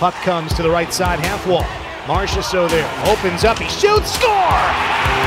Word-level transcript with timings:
Puck 0.00 0.14
comes 0.24 0.54
to 0.54 0.62
the 0.62 0.70
right 0.70 0.90
side 0.94 1.20
half 1.20 1.46
wall. 1.46 1.62
Marchessault 2.08 2.70
there. 2.70 2.88
Opens 3.06 3.44
up. 3.44 3.58
He 3.58 3.68
shoots. 3.68 4.14
Score! 4.14 4.32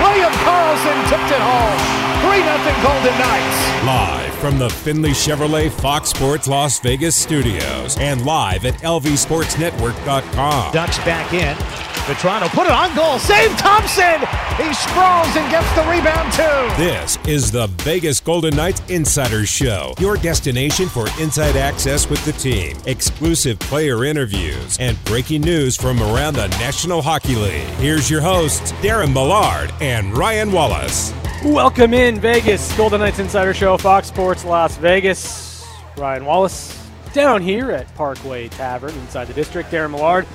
William 0.01 0.33
Karlsson 0.41 0.97
tipped 1.09 1.29
it 1.29 1.37
home. 1.37 1.77
3 2.25 2.41
0 2.41 2.57
Golden 2.81 3.13
Knights. 3.19 3.85
Live 3.85 4.33
from 4.33 4.57
the 4.57 4.71
Findlay 4.71 5.11
Chevrolet 5.11 5.69
Fox 5.69 6.09
Sports 6.09 6.47
Las 6.47 6.79
Vegas 6.79 7.15
studios 7.15 7.99
and 7.99 8.25
live 8.25 8.65
at 8.65 8.73
lvsportsnetwork.com. 8.81 10.73
Ducks 10.73 10.97
back 10.99 11.31
in. 11.33 11.55
Vatrano 12.03 12.49
put 12.49 12.65
it 12.65 12.73
on 12.73 12.93
goal. 12.97 13.17
Save 13.17 13.55
Thompson. 13.57 14.19
He 14.57 14.73
sprawls 14.73 15.33
and 15.37 15.49
gets 15.49 15.71
the 15.73 15.83
rebound 15.89 16.33
too. 16.33 16.83
This 16.83 17.17
is 17.25 17.49
the 17.49 17.67
Vegas 17.83 18.19
Golden 18.19 18.53
Knights 18.57 18.81
Insider 18.89 19.45
Show, 19.45 19.93
your 19.99 20.17
destination 20.17 20.89
for 20.89 21.07
inside 21.21 21.55
access 21.55 22.09
with 22.09 22.23
the 22.25 22.33
team, 22.33 22.75
exclusive 22.87 23.57
player 23.59 24.03
interviews, 24.03 24.77
and 24.81 25.01
breaking 25.05 25.43
news 25.43 25.77
from 25.77 26.01
around 26.01 26.33
the 26.33 26.49
National 26.59 27.01
Hockey 27.01 27.35
League. 27.35 27.67
Here's 27.77 28.11
your 28.11 28.19
hosts, 28.19 28.73
Darren 28.73 29.13
Millard 29.13 29.71
and 29.79 30.15
Ryan 30.17 30.51
Wallace. 30.51 31.13
Welcome 31.45 31.93
in 31.93 32.19
Vegas, 32.19 32.75
Golden 32.75 32.99
Knights 32.99 33.19
Insider 33.19 33.53
Show, 33.53 33.77
Fox 33.77 34.09
Sports 34.09 34.43
Las 34.43 34.75
Vegas. 34.75 35.65
Ryan 35.97 36.25
Wallace 36.25 36.77
down 37.13 37.41
here 37.41 37.71
at 37.71 37.93
Parkway 37.95 38.49
Tavern 38.49 38.93
inside 38.95 39.25
the 39.25 39.33
district. 39.33 39.71
Darren 39.71 39.91
Millard, 39.91 40.27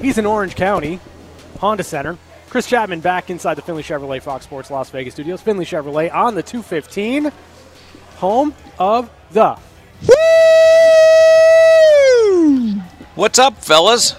he's 0.00 0.18
in 0.18 0.26
Orange 0.26 0.54
County, 0.54 1.00
Honda 1.58 1.84
Center. 1.84 2.16
Chris 2.48 2.66
Chapman 2.66 3.00
back 3.00 3.28
inside 3.28 3.54
the 3.54 3.62
Findlay 3.62 3.82
Chevrolet 3.82 4.22
Fox 4.22 4.44
Sports 4.44 4.70
Las 4.70 4.88
Vegas 4.90 5.12
studios. 5.14 5.42
Findlay 5.42 5.66
Chevrolet 5.66 6.12
on 6.12 6.34
the 6.34 6.42
215, 6.42 7.30
home 8.16 8.54
of 8.78 9.10
the. 9.32 9.58
What's 13.14 13.38
up, 13.38 13.58
fellas? 13.58 14.14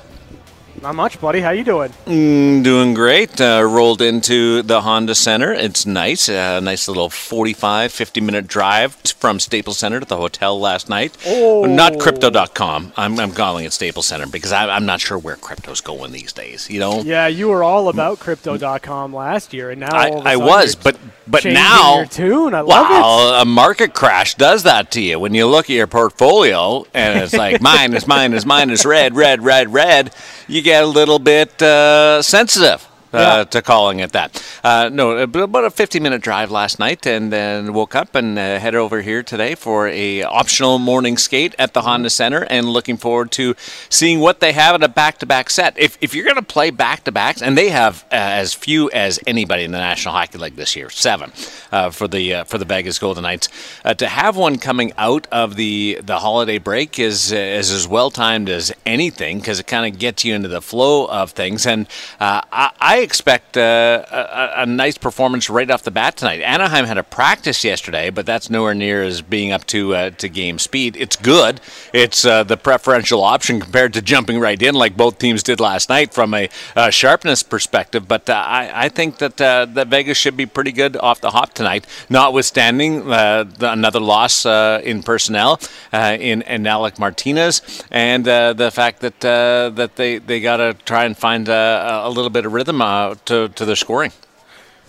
Not 0.81 0.95
much, 0.95 1.19
buddy. 1.19 1.41
How 1.41 1.49
you 1.49 1.63
doing? 1.63 1.89
Mm, 2.05 2.63
doing 2.63 2.93
great. 2.93 3.41
Uh, 3.41 3.67
rolled 3.67 4.01
into 4.01 4.61
the 4.61 4.81
Honda 4.81 5.13
Center. 5.13 5.51
It's 5.51 5.85
nice. 5.85 6.29
A 6.29 6.61
nice 6.61 6.87
little 6.87 7.09
45, 7.09 7.91
50 7.91 8.21
minute 8.21 8.47
drive 8.47 8.95
from 8.95 9.39
Staples 9.39 9.77
Center 9.79 9.99
to 9.99 10.05
the 10.05 10.15
hotel 10.15 10.59
last 10.59 10.87
night. 10.87 11.17
Oh. 11.25 11.65
Not 11.65 11.99
crypto.com. 11.99 12.93
I'm, 12.95 13.19
I'm 13.19 13.31
calling 13.31 13.65
it 13.65 13.73
Staples 13.73 14.07
Center 14.07 14.27
because 14.27 14.53
I, 14.53 14.69
I'm 14.69 14.85
not 14.85 15.01
sure 15.01 15.17
where 15.17 15.35
crypto's 15.35 15.81
going 15.81 16.13
these 16.13 16.31
days. 16.31 16.69
You 16.69 16.79
know? 16.79 17.01
Yeah, 17.01 17.27
you 17.27 17.49
were 17.49 17.63
all 17.63 17.89
about 17.89 18.19
crypto.com 18.19 19.13
last 19.13 19.53
year, 19.53 19.71
and 19.71 19.81
now 19.81 19.93
I, 19.93 20.09
all 20.09 20.19
of 20.19 20.25
a 20.25 20.29
I 20.29 20.35
was, 20.37 20.75
but 20.75 20.97
but 21.29 21.45
now 21.45 21.97
your 21.97 22.05
tune. 22.05 22.53
I 22.53 22.61
love 22.61 22.89
it. 22.89 22.93
Wow, 22.93 23.41
a 23.41 23.45
market 23.45 23.93
crash 23.93 24.35
does 24.35 24.63
that 24.63 24.91
to 24.91 25.01
you 25.01 25.19
when 25.19 25.33
you 25.33 25.45
look 25.45 25.65
at 25.65 25.75
your 25.75 25.87
portfolio 25.87 26.85
and 26.93 27.19
it's 27.19 27.33
like 27.33 27.61
mine 27.61 27.93
is 27.93 28.07
mine 28.07 28.33
is 28.33 28.45
mine 28.45 28.69
is 28.69 28.85
red, 28.85 29.15
red, 29.15 29.43
red, 29.43 29.71
red. 29.71 30.13
You 30.47 30.61
get 30.63 30.68
a 30.71 30.85
little 30.85 31.19
bit 31.19 31.61
uh, 31.61 32.21
sensitive. 32.21 32.88
Uh, 33.11 33.17
Yeah. 33.17 33.43
To 33.45 33.61
calling 33.61 33.99
it 33.99 34.11
that. 34.11 34.43
Uh, 34.63 34.89
no, 34.91 35.17
about 35.17 35.63
a 35.65 35.71
50 35.71 35.99
minute 35.99 36.21
drive 36.21 36.51
last 36.51 36.77
night, 36.79 37.05
and 37.07 37.31
then 37.31 37.73
woke 37.73 37.95
up 37.95 38.13
and 38.13 38.37
uh, 38.37 38.59
headed 38.59 38.79
over 38.79 39.01
here 39.01 39.23
today 39.23 39.55
for 39.55 39.87
a 39.87 40.23
optional 40.23 40.77
morning 40.77 41.17
skate 41.17 41.55
at 41.57 41.73
the 41.73 41.81
Honda 41.81 42.09
Center, 42.09 42.43
and 42.49 42.69
looking 42.69 42.97
forward 42.97 43.31
to 43.31 43.55
seeing 43.89 44.19
what 44.19 44.39
they 44.41 44.53
have 44.53 44.75
at 44.75 44.83
a 44.83 44.87
back 44.87 45.17
to 45.19 45.25
back 45.25 45.49
set. 45.49 45.77
If, 45.79 45.97
if 46.01 46.13
you're 46.13 46.23
going 46.25 46.35
to 46.35 46.41
play 46.43 46.69
back 46.69 47.03
to 47.05 47.11
backs, 47.11 47.41
and 47.41 47.57
they 47.57 47.69
have 47.69 48.03
uh, 48.11 48.15
as 48.15 48.53
few 48.53 48.91
as 48.91 49.19
anybody 49.25 49.63
in 49.63 49.71
the 49.71 49.79
National 49.79 50.13
Hockey 50.13 50.37
League 50.37 50.55
this 50.55 50.75
year, 50.75 50.89
seven 50.91 51.31
uh, 51.71 51.89
for 51.89 52.07
the 52.07 52.33
uh, 52.35 52.43
for 52.43 52.57
the 52.59 52.65
Vegas 52.65 52.99
Golden 52.99 53.23
Knights, 53.23 53.49
uh, 53.85 53.93
to 53.95 54.07
have 54.07 54.37
one 54.37 54.57
coming 54.59 54.93
out 54.97 55.25
of 55.31 55.55
the 55.55 55.99
the 56.03 56.19
holiday 56.19 56.59
break 56.59 56.99
is 56.99 57.31
is 57.31 57.71
as 57.71 57.87
well 57.87 58.11
timed 58.11 58.49
as 58.49 58.71
anything 58.85 59.39
because 59.39 59.59
it 59.59 59.65
kind 59.67 59.91
of 59.91 59.99
gets 59.99 60.23
you 60.23 60.35
into 60.35 60.47
the 60.47 60.61
flow 60.61 61.07
of 61.07 61.31
things, 61.31 61.65
and 61.65 61.87
uh, 62.19 62.41
I, 62.51 62.71
I 62.79 62.98
expect 63.03 63.57
uh, 63.57 64.05
a, 64.11 64.63
a 64.63 64.65
nice 64.65 64.97
performance 64.97 65.49
right 65.49 65.69
off 65.69 65.83
the 65.83 65.91
bat 65.91 66.17
tonight. 66.17 66.41
Anaheim 66.41 66.85
had 66.85 66.97
a 66.97 67.03
practice 67.03 67.63
yesterday, 67.63 68.09
but 68.09 68.25
that's 68.25 68.49
nowhere 68.49 68.73
near 68.73 69.03
as 69.03 69.21
being 69.21 69.51
up 69.51 69.65
to 69.67 69.95
uh, 69.95 70.09
to 70.11 70.29
game 70.29 70.59
speed. 70.59 70.95
It's 70.97 71.15
good. 71.15 71.61
It's 71.93 72.25
uh, 72.25 72.43
the 72.43 72.57
preferential 72.57 73.23
option 73.23 73.59
compared 73.59 73.93
to 73.93 74.01
jumping 74.01 74.39
right 74.39 74.61
in 74.61 74.75
like 74.75 74.97
both 74.97 75.19
teams 75.19 75.43
did 75.43 75.59
last 75.59 75.89
night 75.89 76.13
from 76.13 76.33
a 76.33 76.49
sharpness 76.91 77.43
perspective. 77.43 78.07
But 78.07 78.29
uh, 78.29 78.33
I, 78.33 78.85
I 78.85 78.89
think 78.89 79.17
that 79.19 79.39
uh, 79.39 79.65
that 79.65 79.87
Vegas 79.87 80.17
should 80.17 80.37
be 80.37 80.45
pretty 80.45 80.71
good 80.71 80.97
off 80.97 81.21
the 81.21 81.31
hop 81.31 81.53
tonight, 81.53 81.85
notwithstanding 82.09 83.11
uh, 83.11 83.43
the, 83.43 83.71
another 83.71 83.99
loss 83.99 84.45
in 84.45 85.03
personnel 85.03 85.59
in, 85.93 86.41
in 86.43 86.67
Alec 86.67 86.99
Martinez 86.99 87.61
and 87.91 88.25
the 88.25 88.71
fact 88.73 89.01
that 89.01 89.19
that 89.19 89.95
they, 89.95 90.17
they 90.17 90.39
got 90.39 90.57
to 90.57 90.73
try 90.85 91.05
and 91.05 91.17
find 91.17 91.47
a 91.49 92.09
little 92.09 92.29
bit 92.29 92.45
of 92.45 92.53
rhythm 92.53 92.81
uh, 92.89 93.15
to, 93.25 93.49
to 93.49 93.65
their 93.65 93.75
scoring. 93.75 94.11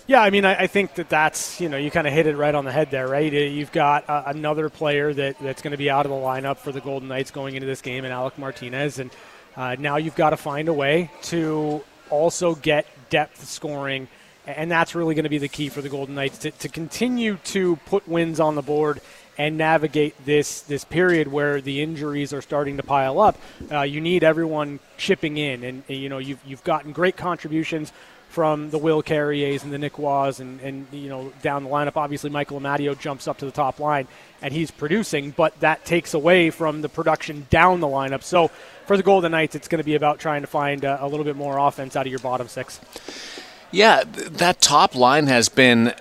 Yeah, 0.07 0.21
I 0.21 0.31
mean, 0.31 0.43
I, 0.43 0.63
I 0.63 0.67
think 0.67 0.95
that 0.95 1.07
that's 1.07 1.61
you 1.61 1.69
know 1.69 1.77
you 1.77 1.91
kind 1.91 2.07
of 2.07 2.13
hit 2.13 2.25
it 2.25 2.35
right 2.35 2.53
on 2.53 2.65
the 2.65 2.71
head 2.71 2.89
there, 2.89 3.07
right? 3.07 3.31
Uh, 3.31 3.37
You've 3.37 3.71
got 3.71 4.09
uh, 4.09 4.23
another 4.25 4.69
player 4.69 5.13
that, 5.13 5.37
that's 5.39 5.61
going 5.61 5.71
to 5.71 5.77
be 5.77 5.89
out 5.89 6.05
of 6.05 6.09
the 6.11 6.17
lineup 6.17 6.57
for 6.57 6.71
the 6.71 6.81
Golden 6.81 7.07
Knights 7.07 7.29
going 7.29 7.55
into 7.55 7.67
this 7.67 7.81
game, 7.81 8.03
and 8.03 8.11
Alec 8.11 8.39
Martinez, 8.39 8.97
and 8.97 9.11
uh, 9.55 9.75
now 9.77 9.97
you've 9.97 10.15
got 10.15 10.31
to 10.31 10.37
find 10.37 10.67
a 10.67 10.73
way 10.73 11.11
to 11.23 11.83
also 12.09 12.55
get 12.55 12.87
depth 13.09 13.47
scoring, 13.47 14.07
and 14.47 14.71
that's 14.71 14.95
really 14.95 15.13
going 15.13 15.23
to 15.23 15.29
be 15.29 15.37
the 15.37 15.47
key 15.47 15.69
for 15.69 15.81
the 15.81 15.89
Golden 15.89 16.15
Knights 16.15 16.39
to, 16.39 16.51
to 16.51 16.69
continue 16.69 17.37
to 17.45 17.75
put 17.85 18.07
wins 18.07 18.39
on 18.39 18.55
the 18.55 18.63
board 18.63 18.99
and 19.41 19.57
navigate 19.57 20.13
this 20.23 20.61
this 20.61 20.83
period 20.83 21.27
where 21.27 21.61
the 21.61 21.81
injuries 21.81 22.31
are 22.31 22.43
starting 22.43 22.77
to 22.77 22.83
pile 22.83 23.19
up. 23.19 23.35
Uh, 23.71 23.81
you 23.81 23.99
need 23.99 24.23
everyone 24.23 24.79
chipping 24.97 25.37
in, 25.37 25.63
and, 25.63 25.83
and, 25.89 25.97
you 25.97 26.09
know 26.09 26.19
you've 26.19 26.39
you've 26.45 26.63
gotten 26.63 26.91
great 26.91 27.17
contributions 27.17 27.91
from 28.29 28.69
the 28.69 28.77
Will 28.77 29.01
Carriers 29.01 29.63
and 29.63 29.73
the 29.73 29.79
Nick 29.79 29.97
Roys 29.97 30.39
and, 30.39 30.61
and 30.61 30.85
you 30.91 31.09
know 31.09 31.33
down 31.41 31.63
the 31.63 31.71
lineup. 31.71 31.97
Obviously, 31.97 32.29
Michael 32.29 32.59
Amadio 32.59 32.97
jumps 32.97 33.27
up 33.27 33.39
to 33.39 33.45
the 33.45 33.51
top 33.51 33.79
line 33.79 34.07
and 34.43 34.53
he's 34.53 34.69
producing, 34.69 35.31
but 35.31 35.59
that 35.59 35.85
takes 35.85 36.13
away 36.13 36.51
from 36.51 36.83
the 36.83 36.89
production 36.89 37.47
down 37.49 37.79
the 37.79 37.87
lineup. 37.87 38.21
So 38.21 38.49
for 38.85 38.95
the 38.95 39.03
Golden 39.03 39.31
Knights, 39.31 39.55
it's 39.55 39.67
going 39.67 39.79
to 39.79 39.85
be 39.85 39.95
about 39.95 40.19
trying 40.19 40.41
to 40.41 40.47
find 40.47 40.83
a, 40.83 41.03
a 41.03 41.07
little 41.07 41.25
bit 41.25 41.35
more 41.35 41.57
offense 41.57 41.95
out 41.95 42.05
of 42.05 42.11
your 42.11 42.19
bottom 42.19 42.47
six. 42.47 42.79
Yeah, 43.71 44.03
th- 44.03 44.27
that 44.33 44.61
top 44.61 44.93
line 44.93 45.25
has 45.25 45.49
been 45.49 45.93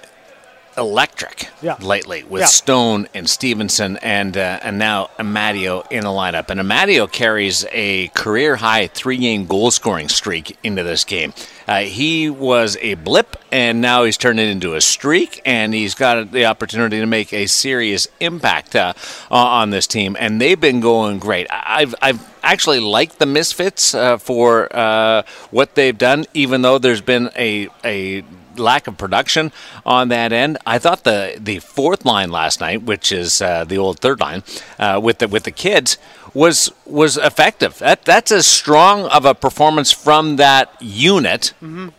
electric 0.78 1.48
Yeah. 1.62 1.76
lately 1.80 2.22
with 2.22 2.40
Yeah. 2.40 2.46
Stone 2.46 3.08
and 3.14 3.28
Stephenson 3.28 3.98
and 4.02 4.36
uh, 4.36 4.60
and 4.62 4.78
now 4.78 5.10
Amadio 5.18 5.84
in 5.90 6.04
the 6.04 6.10
lineup. 6.10 6.48
And 6.50 6.60
Amadio 6.60 7.10
carries 7.10 7.66
a 7.72 8.08
career 8.08 8.56
high 8.56 8.86
three 8.86 9.16
game 9.18 9.46
goal 9.46 9.70
scoring 9.70 10.08
streak 10.08 10.56
into 10.62 10.82
this 10.82 11.04
game. 11.04 11.32
Uh, 11.68 11.80
he 11.82 12.28
was 12.28 12.76
a 12.80 12.94
blip, 12.94 13.36
and 13.52 13.80
now 13.80 14.02
he's 14.02 14.16
turned 14.16 14.40
it 14.40 14.48
into 14.48 14.74
a 14.74 14.80
streak, 14.80 15.40
and 15.44 15.72
he's 15.72 15.94
got 15.94 16.32
the 16.32 16.44
opportunity 16.46 16.98
to 16.98 17.06
make 17.06 17.32
a 17.32 17.46
serious 17.46 18.08
impact 18.18 18.74
uh, 18.74 18.92
on 19.30 19.70
this 19.70 19.86
team. 19.86 20.16
And 20.18 20.40
they've 20.40 20.58
been 20.60 20.80
going 20.80 21.18
great. 21.20 21.46
I've 21.50 21.94
I've 22.02 22.20
actually 22.42 22.80
liked 22.80 23.18
the 23.20 23.26
Misfits 23.26 23.94
uh, 23.94 24.16
for 24.18 24.74
uh, 24.74 25.22
what 25.50 25.74
they've 25.76 25.96
done, 25.96 26.24
even 26.34 26.62
though 26.62 26.78
there's 26.78 27.02
been 27.02 27.30
a 27.36 27.68
a 27.84 28.24
lack 28.60 28.86
of 28.86 28.96
production 28.96 29.52
on 29.84 30.08
that 30.08 30.32
end. 30.32 30.58
I 30.66 30.78
thought 30.78 31.04
the 31.04 31.36
the 31.38 31.58
fourth 31.58 32.04
line 32.04 32.30
last 32.30 32.60
night, 32.60 32.82
which 32.82 33.10
is 33.12 33.42
uh, 33.42 33.64
the 33.64 33.78
old 33.78 34.00
third 34.00 34.20
line, 34.20 34.42
uh, 34.78 35.00
with 35.02 35.18
the 35.18 35.28
with 35.28 35.44
the 35.44 35.50
kids, 35.50 35.98
was 36.34 36.70
was 36.84 37.16
effective. 37.16 37.78
That 37.78 38.04
that's 38.04 38.30
as 38.30 38.46
strong 38.46 39.06
of 39.06 39.24
a 39.24 39.34
performance 39.34 39.90
from 39.92 40.36
that 40.36 40.74
unit, 40.80 41.52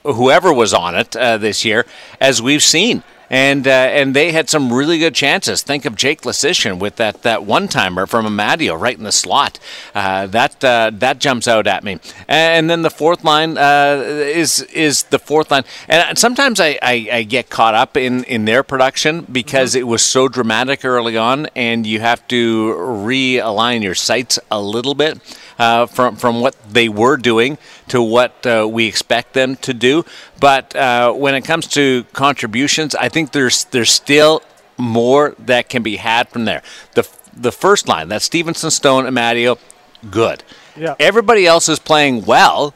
whoever 0.04 0.54
was 0.54 0.74
on 0.74 0.96
it 0.96 1.16
uh, 1.16 1.38
this 1.38 1.66
year, 1.66 1.86
as 2.20 2.42
we've 2.42 2.64
seen. 2.64 3.04
And 3.32 3.66
uh, 3.66 3.72
and 3.72 4.14
they 4.14 4.34
had 4.34 4.50
some 4.50 4.74
really 4.74 5.00
good 5.00 5.16
chances. 5.16 5.64
Think 5.64 5.86
of 5.86 5.96
Jake 5.96 6.24
Leschyshyn 6.24 6.80
with 6.80 6.98
that, 6.98 7.22
that 7.22 7.46
one 7.46 7.70
timer 7.70 8.06
from 8.06 8.26
Amadio 8.26 8.78
right 8.78 8.98
in 8.98 9.06
the 9.06 9.12
slot. 9.14 9.58
Uh, 9.96 10.28
that 10.28 10.62
uh, 10.64 10.92
that 10.96 11.20
jumps 11.20 11.48
out 11.48 11.66
at 11.66 11.86
me. 11.86 12.00
And 12.28 12.70
then 12.70 12.82
the 12.82 12.90
fourth 12.90 13.24
line 13.24 13.58
uh, 13.58 14.04
is 14.06 14.62
is 14.64 15.04
the 15.04 15.18
fourth 15.18 15.50
line. 15.50 15.64
And 15.88 16.18
sometimes 16.18 16.60
I, 16.60 16.78
I, 16.82 17.08
I 17.10 17.24
get 17.24 17.50
caught 17.50 17.74
up 17.74 17.96
in, 17.96 18.26
in 18.26 18.44
their 18.44 18.64
production 18.64 19.26
because 19.32 19.76
it 19.76 19.88
was 19.88 20.02
so 20.02 20.28
dramatic 20.28 20.84
early 20.84 21.16
on, 21.16 21.48
and 21.56 21.88
you 21.88 22.02
have 22.02 22.28
to 22.28 22.74
realign 22.76 23.82
your 23.82 23.96
sights 23.96 24.40
a 24.52 24.62
little 24.62 24.94
bit 24.94 25.20
uh, 25.58 25.86
from 25.86 26.18
from 26.18 26.42
what 26.42 26.56
they 26.70 26.90
were 26.90 27.16
doing 27.16 27.58
to 27.92 28.02
what 28.02 28.46
uh, 28.48 28.66
we 28.70 28.88
expect 28.88 29.34
them 29.34 29.58
to 29.58 29.74
do. 29.74 30.06
But 30.40 30.74
uh, 30.74 31.12
when 31.12 31.36
it 31.36 31.42
comes 31.42 31.68
to 31.68 32.06
contributions, 32.14 32.96
I 32.96 33.10
think 33.10 33.34
there's 33.34 33.66
there's 33.66 33.92
still 33.92 34.44
more 34.78 35.36
that 35.40 35.68
can 35.68 35.84
be 35.84 35.98
had 35.98 36.30
from 36.30 36.46
there. 36.46 36.64
The 36.96 37.06
the 37.36 37.52
first 37.52 37.90
line, 37.90 38.08
that's 38.08 38.24
Stephenson, 38.24 38.72
Stone, 38.72 39.08
and 39.08 39.18
Amadio, 39.18 39.58
good. 40.10 40.42
Yeah. 40.78 40.96
Everybody 41.00 41.46
else 41.46 41.68
is 41.68 41.80
playing 41.80 42.24
well. 42.24 42.74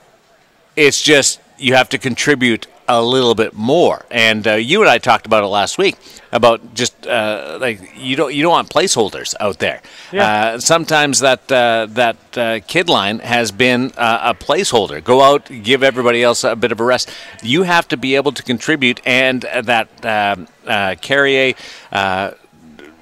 It's 0.76 1.02
just 1.02 1.40
you 1.58 1.76
have 1.76 1.88
to 1.90 1.98
contribute 1.98 2.68
a 2.88 3.02
little 3.02 3.36
bit 3.36 3.54
more. 3.54 4.06
And 4.12 4.48
uh, 4.48 4.54
you 4.54 4.82
and 4.82 4.90
I 4.90 4.98
talked 4.98 5.26
about 5.26 5.44
it 5.44 5.48
last 5.48 5.78
week 5.78 5.96
about 6.32 6.74
just 6.74 7.08
uh, 7.08 7.58
like 7.60 7.80
you 7.96 8.16
don't 8.16 8.34
you 8.34 8.44
don't 8.44 8.52
want 8.52 8.70
placeholders 8.70 9.34
out 9.40 9.60
there. 9.60 9.82
Yeah. 10.12 10.54
Uh, 10.56 10.60
sometimes 10.60 11.20
that 11.20 11.52
uh, 11.52 11.88
that 11.92 12.38
uh, 12.38 12.60
kid 12.68 12.90
line 12.90 13.20
has 13.20 13.52
been 13.52 13.92
uh, 13.98 14.34
a 14.34 14.34
placeholder. 14.34 15.04
Go 15.04 15.22
out, 15.22 15.50
give 15.64 15.84
everybody 15.84 16.22
else 16.24 16.44
a 16.44 16.56
bit 16.56 16.72
of 16.72 16.80
a 16.80 16.84
rest. 16.84 17.10
You 17.42 17.64
have 17.64 17.88
to 17.90 17.98
be 17.98 18.16
able 18.16 18.32
to 18.34 18.44
contribute, 18.44 19.02
and 19.06 19.42
that 19.42 19.88
um, 20.06 20.48
uh, 20.68 20.96
Carrier. 21.02 21.54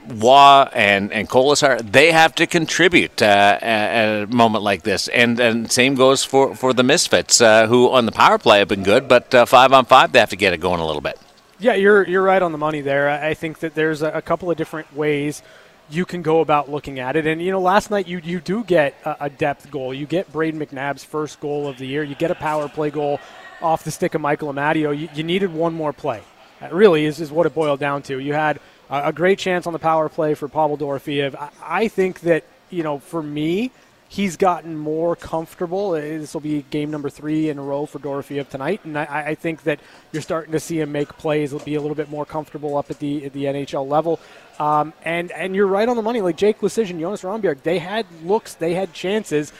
Roy 0.07 0.67
and 0.73 1.11
and 1.11 1.29
Kolesar, 1.29 1.79
they 1.79 2.11
have 2.11 2.35
to 2.35 2.47
contribute 2.47 3.21
uh, 3.21 3.59
at, 3.61 4.23
a 4.23 4.27
moment 4.27 4.63
like 4.63 4.83
this, 4.83 5.07
and 5.07 5.39
and 5.39 5.71
same 5.71 5.95
goes 5.95 6.23
for 6.23 6.55
for 6.55 6.73
the 6.73 6.83
Misfits, 6.83 7.41
uh, 7.41 7.67
who 7.67 7.89
on 7.89 8.05
the 8.05 8.11
power 8.11 8.38
play 8.38 8.59
have 8.59 8.67
been 8.67 8.83
good, 8.83 9.07
but 9.07 9.33
uh, 9.33 9.45
five 9.45 9.71
on 9.73 9.85
five 9.85 10.11
they 10.11 10.19
have 10.19 10.29
to 10.29 10.35
get 10.35 10.53
it 10.53 10.59
going 10.59 10.79
a 10.79 10.85
little 10.85 11.01
bit. 11.01 11.19
Yeah, 11.59 11.75
you're 11.75 12.07
you're 12.07 12.23
right 12.23 12.41
on 12.41 12.51
the 12.51 12.57
money 12.57 12.81
there. 12.81 13.09
I 13.09 13.33
think 13.33 13.59
that 13.59 13.75
there's 13.75 14.01
a, 14.01 14.09
a 14.09 14.21
couple 14.21 14.51
of 14.51 14.57
different 14.57 14.94
ways 14.95 15.41
you 15.89 16.05
can 16.05 16.21
go 16.21 16.39
about 16.39 16.69
looking 16.69 17.00
at 17.00 17.15
it. 17.15 17.27
And 17.27 17.41
you 17.41 17.51
know, 17.51 17.61
last 17.61 17.91
night 17.91 18.07
you 18.07 18.19
you 18.23 18.39
do 18.39 18.63
get 18.63 18.95
a, 19.05 19.25
a 19.25 19.29
depth 19.29 19.69
goal. 19.71 19.94
You 19.94 20.05
get 20.05 20.31
Brayden 20.31 20.55
McNabb's 20.55 21.03
first 21.03 21.39
goal 21.39 21.67
of 21.67 21.77
the 21.77 21.85
year. 21.85 22.03
You 22.03 22.15
get 22.15 22.31
a 22.31 22.35
power 22.35 22.67
play 22.67 22.89
goal 22.89 23.19
off 23.61 23.83
the 23.83 23.91
stick 23.91 24.15
of 24.15 24.21
Michael 24.21 24.51
Amadio. 24.51 24.97
You, 24.97 25.09
you 25.13 25.23
needed 25.23 25.53
one 25.53 25.73
more 25.73 25.94
play. 25.94 26.21
That 26.59 26.73
really 26.73 27.05
is, 27.05 27.19
is 27.19 27.31
what 27.31 27.45
it 27.45 27.53
boiled 27.53 27.79
down 27.79 28.03
to. 28.03 28.19
You 28.19 28.33
had 28.33 28.59
a, 28.93 29.13
great 29.13 29.39
chance 29.39 29.67
on 29.67 29.73
the 29.73 29.79
power 29.79 30.09
play 30.09 30.33
for 30.33 30.47
Pavel 30.47 30.77
Dorofeev. 30.77 31.35
I, 31.35 31.49
I 31.61 31.87
think 31.87 32.21
that 32.21 32.43
you 32.69 32.83
know, 32.83 32.99
for 32.99 33.21
me, 33.21 33.71
he's 34.09 34.37
gotten 34.37 34.77
more 34.77 35.15
comfortable. 35.15 35.91
This 35.91 36.33
will 36.33 36.41
be 36.41 36.63
game 36.69 36.91
number 36.91 37.09
three 37.09 37.49
in 37.49 37.57
a 37.57 37.63
row 37.63 37.85
for 37.85 37.99
Dorofeev 37.99 38.49
tonight, 38.49 38.81
and 38.83 38.97
I, 38.97 39.23
I, 39.27 39.35
think 39.35 39.63
that 39.63 39.79
you're 40.11 40.21
starting 40.21 40.51
to 40.51 40.59
see 40.59 40.79
him 40.79 40.91
make 40.91 41.09
plays. 41.09 41.51
He'll 41.51 41.59
be 41.59 41.75
a 41.75 41.81
little 41.81 41.95
bit 41.95 42.09
more 42.09 42.25
comfortable 42.25 42.77
up 42.77 42.91
at 42.91 42.99
the 42.99 43.25
at 43.25 43.33
the 43.33 43.45
NHL 43.45 43.87
level. 43.87 44.19
Um, 44.59 44.93
and 45.03 45.31
and 45.31 45.55
you're 45.55 45.67
right 45.67 45.87
on 45.87 45.95
the 45.95 46.01
money. 46.01 46.21
Like 46.21 46.37
Jake 46.37 46.59
Leschyshyn, 46.59 46.99
Jonas 46.99 47.23
Rondbjerg, 47.23 47.63
they 47.63 47.79
had 47.79 48.05
looks, 48.23 48.55
they 48.55 48.73
had 48.73 48.93
chances. 48.93 49.53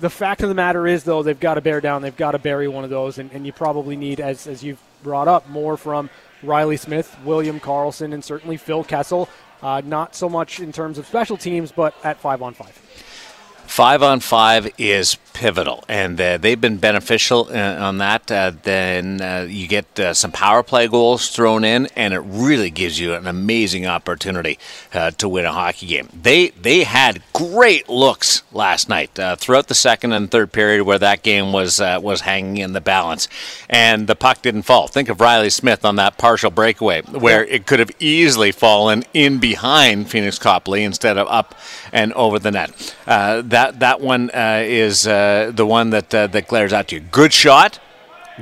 The 0.00 0.10
fact 0.10 0.42
of 0.42 0.48
the 0.48 0.54
matter 0.54 0.86
is, 0.86 1.04
though, 1.04 1.22
they've 1.22 1.38
got 1.38 1.54
to 1.54 1.60
bear 1.60 1.80
down. 1.80 2.02
They've 2.02 2.16
got 2.16 2.32
to 2.32 2.38
bury 2.38 2.66
one 2.66 2.82
of 2.82 2.90
those, 2.90 3.18
and, 3.18 3.30
and 3.30 3.46
you 3.46 3.52
probably 3.52 3.94
need, 3.96 4.20
as 4.20 4.46
as 4.46 4.64
you've 4.64 4.82
brought 5.02 5.28
up, 5.28 5.48
more 5.48 5.76
from 5.76 6.10
Reilly 6.42 6.76
Smith, 6.76 7.16
William 7.24 7.60
Karlsson, 7.60 8.12
and 8.12 8.24
certainly 8.24 8.56
Phil 8.56 8.84
Kessel. 8.84 9.28
Uh, 9.62 9.80
not 9.84 10.14
so 10.14 10.28
much 10.28 10.58
in 10.60 10.72
terms 10.72 10.98
of 10.98 11.06
special 11.06 11.36
teams, 11.36 11.70
but 11.70 11.94
at 12.02 12.18
five 12.18 12.42
on 12.42 12.52
five. 12.54 12.76
Five 13.72 14.02
on 14.02 14.20
five 14.20 14.70
is 14.76 15.16
pivotal, 15.32 15.84
and 15.88 16.20
uh, 16.20 16.38
they've 16.38 16.60
been 16.60 16.76
beneficial 16.76 17.48
uh, 17.50 17.86
on 17.86 17.98
that. 17.98 18.30
Uh, 18.30 18.52
then 18.62 19.20
uh, 19.20 19.46
you 19.48 19.66
get 19.66 19.98
uh, 19.98 20.14
some 20.14 20.30
power 20.30 20.62
play 20.62 20.88
goals 20.88 21.30
thrown 21.30 21.64
in, 21.64 21.86
and 21.96 22.14
it 22.14 22.20
really 22.20 22.70
gives 22.70 22.98
you 22.98 23.14
an 23.14 23.26
amazing 23.26 23.86
opportunity 23.86 24.58
uh, 24.92 25.10
to 25.12 25.28
win 25.28 25.44
a 25.44 25.52
hockey 25.52 25.86
game. 25.86 26.08
They 26.12 26.48
they 26.50 26.84
had 26.84 27.22
great 27.32 27.88
looks 27.88 28.42
last 28.52 28.88
night 28.88 29.10
throughout 29.38 29.68
the 29.68 29.74
second 29.74 30.12
and 30.12 30.30
third 30.30 30.52
period, 30.52 30.84
where 30.84 30.98
that 30.98 31.22
game 31.22 31.52
was 31.52 31.80
was 31.80 32.22
hanging 32.22 32.58
in 32.58 32.72
the 32.72 32.80
balance, 32.80 33.28
and 33.68 34.06
the 34.06 34.16
puck 34.16 34.42
didn't 34.42 34.62
fall. 34.62 34.86
Think 34.86 35.08
of 35.08 35.20
Reilly 35.20 35.50
Smith 35.50 35.84
on 35.84 35.96
that 35.96 36.18
partial 36.18 36.50
breakaway, 36.50 37.02
where 37.02 37.44
it 37.44 37.66
could 37.66 37.78
have 37.78 37.90
easily 37.98 38.52
fallen 38.52 39.04
in 39.14 39.38
behind 39.38 40.06
Pheonix 40.06 40.38
Copley 40.38 40.84
instead 40.84 41.18
of 41.18 41.26
up 41.28 41.54
and 41.92 42.12
over 42.14 42.38
the 42.38 42.50
net. 42.50 42.94
that 43.06 43.61
that 43.62 43.80
that 43.80 44.00
one 44.00 44.30
is 44.34 45.06
uh, 45.06 45.52
the 45.54 45.66
one 45.66 45.90
that 45.90 46.14
uh, 46.14 46.26
that 46.28 46.48
glares 46.48 46.72
out 46.72 46.88
to 46.88 46.96
you. 46.96 47.00
Good 47.00 47.32
shot, 47.32 47.78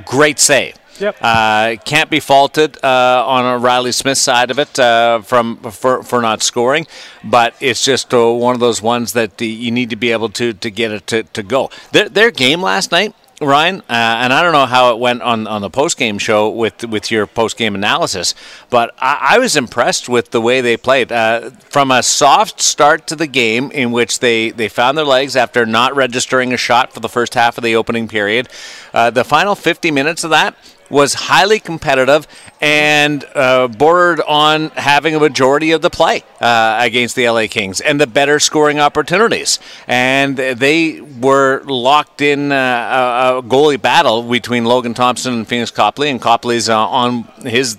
great 0.05 0.39
save. 0.39 0.75
Yep. 0.99 1.17
Uh, 1.19 1.77
can't 1.83 2.11
be 2.11 2.19
faulted 2.19 2.77
uh, 2.83 3.23
on 3.25 3.45
a 3.45 3.57
Reilly 3.57 3.91
Smith 3.91 4.19
side 4.19 4.51
of 4.51 4.59
it 4.59 4.77
uh, 4.77 5.21
from 5.21 5.57
for, 5.57 6.03
for 6.03 6.21
not 6.21 6.43
scoring, 6.43 6.85
but 7.23 7.55
it's 7.59 7.83
just 7.83 8.13
uh, 8.13 8.31
one 8.31 8.53
of 8.53 8.59
those 8.59 8.81
ones 8.83 9.13
that 9.13 9.41
you 9.41 9.71
need 9.71 9.89
to 9.89 9.95
be 9.95 10.11
able 10.11 10.29
to 10.29 10.53
to 10.53 10.69
get 10.69 10.91
it 10.91 11.07
to, 11.07 11.23
to 11.23 11.43
go. 11.43 11.69
Their, 11.91 12.07
their 12.09 12.31
game 12.31 12.61
last 12.61 12.91
night 12.91 13.15
Ryan, 13.41 13.81
uh, 13.81 13.83
and 13.89 14.31
I 14.31 14.43
don't 14.43 14.51
know 14.53 14.67
how 14.67 14.93
it 14.93 14.99
went 14.99 15.23
on, 15.23 15.47
on 15.47 15.61
the 15.61 15.69
post 15.69 15.97
game 15.97 16.19
show 16.19 16.49
with 16.49 16.83
with 16.85 17.09
your 17.09 17.25
post 17.25 17.57
game 17.57 17.73
analysis, 17.73 18.35
but 18.69 18.93
I, 18.99 19.29
I, 19.31 19.39
was 19.39 19.55
impressed 19.55 20.07
with 20.07 20.29
the 20.29 20.39
way 20.39 20.61
they 20.61 20.77
played. 20.77 21.11
Uh, 21.11 21.49
from 21.69 21.89
a 21.89 22.03
soft 22.03 22.61
start 22.61 23.07
to 23.07 23.15
the 23.15 23.25
game, 23.25 23.71
in 23.71 23.91
which 23.91 24.19
they, 24.19 24.51
they 24.51 24.69
found 24.69 24.97
their 24.97 25.05
legs 25.05 25.35
after 25.35 25.65
not 25.65 25.95
registering 25.95 26.53
a 26.53 26.57
shot 26.57 26.93
for 26.93 26.99
the 26.99 27.09
first 27.09 27.33
half 27.33 27.57
of 27.57 27.63
the 27.63 27.75
opening 27.75 28.07
period, 28.07 28.47
uh, 28.93 29.09
the 29.09 29.23
final 29.23 29.55
50 29.55 29.89
minutes 29.89 30.23
of 30.23 30.29
that 30.29 30.55
was 30.91 31.13
highly 31.13 31.59
competitive 31.59 32.27
and 32.59 33.25
uh, 33.33 33.67
bordered 33.67 34.21
on 34.21 34.69
having 34.71 35.15
a 35.15 35.19
majority 35.19 35.71
of 35.71 35.81
the 35.81 35.89
play 35.89 36.23
uh, 36.39 36.77
against 36.81 37.15
the 37.15 37.27
LA 37.27 37.47
Kings 37.49 37.81
and 37.81 37.99
the 37.99 38.05
better 38.05 38.39
scoring 38.39 38.79
opportunities. 38.79 39.59
And 39.87 40.37
they 40.37 41.01
were 41.01 41.63
locked 41.63 42.21
in 42.21 42.51
uh, 42.51 43.41
a 43.41 43.47
goalie 43.47 43.81
battle 43.81 44.21
between 44.23 44.65
Logan 44.65 44.93
Thompson 44.93 45.33
and 45.33 45.47
Pheonix 45.47 45.73
Copley, 45.73 46.09
and 46.09 46.21
Copley's 46.21 46.69
uh, 46.69 46.77
on 46.77 47.23
his 47.43 47.77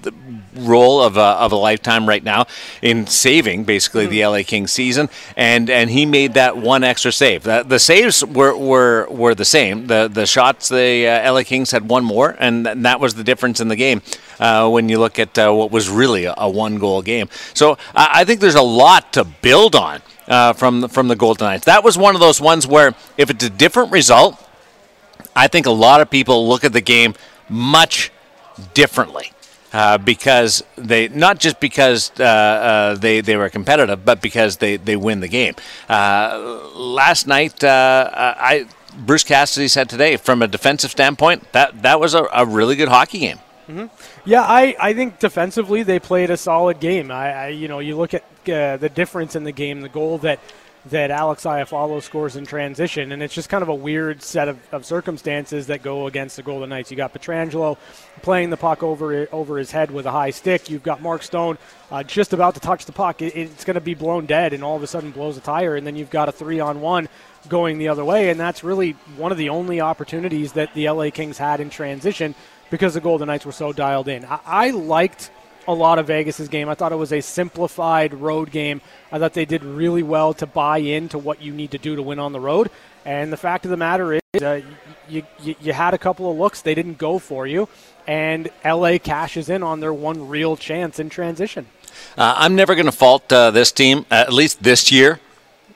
role 0.54 1.02
of 1.02 1.16
a, 1.16 1.20
of 1.20 1.52
a 1.52 1.56
lifetime 1.56 2.08
right 2.08 2.22
now 2.22 2.46
in 2.80 3.06
saving 3.06 3.64
basically 3.64 4.04
mm-hmm. 4.04 4.12
the 4.12 4.26
LA 4.26 4.42
Kings 4.44 4.72
season, 4.72 5.08
and 5.36 5.70
and 5.70 5.90
he 5.90 6.06
made 6.06 6.34
that 6.34 6.56
one 6.56 6.84
extra 6.84 7.12
save. 7.12 7.42
The, 7.42 7.62
the 7.62 7.78
saves 7.78 8.24
were, 8.24 8.56
were 8.56 9.06
were 9.08 9.34
the 9.34 9.44
same. 9.44 9.86
The 9.86 10.08
the 10.12 10.26
shots 10.26 10.68
the 10.68 11.08
uh, 11.08 11.32
LA 11.32 11.42
Kings 11.42 11.70
had 11.70 11.88
one 11.88 12.04
more, 12.04 12.36
and 12.38 12.66
that 12.66 13.00
was 13.00 13.14
the 13.14 13.24
difference 13.24 13.60
in 13.60 13.68
the 13.68 13.76
game 13.76 14.02
uh, 14.38 14.68
when 14.68 14.88
you 14.88 14.98
look 14.98 15.18
at 15.18 15.38
uh, 15.38 15.52
what 15.52 15.70
was 15.70 15.88
really 15.88 16.24
a, 16.24 16.34
a 16.36 16.48
one 16.48 16.78
goal 16.78 17.02
game. 17.02 17.28
So 17.54 17.78
I 17.94 18.24
think 18.24 18.40
there's 18.40 18.54
a 18.54 18.62
lot 18.62 19.12
to 19.14 19.24
build 19.24 19.74
on. 19.74 20.02
Uh, 20.28 20.52
from 20.52 20.82
the, 20.82 20.88
from 20.88 21.08
the 21.08 21.16
Golden 21.16 21.46
Knights, 21.46 21.64
that 21.64 21.82
was 21.82 21.98
one 21.98 22.14
of 22.14 22.20
those 22.20 22.40
ones 22.40 22.64
where 22.64 22.94
if 23.18 23.28
it's 23.28 23.44
a 23.44 23.50
different 23.50 23.90
result, 23.90 24.40
I 25.34 25.48
think 25.48 25.66
a 25.66 25.72
lot 25.72 26.00
of 26.00 26.10
people 26.10 26.48
look 26.48 26.62
at 26.62 26.72
the 26.72 26.80
game 26.80 27.14
much 27.48 28.12
differently 28.72 29.32
uh, 29.72 29.98
because 29.98 30.62
they 30.76 31.08
not 31.08 31.38
just 31.38 31.60
because 31.60 32.10
uh, 32.20 32.24
uh, 32.24 32.94
they 32.96 33.20
they 33.20 33.36
were 33.36 33.48
competitive, 33.48 34.04
but 34.04 34.20
because 34.20 34.58
they, 34.58 34.76
they 34.76 34.96
win 34.96 35.20
the 35.20 35.28
game. 35.28 35.54
Uh, 35.88 36.70
last 36.74 37.26
night, 37.26 37.64
I 37.64 38.66
Bruce 38.94 39.24
Cassidy 39.24 39.68
said 39.68 39.88
today, 39.88 40.16
from 40.16 40.42
a 40.42 40.48
defensive 40.48 40.90
standpoint, 40.90 41.50
that 41.52 41.82
that 41.82 42.00
was 42.00 42.14
a, 42.14 42.26
a 42.32 42.44
really 42.44 42.76
good 42.76 42.88
hockey 42.88 43.20
game. 43.20 43.38
Mm-hmm. 43.68 43.86
Yeah, 44.28 44.42
I, 44.42 44.76
I 44.78 44.92
think 44.92 45.18
defensively 45.18 45.82
they 45.82 46.00
played 46.00 46.30
a 46.30 46.36
solid 46.36 46.80
game. 46.80 47.10
I, 47.10 47.32
I 47.32 47.48
you 47.48 47.68
know 47.68 47.78
you 47.78 47.96
look 47.96 48.12
at 48.14 48.24
the 48.44 48.90
difference 48.94 49.36
in 49.36 49.44
the 49.44 49.52
game, 49.52 49.80
the 49.80 49.88
goal 49.88 50.18
that 50.18 50.40
that 50.86 51.12
Alex 51.12 51.44
Iafallo 51.44 52.02
scores 52.02 52.34
in 52.34 52.44
transition, 52.44 53.12
and 53.12 53.22
it's 53.22 53.34
just 53.34 53.48
kind 53.48 53.62
of 53.62 53.68
a 53.68 53.74
weird 53.74 54.20
set 54.22 54.48
of, 54.48 54.58
of 54.72 54.84
circumstances 54.84 55.68
that 55.68 55.82
go 55.82 56.06
against 56.06 56.36
the 56.36 56.42
Golden 56.42 56.70
Knights. 56.70 56.90
You 56.90 56.96
got 56.96 57.14
Pietrangelo 57.14 57.78
playing 58.22 58.50
the 58.50 58.56
puck 58.56 58.82
over 58.82 59.28
over 59.30 59.58
his 59.58 59.70
head 59.70 59.90
with 59.90 60.06
a 60.06 60.10
high 60.10 60.30
stick. 60.30 60.68
You've 60.68 60.82
got 60.82 61.00
Mark 61.00 61.22
Stone 61.22 61.58
uh, 61.90 62.02
just 62.02 62.32
about 62.32 62.54
to 62.54 62.60
touch 62.60 62.84
the 62.84 62.92
puck. 62.92 63.22
It, 63.22 63.36
it's 63.36 63.64
going 63.64 63.74
to 63.74 63.80
be 63.80 63.94
blown 63.94 64.26
dead, 64.26 64.52
and 64.52 64.64
all 64.64 64.76
of 64.76 64.82
a 64.82 64.88
sudden 64.88 65.12
blows 65.12 65.36
a 65.36 65.40
tire, 65.40 65.76
and 65.76 65.86
then 65.86 65.94
you've 65.94 66.10
got 66.10 66.28
a 66.28 66.32
three 66.32 66.58
on 66.58 66.80
one 66.80 67.08
going 67.48 67.78
the 67.78 67.88
other 67.88 68.04
way, 68.04 68.30
and 68.30 68.38
that's 68.38 68.64
really 68.64 68.92
one 69.16 69.30
of 69.30 69.38
the 69.38 69.50
only 69.50 69.80
opportunities 69.80 70.52
that 70.52 70.74
the 70.74 70.88
LA 70.88 71.10
Kings 71.10 71.38
had 71.38 71.60
in 71.60 71.70
transition 71.70 72.34
because 72.70 72.94
the 72.94 73.00
Golden 73.00 73.28
Knights 73.28 73.46
were 73.46 73.52
so 73.52 73.72
dialed 73.72 74.08
in. 74.08 74.24
I, 74.24 74.40
I 74.44 74.70
liked 74.70 75.30
a 75.66 75.74
lot 75.74 75.98
of 75.98 76.06
Vegas's 76.06 76.48
game. 76.48 76.68
I 76.68 76.74
thought 76.74 76.92
it 76.92 76.96
was 76.96 77.12
a 77.12 77.20
simplified 77.20 78.14
road 78.14 78.50
game. 78.50 78.80
I 79.10 79.18
thought 79.18 79.34
they 79.34 79.44
did 79.44 79.64
really 79.64 80.02
well 80.02 80.34
to 80.34 80.46
buy 80.46 80.78
into 80.78 81.18
what 81.18 81.42
you 81.42 81.52
need 81.52 81.70
to 81.72 81.78
do 81.78 81.96
to 81.96 82.02
win 82.02 82.18
on 82.18 82.32
the 82.32 82.40
road. 82.40 82.70
And 83.04 83.32
the 83.32 83.36
fact 83.36 83.64
of 83.64 83.70
the 83.70 83.76
matter 83.76 84.14
is, 84.14 84.42
uh, 84.42 84.62
you, 85.08 85.24
you, 85.40 85.54
you 85.60 85.72
had 85.72 85.94
a 85.94 85.98
couple 85.98 86.30
of 86.30 86.36
looks, 86.36 86.62
they 86.62 86.74
didn't 86.74 86.98
go 86.98 87.18
for 87.18 87.46
you, 87.46 87.68
and 88.06 88.48
LA 88.64 88.98
cashes 88.98 89.48
in 89.48 89.62
on 89.62 89.80
their 89.80 89.92
one 89.92 90.28
real 90.28 90.56
chance 90.56 90.98
in 90.98 91.08
transition. 91.08 91.66
Uh, 92.16 92.34
I'm 92.36 92.54
never 92.54 92.74
going 92.74 92.86
to 92.86 92.92
fault 92.92 93.30
uh, 93.32 93.50
this 93.50 93.72
team, 93.72 94.06
at 94.10 94.32
least 94.32 94.62
this 94.62 94.90
year, 94.90 95.20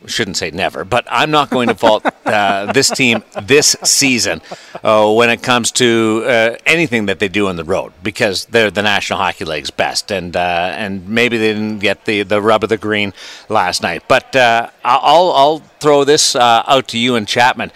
shouldn't 0.06 0.36
say 0.36 0.50
never, 0.50 0.84
but 0.84 1.06
I'm 1.10 1.30
not 1.30 1.50
going 1.50 1.68
to 1.68 1.74
fault 1.74 2.06
uh, 2.24 2.72
this 2.72 2.90
team 2.90 3.22
this 3.42 3.76
season 3.82 4.40
uh, 4.82 5.12
when 5.12 5.30
it 5.30 5.42
comes 5.42 5.72
to 5.72 6.24
uh, 6.26 6.56
anything 6.64 7.06
that 7.06 7.18
they 7.18 7.28
do 7.28 7.48
on 7.48 7.56
the 7.56 7.64
road 7.64 7.92
because 8.02 8.46
they're 8.46 8.70
the 8.70 8.82
National 8.82 9.18
Hockey 9.18 9.44
League's 9.44 9.70
best, 9.70 10.10
and 10.10 10.36
uh, 10.36 10.74
and 10.76 11.08
maybe 11.08 11.38
they 11.38 11.52
didn't 11.52 11.78
get 11.80 12.04
the, 12.04 12.22
the 12.22 12.40
rub 12.40 12.62
of 12.62 12.68
the 12.68 12.76
green 12.76 13.12
last 13.48 13.82
night. 13.82 14.04
But 14.08 14.34
uh, 14.34 14.70
I'll 14.84 15.32
I'll 15.32 15.58
throw 15.80 16.04
this 16.04 16.34
uh, 16.34 16.62
out 16.66 16.88
to 16.88 16.98
you 16.98 17.14
and 17.16 17.26
Chapman. 17.26 17.72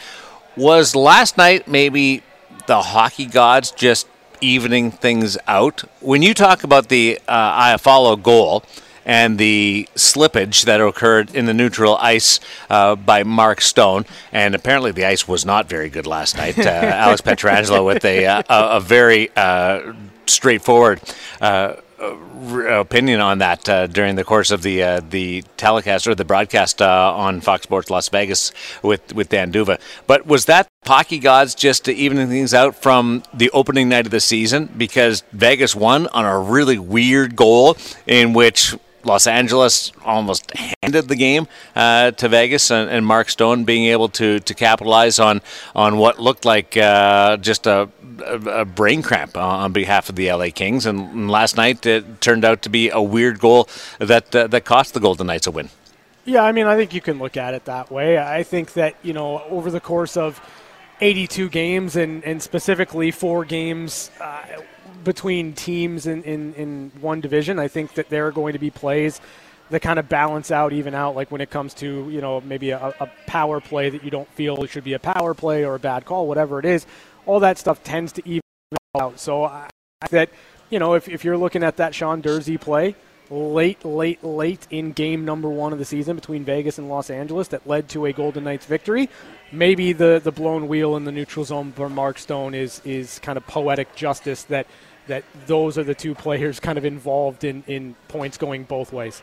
Was 0.56 0.94
last 0.94 1.36
night 1.36 1.68
maybe 1.68 2.22
the 2.66 2.82
hockey 2.82 3.26
gods 3.26 3.70
just 3.70 4.06
evening 4.40 4.90
things 4.90 5.36
out? 5.46 5.82
When 6.00 6.22
you 6.22 6.34
talk 6.34 6.64
about 6.64 6.88
the 6.88 7.18
uh, 7.28 7.76
Iafallo 7.76 8.22
goal 8.22 8.64
and 9.10 9.38
the 9.38 9.88
slippage 9.96 10.66
that 10.66 10.80
occurred 10.80 11.34
in 11.34 11.46
the 11.46 11.52
neutral 11.52 11.96
ice 11.96 12.38
uh, 12.70 12.94
by 12.94 13.24
Mark 13.24 13.60
Stone. 13.60 14.04
And 14.30 14.54
apparently, 14.54 14.92
the 14.92 15.04
ice 15.04 15.26
was 15.26 15.44
not 15.44 15.68
very 15.68 15.90
good 15.90 16.06
last 16.06 16.36
night. 16.36 16.56
Uh, 16.56 16.62
Alex 16.70 17.20
Pietrangelo 17.20 17.84
with 17.84 18.04
a, 18.04 18.24
uh, 18.24 18.42
a, 18.48 18.76
a 18.76 18.80
very 18.80 19.28
uh, 19.34 19.94
straightforward 20.26 21.00
uh, 21.40 21.74
opinion 22.00 23.20
on 23.20 23.38
that 23.38 23.68
uh, 23.68 23.88
during 23.88 24.14
the 24.14 24.22
course 24.22 24.52
of 24.52 24.62
the 24.62 24.80
uh, 24.80 25.00
the 25.10 25.42
telecast 25.56 26.06
or 26.06 26.14
the 26.14 26.24
broadcast 26.24 26.80
uh, 26.80 27.12
on 27.14 27.40
Fox 27.40 27.64
Sports 27.64 27.90
Las 27.90 28.08
Vegas 28.10 28.52
with 28.80 29.12
with 29.12 29.28
Dan 29.28 29.50
D'Uva. 29.50 29.80
But 30.06 30.24
was 30.24 30.44
that 30.44 30.68
hockey 30.86 31.18
gods 31.18 31.56
just 31.56 31.84
to 31.86 31.92
even 31.92 32.28
things 32.28 32.54
out 32.54 32.76
from 32.76 33.24
the 33.34 33.50
opening 33.50 33.88
night 33.88 34.06
of 34.06 34.12
the 34.12 34.20
season 34.20 34.70
because 34.76 35.24
Vegas 35.32 35.74
won 35.74 36.06
on 36.08 36.24
a 36.24 36.38
really 36.38 36.78
weird 36.78 37.34
goal 37.34 37.76
in 38.06 38.32
which 38.32 38.76
Los 39.04 39.26
Angeles 39.26 39.92
almost 40.04 40.52
handed 40.82 41.08
the 41.08 41.16
game 41.16 41.46
uh, 41.74 42.10
to 42.12 42.28
Vegas, 42.28 42.70
and, 42.70 42.90
and, 42.90 43.06
Mark 43.06 43.30
Stone 43.30 43.64
being 43.64 43.86
able 43.86 44.08
to 44.10 44.40
to 44.40 44.54
capitalize 44.54 45.18
on 45.18 45.40
on 45.74 45.96
what 45.96 46.18
looked 46.18 46.44
like 46.44 46.76
uh, 46.76 47.36
just 47.38 47.66
a, 47.66 47.88
a, 48.24 48.64
brain 48.64 49.02
cramp 49.02 49.36
on 49.36 49.72
behalf 49.72 50.08
of 50.08 50.16
the 50.16 50.30
LA 50.30 50.48
Kings. 50.54 50.86
And 50.86 51.30
last 51.30 51.56
night 51.56 51.84
it 51.86 52.20
turned 52.20 52.44
out 52.44 52.62
to 52.62 52.68
be 52.68 52.90
a 52.90 53.00
weird 53.00 53.38
goal 53.38 53.68
that 53.98 54.34
uh, 54.34 54.46
that 54.48 54.64
cost 54.64 54.94
the 54.94 55.00
Golden 55.00 55.26
Knights 55.26 55.46
a 55.46 55.50
win. 55.50 55.70
Yeah, 56.24 56.42
I 56.42 56.52
mean, 56.52 56.66
I 56.66 56.76
think 56.76 56.92
you 56.94 57.00
can 57.00 57.18
look 57.18 57.36
at 57.36 57.54
it 57.54 57.64
that 57.64 57.90
way. 57.90 58.18
I 58.18 58.42
think 58.42 58.74
that 58.74 58.94
you 59.02 59.12
know 59.12 59.42
over 59.50 59.70
the 59.70 59.80
course 59.80 60.16
of 60.16 60.40
82 61.00 61.48
games 61.48 61.96
and, 61.96 62.22
and 62.24 62.42
specifically 62.42 63.10
four 63.10 63.44
games 63.44 64.10
uh, 64.20 64.42
between 65.04 65.52
teams 65.54 66.06
in, 66.06 66.22
in, 66.24 66.54
in 66.54 66.92
one 67.00 67.20
division. 67.20 67.58
I 67.58 67.68
think 67.68 67.94
that 67.94 68.08
there 68.08 68.26
are 68.26 68.32
going 68.32 68.52
to 68.52 68.58
be 68.58 68.70
plays 68.70 69.20
that 69.70 69.80
kind 69.80 69.98
of 69.98 70.08
balance 70.08 70.50
out, 70.50 70.72
even 70.72 70.94
out, 70.94 71.14
like 71.14 71.30
when 71.30 71.40
it 71.40 71.48
comes 71.48 71.74
to, 71.74 72.08
you 72.10 72.20
know, 72.20 72.40
maybe 72.40 72.70
a, 72.70 72.94
a 73.00 73.10
power 73.26 73.60
play 73.60 73.88
that 73.88 74.02
you 74.04 74.10
don't 74.10 74.28
feel 74.32 74.66
should 74.66 74.84
be 74.84 74.94
a 74.94 74.98
power 74.98 75.32
play 75.32 75.64
or 75.64 75.76
a 75.76 75.78
bad 75.78 76.04
call, 76.04 76.26
whatever 76.26 76.58
it 76.58 76.64
is. 76.64 76.86
All 77.24 77.40
that 77.40 77.56
stuff 77.56 77.82
tends 77.84 78.12
to 78.12 78.22
even 78.28 78.42
out. 78.98 79.20
So 79.20 79.44
I, 79.44 79.68
that, 80.10 80.30
you 80.70 80.78
know, 80.78 80.94
if, 80.94 81.08
if 81.08 81.24
you're 81.24 81.36
looking 81.36 81.62
at 81.62 81.76
that 81.76 81.94
Sean 81.94 82.20
Durzi 82.20 82.60
play, 82.60 82.96
late, 83.30 83.84
late, 83.84 84.24
late 84.24 84.66
in 84.70 84.90
game 84.90 85.24
number 85.24 85.48
one 85.48 85.72
of 85.72 85.78
the 85.78 85.84
season 85.84 86.16
between 86.16 86.44
Vegas 86.44 86.78
and 86.78 86.88
Los 86.88 87.08
Angeles 87.08 87.46
that 87.48 87.64
led 87.64 87.88
to 87.90 88.06
a 88.06 88.12
Golden 88.12 88.42
Knights 88.42 88.66
victory. 88.66 89.08
Maybe 89.52 89.92
the, 89.92 90.20
the 90.22 90.32
blown 90.32 90.66
wheel 90.66 90.96
in 90.96 91.04
the 91.04 91.12
neutral 91.12 91.44
zone 91.44 91.70
for 91.70 91.88
Mark 91.88 92.18
Stone 92.18 92.54
is, 92.54 92.82
is 92.84 93.20
kind 93.20 93.36
of 93.36 93.46
poetic 93.46 93.94
justice 93.94 94.42
that– 94.44 94.66
that 95.10 95.24
those 95.46 95.76
are 95.76 95.84
the 95.84 95.94
two 95.94 96.14
players 96.14 96.58
kind 96.60 96.78
of 96.78 96.84
involved 96.84 97.44
in, 97.44 97.62
in 97.66 97.94
points 98.08 98.38
going 98.38 98.64
both 98.64 98.92
ways. 98.92 99.22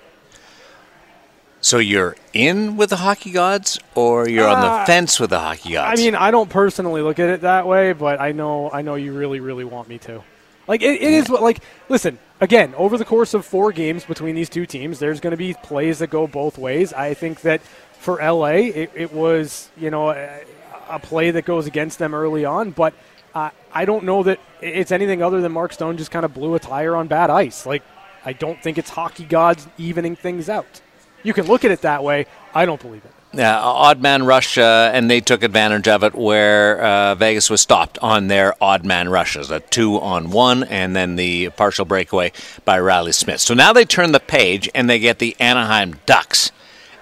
So 1.60 1.80
you're 1.80 2.16
in 2.34 2.78
with 2.78 2.92
the 2.92 2.98
hockey 2.98 3.32
gods, 3.32 3.80
or 3.96 4.30
you're 4.30 4.48
uh, 4.48 4.56
on 4.56 4.62
the 4.62 4.68
uh, 4.68 4.86
fence 4.86 5.20
with 5.20 5.32
the 5.32 5.40
hockey 5.40 5.74
gods? 5.74 6.00
I 6.00 6.04
mean, 6.04 6.14
I 6.14 6.30
don't 6.30 6.50
personally 6.50 7.02
look 7.02 7.20
at 7.20 7.30
it 7.30 7.42
that 7.42 7.66
way, 7.66 7.94
but 7.94 8.22
I 8.22 8.32
know 8.32 8.70
I 8.72 8.84
know 8.84 8.96
you 8.96 9.14
really, 9.14 9.40
really 9.40 9.64
want 9.64 9.88
me 9.88 9.98
to. 10.00 10.24
Like 10.68 10.82
it, 10.82 11.02
it 11.02 11.14
is 11.14 11.30
like 11.30 11.60
listen 11.90 12.20
again 12.40 12.76
over 12.76 12.98
the 12.98 13.06
course 13.06 13.34
of 13.34 13.46
four 13.46 13.72
games 13.72 14.06
between 14.06 14.36
these 14.36 14.50
two 14.50 14.66
teams, 14.66 15.00
there's 15.00 15.20
going 15.20 15.32
to 15.32 15.38
be 15.38 15.56
plays 15.56 16.00
that 16.00 16.10
go 16.10 16.28
both 16.28 16.58
ways. 16.58 16.94
I 16.94 17.14
think 17.14 17.42
that 17.42 17.62
for 18.00 18.18
LA, 18.18 18.70
it, 18.84 18.92
it 18.94 19.14
was 19.14 19.70
you 19.78 19.90
know 19.90 20.12
a, 20.12 20.42
a 20.90 21.00
play 21.00 21.32
that 21.32 21.46
goes 21.46 21.66
against 21.66 21.98
them 21.98 22.14
early 22.14 22.46
on, 22.46 22.72
but 22.72 22.94
uh, 23.38 23.52
I 23.72 23.86
don't 23.86 24.04
know 24.04 24.24
that 24.24 24.40
it's 24.62 24.92
anything 24.92 25.22
other 25.22 25.42
than 25.42 25.52
Mark 25.52 25.72
Stone 25.72 25.98
just 25.98 26.10
kind 26.10 26.26
of 26.26 26.34
blew 26.34 26.56
a 26.56 26.60
tire 26.60 26.96
on 26.96 27.08
bad 27.08 27.30
ice. 27.30 27.66
Like, 27.66 27.84
I 28.26 28.34
don't 28.34 28.62
think 28.62 28.78
it's 28.80 28.90
hockey 28.90 29.26
gods 29.26 29.68
evening 29.78 30.16
things 30.16 30.50
out. 30.50 30.82
You 31.22 31.34
can 31.34 31.46
look 31.46 31.64
at 31.64 31.72
it 31.72 31.82
that 31.82 32.04
way. 32.04 32.26
I 32.56 32.66
don't 32.66 32.82
believe 32.82 33.06
it. 33.06 33.12
Yeah, 33.34 33.60
odd 33.60 34.02
man 34.02 34.26
rush, 34.26 34.58
uh, 34.58 34.90
and 34.94 35.12
they 35.12 35.22
took 35.22 35.44
advantage 35.44 35.88
of 35.88 36.04
it 36.04 36.16
where 36.16 36.82
uh, 36.82 37.16
Vegas 37.16 37.50
was 37.50 37.62
stopped 37.62 38.00
on 38.00 38.28
their 38.28 38.56
odd 38.64 38.86
man 38.86 39.10
rushes, 39.10 39.52
a 39.52 39.60
two 39.60 40.00
on 40.00 40.32
one, 40.32 40.64
and 40.64 40.96
then 40.96 41.16
the 41.16 41.50
partial 41.50 41.86
breakaway 41.86 42.32
by 42.66 42.80
Reilly 42.80 43.12
Smith. 43.12 43.42
So 43.42 43.54
now 43.54 43.74
they 43.74 43.86
turn 43.86 44.14
the 44.14 44.20
page 44.20 44.68
and 44.74 44.90
they 44.90 44.98
get 44.98 45.20
the 45.20 45.36
Anaheim 45.40 45.98
Ducks. 46.08 46.52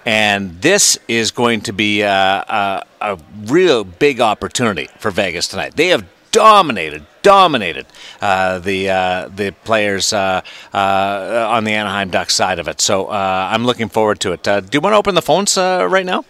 And 0.04 0.60
this 0.60 0.98
is 1.08 1.30
going 1.30 1.62
to 1.62 1.72
be 1.72 2.02
a, 2.02 2.10
a, 2.10 2.84
a 3.00 3.18
real 3.46 3.84
big 3.84 4.20
opportunity 4.20 4.88
for 4.98 5.10
Vegas 5.10 5.48
tonight. 5.48 5.74
They 5.76 5.88
have 5.88 6.04
dominated, 6.36 7.06
dominated 7.22 7.86
uh, 8.20 8.58
the 8.58 8.90
uh, 8.90 9.28
the 9.28 9.52
players 9.64 10.12
uh, 10.12 10.42
uh, 10.74 11.46
on 11.50 11.64
the 11.64 11.72
Anaheim 11.72 12.10
Ducks 12.10 12.34
side 12.34 12.58
of 12.58 12.68
it. 12.68 12.80
So 12.80 13.06
uh, 13.06 13.48
I'm 13.52 13.64
looking 13.64 13.88
forward 13.88 14.20
to 14.20 14.32
it. 14.32 14.42
do 14.42 14.68
you 14.72 14.80
want 14.80 14.92
to 14.92 14.98
open 14.98 15.14
the 15.14 15.22
phones 15.22 15.56
right 15.56 16.04
now? 16.04 16.24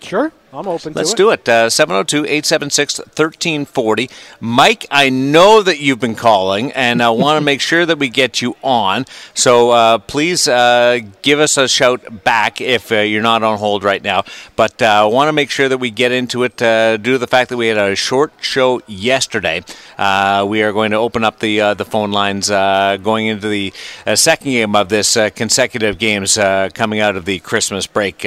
Sure. 0.00 0.32
I'm 0.52 0.66
open 0.66 0.92
Let's 0.94 1.12
it. 1.12 1.16
do 1.16 1.30
it. 1.30 1.46
702 1.46 2.24
876 2.24 2.98
1340. 2.98 4.10
Mike, 4.40 4.84
I 4.90 5.08
know 5.08 5.62
that 5.62 5.78
you've 5.78 6.00
been 6.00 6.16
calling, 6.16 6.72
and 6.72 7.00
I 7.00 7.10
want 7.10 7.36
to 7.36 7.40
make 7.44 7.60
sure 7.60 7.86
that 7.86 7.98
we 7.98 8.08
get 8.08 8.42
you 8.42 8.56
on. 8.62 9.06
So 9.32 9.70
uh, 9.70 9.98
please 9.98 10.48
uh, 10.48 11.00
give 11.22 11.38
us 11.38 11.56
a 11.56 11.68
shout 11.68 12.24
back 12.24 12.60
if 12.60 12.90
uh, 12.90 12.96
you're 12.96 13.22
not 13.22 13.44
on 13.44 13.58
hold 13.58 13.84
right 13.84 14.02
now. 14.02 14.24
But 14.56 14.82
I 14.82 15.04
want 15.04 15.28
to 15.28 15.32
make 15.32 15.50
sure 15.50 15.68
that 15.68 15.78
we 15.78 15.90
get 15.90 16.10
into 16.10 16.42
it 16.42 16.60
uh, 16.60 16.96
due 16.96 17.12
to 17.12 17.18
the 17.18 17.28
fact 17.28 17.50
that 17.50 17.56
we 17.56 17.68
had 17.68 17.78
a 17.78 17.94
short 17.94 18.32
show 18.40 18.82
yesterday. 18.88 19.62
Uh, 19.98 20.44
we 20.48 20.62
are 20.62 20.72
going 20.72 20.90
to 20.90 20.96
open 20.96 21.22
up 21.22 21.38
the, 21.38 21.60
uh, 21.60 21.74
the 21.74 21.84
phone 21.84 22.10
lines 22.10 22.48
going 22.48 23.28
into 23.28 23.48
the 23.48 23.72
second 24.16 24.50
game 24.50 24.74
of 24.74 24.88
this 24.88 25.16
consecutive 25.36 25.98
games 25.98 26.36
coming 26.74 26.98
out 26.98 27.14
of 27.14 27.24
the 27.24 27.38
Christmas 27.38 27.86
break. 27.86 28.22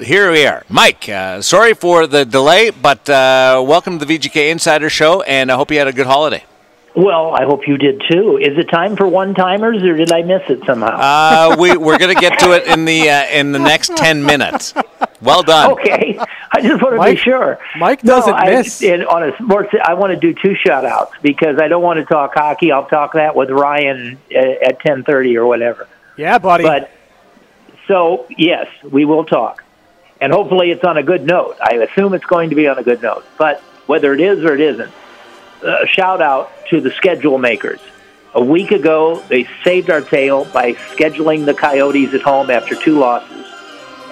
here 0.00 0.30
we 0.30 0.46
are. 0.46 0.62
Mike, 0.68 1.08
sorry 1.40 1.74
for 1.74 2.06
the 2.06 2.24
delay, 2.24 2.70
but 2.70 3.08
uh, 3.08 3.62
welcome 3.66 3.98
to 3.98 4.04
the 4.04 4.18
VGK 4.18 4.50
Insider 4.50 4.90
Show, 4.90 5.22
and 5.22 5.50
I 5.50 5.56
hope 5.56 5.70
you 5.70 5.78
had 5.78 5.88
a 5.88 5.92
good 5.92 6.06
holiday. 6.06 6.44
Well, 6.94 7.34
I 7.34 7.44
hope 7.44 7.66
you 7.66 7.78
did 7.78 8.02
too. 8.10 8.36
Is 8.36 8.58
it 8.58 8.64
time 8.64 8.96
for 8.96 9.08
one 9.08 9.34
timers, 9.34 9.82
or 9.82 9.96
did 9.96 10.12
I 10.12 10.22
miss 10.22 10.42
it 10.50 10.62
somehow? 10.66 11.52
Uh, 11.52 11.56
we 11.58 11.74
we're 11.76 11.98
going 11.98 12.14
to 12.14 12.20
get 12.20 12.38
to 12.40 12.52
it 12.52 12.66
in 12.66 12.84
the 12.84 13.08
uh, 13.08 13.24
in 13.28 13.52
the 13.52 13.58
next 13.58 13.96
ten 13.96 14.22
minutes. 14.22 14.74
Well 15.22 15.42
done. 15.42 15.72
Okay, 15.72 16.18
I 16.50 16.60
just 16.60 16.82
want 16.82 16.94
to 16.94 16.98
Mike, 16.98 17.16
be 17.16 17.22
sure. 17.22 17.58
Mike 17.78 18.02
doesn't 18.02 18.36
no, 18.36 18.44
miss. 18.44 18.82
I, 18.82 19.04
on 19.04 19.22
a 19.22 19.36
sports, 19.36 19.70
I 19.82 19.94
want 19.94 20.12
to 20.12 20.18
do 20.18 20.34
two 20.34 20.54
shout 20.54 20.84
outs 20.84 21.14
because 21.22 21.58
I 21.58 21.68
don't 21.68 21.82
want 21.82 21.98
to 21.98 22.04
talk 22.04 22.34
hockey. 22.34 22.72
I'll 22.72 22.86
talk 22.86 23.14
that 23.14 23.36
with 23.36 23.48
Ryan 23.48 24.18
uh, 24.34 24.38
at 24.38 24.80
ten 24.80 25.02
thirty 25.02 25.36
or 25.38 25.46
whatever. 25.46 25.88
Yeah, 26.18 26.38
buddy. 26.38 26.64
But 26.64 26.90
so 27.86 28.26
yes, 28.36 28.66
we 28.82 29.04
will 29.04 29.24
talk 29.24 29.61
and 30.22 30.32
hopefully 30.32 30.70
it's 30.70 30.84
on 30.84 30.96
a 30.96 31.02
good 31.02 31.26
note. 31.26 31.56
I 31.60 31.74
assume 31.74 32.14
it's 32.14 32.24
going 32.24 32.50
to 32.50 32.56
be 32.56 32.68
on 32.68 32.78
a 32.78 32.82
good 32.84 33.02
note, 33.02 33.24
but 33.38 33.60
whether 33.86 34.14
it 34.14 34.20
is 34.20 34.44
or 34.44 34.54
it 34.54 34.60
isn't, 34.60 34.92
a 35.64 35.86
shout 35.88 36.22
out 36.22 36.52
to 36.70 36.80
the 36.80 36.92
schedule 36.92 37.38
makers. 37.38 37.80
A 38.34 38.42
week 38.42 38.70
ago, 38.70 39.20
they 39.28 39.48
saved 39.64 39.90
our 39.90 40.00
tail 40.00 40.44
by 40.46 40.74
scheduling 40.94 41.44
the 41.44 41.54
Coyotes 41.54 42.14
at 42.14 42.22
home 42.22 42.50
after 42.50 42.76
two 42.76 43.00
losses, 43.00 43.46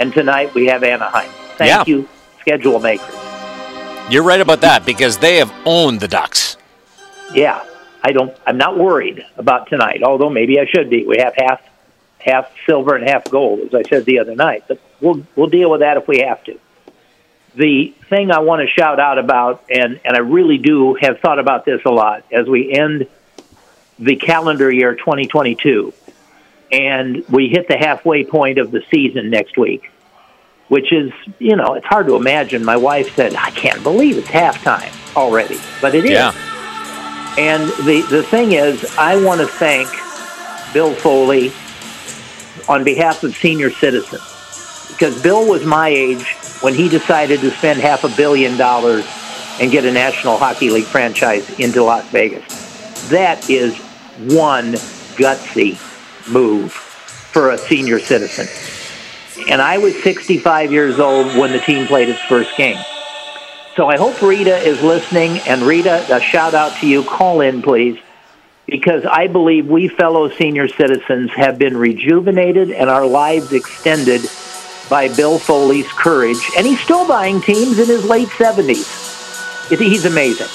and 0.00 0.12
tonight 0.12 0.52
we 0.52 0.67
have 0.67 0.83
Anaheim. 0.83 1.31
Thank 1.57 1.69
yeah. 1.69 1.85
you, 1.87 2.09
schedule 2.40 2.81
makers. 2.81 3.14
You're 4.11 4.25
right 4.25 4.40
about 4.40 4.62
that 4.62 4.85
because 4.85 5.17
they 5.19 5.37
have 5.37 5.52
owned 5.64 6.00
the 6.00 6.09
Ducks. 6.09 6.57
Yeah, 7.33 7.64
I 8.02 8.11
don't. 8.11 8.37
I'm 8.45 8.59
not 8.59 8.76
worried 8.76 9.25
about 9.37 9.69
tonight. 9.69 10.02
Although 10.02 10.31
maybe 10.31 10.59
I 10.59 10.67
should 10.67 10.90
be. 10.90 11.07
We 11.07 11.19
have 11.19 11.35
half 11.37 11.61
half 12.21 12.50
silver 12.67 12.95
and 12.95 13.09
half 13.09 13.25
gold, 13.31 13.61
as 13.61 13.75
I 13.75 13.83
said 13.83 14.05
the 14.05 14.19
other 14.19 14.35
night. 14.35 14.65
But 14.69 14.81
we'll 15.00 15.27
we'll 15.37 15.49
deal 15.49 15.71
with 15.71 15.81
that 15.81 15.97
if 15.97 16.07
we 16.07 16.21
have 16.21 16.43
to. 16.45 16.59
The 17.55 17.95
thing 18.09 18.31
I 18.31 18.41
want 18.41 18.62
to 18.62 18.69
shout 18.69 19.00
out 19.00 19.19
about, 19.19 19.65
and 19.71 20.00
and 20.05 20.17
I 20.17 20.21
really 20.21 20.59
do 20.59 20.95
have 20.95 21.21
thought 21.21 21.39
about 21.39 21.65
this 21.65 21.81
a 21.85 21.91
lot 21.91 22.25
as 22.31 22.47
we 22.47 22.73
end 22.73 23.09
the 23.99 24.17
calendar 24.17 24.71
year 24.71 24.95
2022, 24.95 25.93
and 26.73 27.25
we 27.29 27.49
hit 27.49 27.69
the 27.69 27.77
halfway 27.77 28.25
point 28.25 28.59
of 28.59 28.71
the 28.71 28.83
season 28.91 29.31
next 29.31 29.59
week, 29.59 29.91
which 30.69 30.93
is 30.93 31.12
you 31.39 31.57
know 31.57 31.75
it's 31.75 31.87
hard 31.87 32.07
to 32.07 32.17
imagine. 32.17 32.65
My 32.65 32.77
wife 32.77 33.15
said, 33.17 33.35
"I 33.35 33.50
can't 33.50 33.83
believe 33.83 34.17
it's 34.17 34.29
halftime 34.29 35.17
already," 35.17 35.59
but 35.81 35.95
it 35.95 36.05
is. 36.05 36.12
Yeah. 36.12 36.33
And 37.37 37.69
the 37.85 38.07
the 38.11 38.23
thing 38.23 38.53
is, 38.53 38.85
I 38.97 39.23
want 39.25 39.41
to 39.41 39.47
thank 39.47 39.89
Bill 40.73 40.95
Foley 40.95 41.53
on 42.71 42.85
behalf 42.85 43.25
of 43.25 43.37
senior 43.37 43.69
citizens. 43.71 44.23
Because 44.89 45.21
Bill 45.21 45.47
was 45.47 45.67
my 45.67 45.89
age 45.89 46.25
when 46.61 46.73
he 46.73 46.89
decided 46.89 47.41
to 47.41 47.50
spend 47.50 47.81
half 47.81 48.05
a 48.05 48.09
billion 48.17 48.57
dollars 48.57 49.05
and 49.61 49.73
get 49.73 49.85
a 49.85 49.93
National 49.93 50.39
Hockey 50.39 50.71
League 50.71 50.85
franchise 50.85 51.59
into 51.59 51.83
Las 51.83 52.09
Vegas. 52.11 53.09
That 53.09 53.50
is 53.50 53.77
one 54.33 54.75
gutsy 55.17 55.79
move 56.31 56.73
for 56.73 57.50
a 57.50 57.59
senior 57.59 57.99
citizen. 57.99 58.47
And 59.49 59.61
I 59.61 59.79
was 59.79 60.00
65 60.03 60.71
years 60.71 61.00
old 61.00 61.37
when 61.37 61.50
the 61.50 61.59
team 61.59 61.87
played 61.89 62.09
its 62.09 62.23
first 62.23 62.57
game. 62.57 62.79
So 63.75 63.89
I 63.89 63.97
hope 63.97 64.21
Rita 64.23 64.57
is 64.59 64.81
listening. 64.83 65.39
And 65.41 65.62
Rita, 65.62 66.15
a 66.15 66.21
shout 66.21 66.55
out 66.55 66.77
to 66.81 66.87
you. 66.87 67.03
Call 67.03 67.41
in, 67.41 67.62
please 67.62 67.99
because 68.71 69.05
I 69.05 69.27
believe 69.27 69.67
we 69.67 69.89
fellow 69.89 70.31
senior 70.31 70.69
citizens 70.69 71.31
have 71.33 71.59
been 71.59 71.77
rejuvenated 71.77 72.71
and 72.71 72.89
our 72.89 73.07
lives 73.07 73.53
extended 73.53 74.23
by 74.89 75.09
Bill 75.09 75.39
Foley's 75.39 75.91
courage. 75.93 76.41
And 76.57 76.67
he's 76.67 76.81
still 76.81 77.07
buying 77.07 77.41
teams 77.41 77.79
in 77.79 77.87
his 77.87 78.05
late 78.05 78.29
70s. 78.29 79.79
He's 79.79 80.05
amazing. 80.05 80.49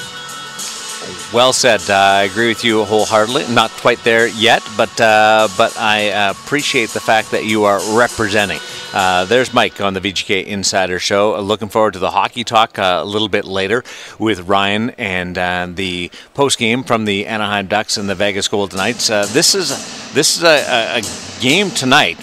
Well 1.33 1.53
said. 1.53 1.81
Uh, 1.89 1.93
I 1.93 2.23
agree 2.23 2.47
with 2.47 2.63
you 2.63 2.83
wholeheartedly. 2.85 3.47
Not 3.53 3.71
quite 3.71 4.03
there 4.03 4.27
yet, 4.27 4.63
but 4.77 4.99
uh, 4.99 5.47
but 5.57 5.77
I 5.77 6.11
uh, 6.11 6.31
appreciate 6.31 6.89
the 6.89 6.99
fact 6.99 7.31
that 7.31 7.45
you 7.45 7.65
are 7.65 7.79
representing. 7.97 8.59
Uh, 8.93 9.25
there's 9.25 9.53
Mike 9.53 9.81
on 9.81 9.93
the 9.93 10.01
VGK 10.01 10.45
Insider 10.45 10.99
Show. 10.99 11.35
Uh, 11.35 11.41
looking 11.41 11.69
forward 11.69 11.93
to 11.93 11.99
the 11.99 12.11
hockey 12.11 12.43
talk 12.43 12.77
uh, 12.79 12.99
a 13.01 13.05
little 13.05 13.29
bit 13.29 13.45
later 13.45 13.83
with 14.19 14.47
Ryan 14.47 14.91
and 14.91 15.75
the 15.75 16.11
post 16.33 16.57
game 16.57 16.83
from 16.83 17.05
the 17.05 17.27
Anaheim 17.27 17.67
Ducks 17.67 17.97
and 17.97 18.09
the 18.09 18.15
Vegas 18.15 18.47
Golden 18.47 18.77
Knights. 18.77 19.07
this 19.07 19.55
is 19.55 19.69
this 20.13 20.37
is 20.37 20.43
a, 20.43 20.99
a 20.99 21.41
game 21.41 21.69
tonight 21.71 22.17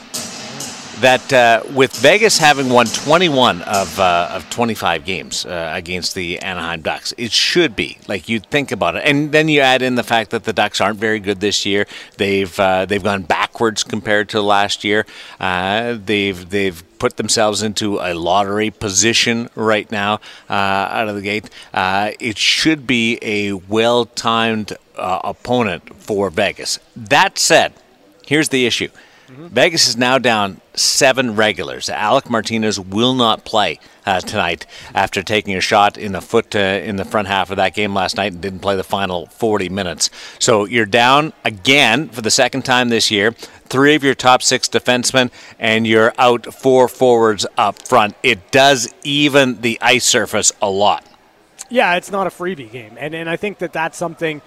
that 1.03 1.33
uh, 1.33 1.63
with 1.75 1.95
Vegas 1.97 2.39
having 2.39 2.69
won 2.69 2.87
21 2.87 3.63
of, 3.63 3.99
uh, 3.99 4.29
of 4.31 4.49
25 4.51 5.05
games 5.05 5.45
uh, 5.45 5.73
against 5.75 6.15
the 6.15 6.39
Anaheim 6.39 6.81
Ducks, 6.81 7.13
it 7.19 7.33
should 7.33 7.75
be 7.75 7.99
like 8.07 8.29
you 8.29 8.39
think 8.39 8.71
about 8.71 8.95
it, 8.97 9.03
and 9.05 9.33
then 9.33 9.49
you 9.49 9.61
add 9.61 9.83
in 9.83 9.97
the 9.97 10.05
fact 10.05 10.31
that 10.31 10.45
the 10.45 10.53
Ducks 10.53 10.81
aren't 10.81 10.99
very 10.99 11.19
good 11.19 11.41
this 11.41 11.67
year. 11.67 11.87
They've 12.17 12.59
uh, 12.59 12.87
they've 12.87 13.03
gone 13.03 13.23
backwards 13.23 13.83
compared 13.83 14.29
to 14.31 14.41
last 14.41 14.85
year. 14.85 15.05
Uh, 15.41 15.99
they've 16.03 16.49
they've 16.49 16.83
put 16.99 17.17
themselves 17.17 17.63
into 17.63 17.99
a 17.99 18.15
lottery 18.15 18.71
position 18.71 19.51
right 19.57 19.91
now 19.91 20.21
uh, 20.49 20.53
out 20.53 21.09
of 21.09 21.17
the 21.17 21.23
gate. 21.23 21.51
it 21.75 22.39
should 22.39 22.87
be 22.87 23.19
a 23.23 23.53
well 23.53 24.07
timed 24.07 24.77
opponent 24.97 25.97
for 25.97 26.31
Vegas. 26.31 26.79
That 26.95 27.39
said, 27.39 27.73
here's 28.25 28.51
the 28.51 28.67
issue. 28.67 28.89
Mm-hmm. 29.33 29.47
Vegas 29.47 29.89
is 29.89 29.97
now 29.97 30.19
down 30.19 30.61
seven 30.75 31.37
regulars. 31.37 31.89
Alec 31.89 32.29
Martinez 32.29 32.79
will 32.79 33.15
not 33.15 33.47
play 33.47 33.79
uh, 34.05 34.21
tonight 34.21 34.67
after 34.95 35.23
taking 35.23 35.55
a 35.57 35.61
shot 35.61 35.97
in 35.97 36.12
the 36.12 36.21
foot 36.21 36.55
uh, 36.55 36.59
in 36.59 36.97
the 36.97 37.05
front 37.07 37.29
half 37.29 37.51
of 37.51 37.57
that 37.57 37.75
game 37.75 37.95
last 37.95 38.17
night 38.17 38.33
and 38.33 38.43
didn't 38.43 38.61
play 38.61 38.77
the 38.77 38.85
final 38.85 39.27
40 39.27 39.71
minutes. 39.71 40.11
So 40.39 40.67
you're 40.67 40.85
down 40.85 41.33
again 41.47 42.11
for 42.11 42.21
the 42.21 42.31
second 42.31 42.67
time 42.67 42.91
this 42.91 43.11
year. 43.11 43.33
Three 43.33 43.95
of 43.95 44.05
your 44.05 44.15
top 44.15 44.43
six 44.43 44.69
defensemen, 44.69 45.31
and 45.59 45.87
you're 45.87 46.12
out 46.19 46.53
four 46.53 46.89
forwards 46.89 47.47
up 47.57 47.89
front. 47.89 48.15
It 48.23 48.51
does 48.51 48.93
even 49.03 49.62
the 49.62 49.79
ice 49.81 50.05
surface 50.05 50.53
a 50.61 50.69
lot. 50.69 51.07
Yeah, 51.71 51.95
it's 51.95 52.11
not 52.11 52.27
a 52.27 52.31
freebie 52.31 52.71
game, 52.71 52.99
and 52.99 53.15
and 53.15 53.31
I 53.31 53.37
think 53.37 53.59
that 53.59 53.73
that's 53.73 53.97
something 53.97 54.43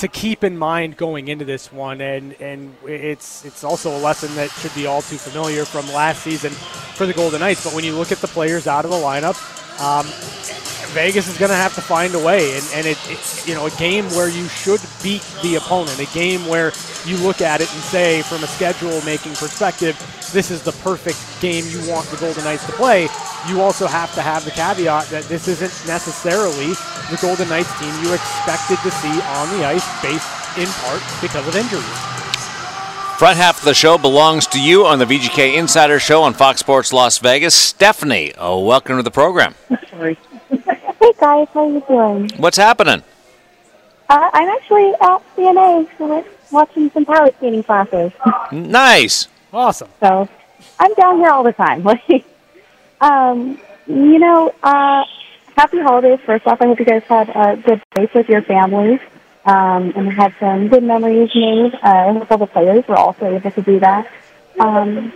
to 0.00 0.08
keep 0.08 0.44
in 0.44 0.56
mind 0.56 0.96
going 0.96 1.28
into 1.28 1.44
this 1.44 1.70
one, 1.70 2.00
and 2.00 2.32
and 2.40 2.74
it's 2.86 3.44
it's 3.44 3.62
also 3.62 3.94
a 3.96 4.00
lesson 4.00 4.34
that 4.34 4.50
should 4.50 4.74
be 4.74 4.86
all 4.86 5.02
too 5.02 5.18
familiar 5.18 5.66
from 5.66 5.86
last 5.88 6.22
season 6.22 6.52
for 6.52 7.04
the 7.04 7.12
Golden 7.12 7.40
Knights. 7.40 7.62
But 7.64 7.74
when 7.74 7.84
you 7.84 7.94
look 7.94 8.10
at 8.10 8.18
the 8.18 8.26
players 8.26 8.66
out 8.66 8.86
of 8.86 8.90
the 8.90 8.96
lineup, 8.96 9.36
um, 9.80 10.06
Vegas 10.92 11.28
is 11.28 11.38
going 11.38 11.50
to 11.50 11.56
have 11.56 11.74
to 11.74 11.80
find 11.80 12.14
a 12.14 12.18
way, 12.18 12.56
and 12.56 12.64
and 12.74 12.86
it, 12.86 12.98
it, 13.08 13.46
you 13.46 13.54
know 13.54 13.66
a 13.66 13.70
game 13.72 14.06
where 14.10 14.28
you 14.28 14.48
should 14.48 14.80
beat 15.02 15.24
the 15.42 15.54
opponent, 15.54 15.98
a 16.00 16.06
game 16.12 16.46
where 16.46 16.72
you 17.06 17.16
look 17.18 17.40
at 17.40 17.60
it 17.60 17.72
and 17.72 17.82
say 17.82 18.22
from 18.22 18.42
a 18.42 18.46
schedule 18.46 19.00
making 19.04 19.32
perspective, 19.34 19.96
this 20.32 20.50
is 20.50 20.62
the 20.62 20.72
perfect 20.82 21.18
game 21.40 21.64
you 21.68 21.78
want 21.88 22.06
the 22.08 22.16
Golden 22.16 22.44
Knights 22.44 22.66
to 22.66 22.72
play. 22.72 23.08
You 23.48 23.60
also 23.60 23.86
have 23.86 24.14
to 24.16 24.22
have 24.22 24.44
the 24.44 24.50
caveat 24.50 25.06
that 25.08 25.24
this 25.24 25.48
isn't 25.48 25.86
necessarily 25.86 26.74
the 27.08 27.18
Golden 27.22 27.48
Knights 27.48 27.72
team 27.78 27.94
you 28.02 28.12
expected 28.12 28.78
to 28.82 28.90
see 28.90 29.20
on 29.38 29.48
the 29.56 29.64
ice, 29.64 29.86
based 30.02 30.28
in 30.58 30.66
part 30.82 31.02
because 31.22 31.46
of 31.46 31.56
injuries. 31.56 32.09
Front 33.20 33.36
half 33.36 33.58
of 33.58 33.66
the 33.66 33.74
show 33.74 33.98
belongs 33.98 34.46
to 34.46 34.58
you 34.58 34.86
on 34.86 34.98
the 34.98 35.04
VGK 35.04 35.56
Insider 35.56 36.00
Show 36.00 36.22
on 36.22 36.32
Fox 36.32 36.60
Sports 36.60 36.90
Las 36.90 37.18
Vegas. 37.18 37.54
Stephanie, 37.54 38.32
oh, 38.38 38.64
welcome 38.64 38.96
to 38.96 39.02
the 39.02 39.10
program. 39.10 39.54
Sorry. 39.90 40.16
Hey 40.48 41.12
guys, 41.20 41.46
how 41.52 41.68
are 41.68 41.70
you 41.70 41.84
doing? 41.86 42.30
What's 42.38 42.56
happening? 42.56 43.02
Uh, 44.08 44.30
I'm 44.32 44.48
actually 44.48 44.94
at 45.02 45.36
CNA 45.36 45.86
so 45.98 46.24
watching 46.50 46.90
some 46.92 47.04
power 47.04 47.30
skating 47.36 47.62
classes. 47.62 48.10
Nice. 48.52 49.28
Awesome. 49.52 49.90
So 50.00 50.26
I'm 50.78 50.94
down 50.94 51.18
here 51.18 51.28
all 51.28 51.42
the 51.42 51.52
time. 51.52 51.86
um, 53.02 53.60
you 53.86 54.18
know, 54.18 54.50
uh, 54.62 55.04
happy 55.58 55.78
holidays. 55.78 56.20
First 56.24 56.46
off, 56.46 56.62
I 56.62 56.68
hope 56.68 56.78
you 56.78 56.86
guys 56.86 57.02
had 57.02 57.28
a 57.28 57.58
good 57.58 57.82
break 57.90 58.14
with 58.14 58.30
your 58.30 58.40
families 58.40 59.00
um, 59.50 59.92
and 59.96 60.12
had 60.12 60.32
some 60.38 60.68
good 60.68 60.84
memories 60.84 61.30
made. 61.34 61.74
Uh, 61.74 61.78
I 61.82 62.12
hope 62.12 62.30
all 62.30 62.38
the 62.38 62.46
players 62.46 62.86
were 62.86 62.96
also 62.96 63.26
able 63.26 63.50
to 63.50 63.62
do 63.62 63.80
that. 63.80 64.06
Um, 64.60 65.12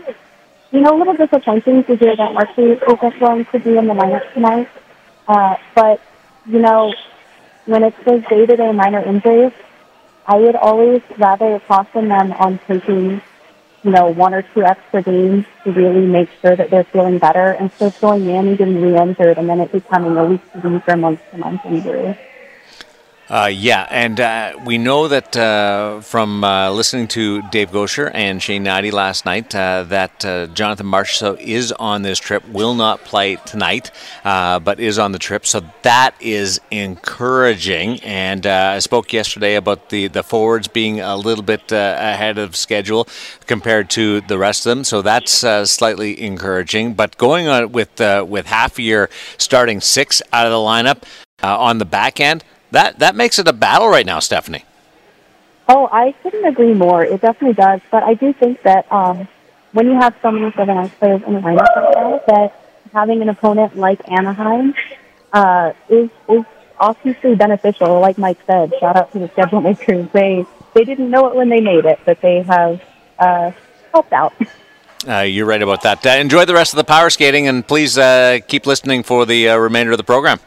you 0.72 0.80
know, 0.80 0.96
a 0.96 0.98
little 0.98 1.14
disappointing 1.14 1.84
to 1.84 1.94
hear 1.94 2.16
that 2.16 2.34
Marcy 2.34 2.62
isn't 2.62 3.20
going 3.20 3.44
to 3.44 3.58
be 3.60 3.76
in 3.76 3.86
the 3.86 3.94
lineup 3.94 4.32
tonight. 4.34 4.68
Uh, 5.28 5.56
but, 5.76 6.00
you 6.46 6.58
know, 6.58 6.92
when 7.66 7.84
it's 7.84 7.96
those 8.04 8.24
day-to-day 8.26 8.72
minor 8.72 9.02
injuries, 9.02 9.52
I 10.26 10.36
would 10.36 10.56
always 10.56 11.02
rather 11.16 11.60
caution 11.60 12.08
them 12.08 12.32
on 12.32 12.58
taking, 12.66 13.22
you 13.84 13.90
know, 13.90 14.08
one 14.08 14.34
or 14.34 14.42
two 14.42 14.64
extra 14.64 15.00
games 15.02 15.44
to 15.62 15.70
really 15.70 16.06
make 16.06 16.28
sure 16.42 16.56
that 16.56 16.70
they're 16.70 16.84
feeling 16.84 17.18
better 17.18 17.52
instead 17.52 17.94
of 17.94 18.00
going 18.00 18.26
in 18.26 18.48
and 18.48 18.58
getting 18.58 18.82
re-injured 18.82 19.38
and 19.38 19.48
then 19.48 19.60
it 19.60 19.70
becoming 19.70 20.16
a 20.16 20.24
week-to-week 20.24 20.88
or 20.88 20.96
month-to-month 20.96 21.60
injury. 21.66 22.18
Uh, 23.30 23.50
yeah, 23.50 23.86
and 23.90 24.20
uh, 24.20 24.52
we 24.66 24.76
know 24.76 25.08
that 25.08 25.34
uh, 25.34 25.98
from 26.02 26.44
uh, 26.44 26.70
listening 26.70 27.08
to 27.08 27.40
Dave 27.48 27.70
Goucher 27.70 28.10
and 28.12 28.42
Shane 28.42 28.64
Hnidy 28.64 28.92
last 28.92 29.24
night 29.24 29.54
uh, 29.54 29.82
that 29.84 30.22
uh, 30.26 30.46
Jonathan 30.48 30.86
Marchessault 30.86 31.40
is 31.40 31.72
on 31.72 32.02
this 32.02 32.18
trip, 32.18 32.46
will 32.46 32.74
not 32.74 33.02
play 33.04 33.36
tonight, 33.36 33.90
but 34.22 34.78
is 34.78 34.98
on 34.98 35.12
the 35.12 35.18
trip. 35.18 35.46
So 35.46 35.62
that 35.82 36.14
is 36.20 36.60
encouraging. 36.70 38.00
And 38.02 38.44
I 38.44 38.78
spoke 38.80 39.10
yesterday 39.14 39.54
about 39.54 39.88
the, 39.88 40.08
the 40.08 40.22
forwards 40.22 40.68
being 40.68 41.00
a 41.00 41.16
little 41.16 41.44
bit 41.44 41.72
ahead 41.72 42.36
of 42.36 42.54
schedule 42.54 43.08
compared 43.46 43.88
to 43.90 44.20
the 44.20 44.36
rest 44.36 44.66
of 44.66 44.70
them. 44.70 44.84
So 44.84 45.00
that's 45.00 45.32
slightly 45.32 46.20
encouraging. 46.20 46.92
But 46.92 47.16
going 47.16 47.48
on 47.48 47.72
with 47.72 48.00
with 48.00 48.46
half 48.46 48.78
year 48.78 49.08
starting 49.38 49.80
six 49.80 50.20
out 50.30 50.44
of 50.44 50.52
the 50.52 50.58
lineup 50.58 51.04
on 51.42 51.78
the 51.78 51.86
back 51.86 52.20
end 52.20 52.44
that 52.74 52.98
that 52.98 53.16
makes 53.16 53.38
it 53.38 53.48
a 53.48 53.52
battle 53.52 53.88
right 53.88 54.06
now, 54.06 54.18
Stephanie. 54.18 54.64
Oh, 55.68 55.88
I 55.90 56.12
couldn't 56.22 56.44
agree 56.44 56.74
more. 56.74 57.04
It 57.04 57.20
definitely 57.22 57.54
does. 57.54 57.80
But 57.90 58.02
I 58.02 58.14
do 58.14 58.32
think 58.32 58.62
that 58.62 58.90
um, 58.92 59.26
when 59.72 59.86
you 59.86 59.94
have 59.94 60.14
so 60.20 60.30
many 60.30 60.52
seven 60.52 60.76
ice 60.76 60.90
players 60.98 61.22
in 61.26 61.34
the 61.34 61.40
lineup 61.40 61.66
right 61.74 61.94
now, 61.94 62.20
that 62.26 62.60
having 62.92 63.22
an 63.22 63.28
opponent 63.28 63.76
like 63.76 64.00
Anaheim 64.10 64.74
uh, 65.32 65.72
is 65.88 66.10
is 66.28 66.44
obviously 66.78 67.34
beneficial. 67.34 67.98
Like 68.00 68.18
Mike 68.18 68.38
said, 68.46 68.72
shout 68.78 68.96
out 68.96 69.12
to 69.12 69.18
the 69.18 69.28
schedule 69.28 69.60
makers. 69.60 70.08
They 70.12 70.44
they 70.74 70.84
didn't 70.84 71.10
know 71.10 71.28
it 71.28 71.34
when 71.34 71.48
they 71.48 71.60
made 71.60 71.86
it, 71.86 71.98
but 72.04 72.20
they 72.20 72.42
have 72.42 72.82
uh, 73.18 73.52
helped 73.92 74.12
out. 74.12 74.34
Uh, 75.06 75.20
you're 75.20 75.44
right 75.44 75.60
about 75.60 75.82
that. 75.82 76.06
Uh, 76.06 76.08
enjoy 76.12 76.46
the 76.46 76.54
rest 76.54 76.72
of 76.72 76.78
the 76.78 76.84
power 76.84 77.10
skating, 77.10 77.46
and 77.46 77.68
please 77.68 77.98
uh, 77.98 78.38
keep 78.48 78.64
listening 78.64 79.02
for 79.02 79.26
the 79.26 79.50
uh, 79.50 79.56
remainder 79.58 79.92
of 79.92 79.98
the 79.98 80.04
program. 80.04 80.40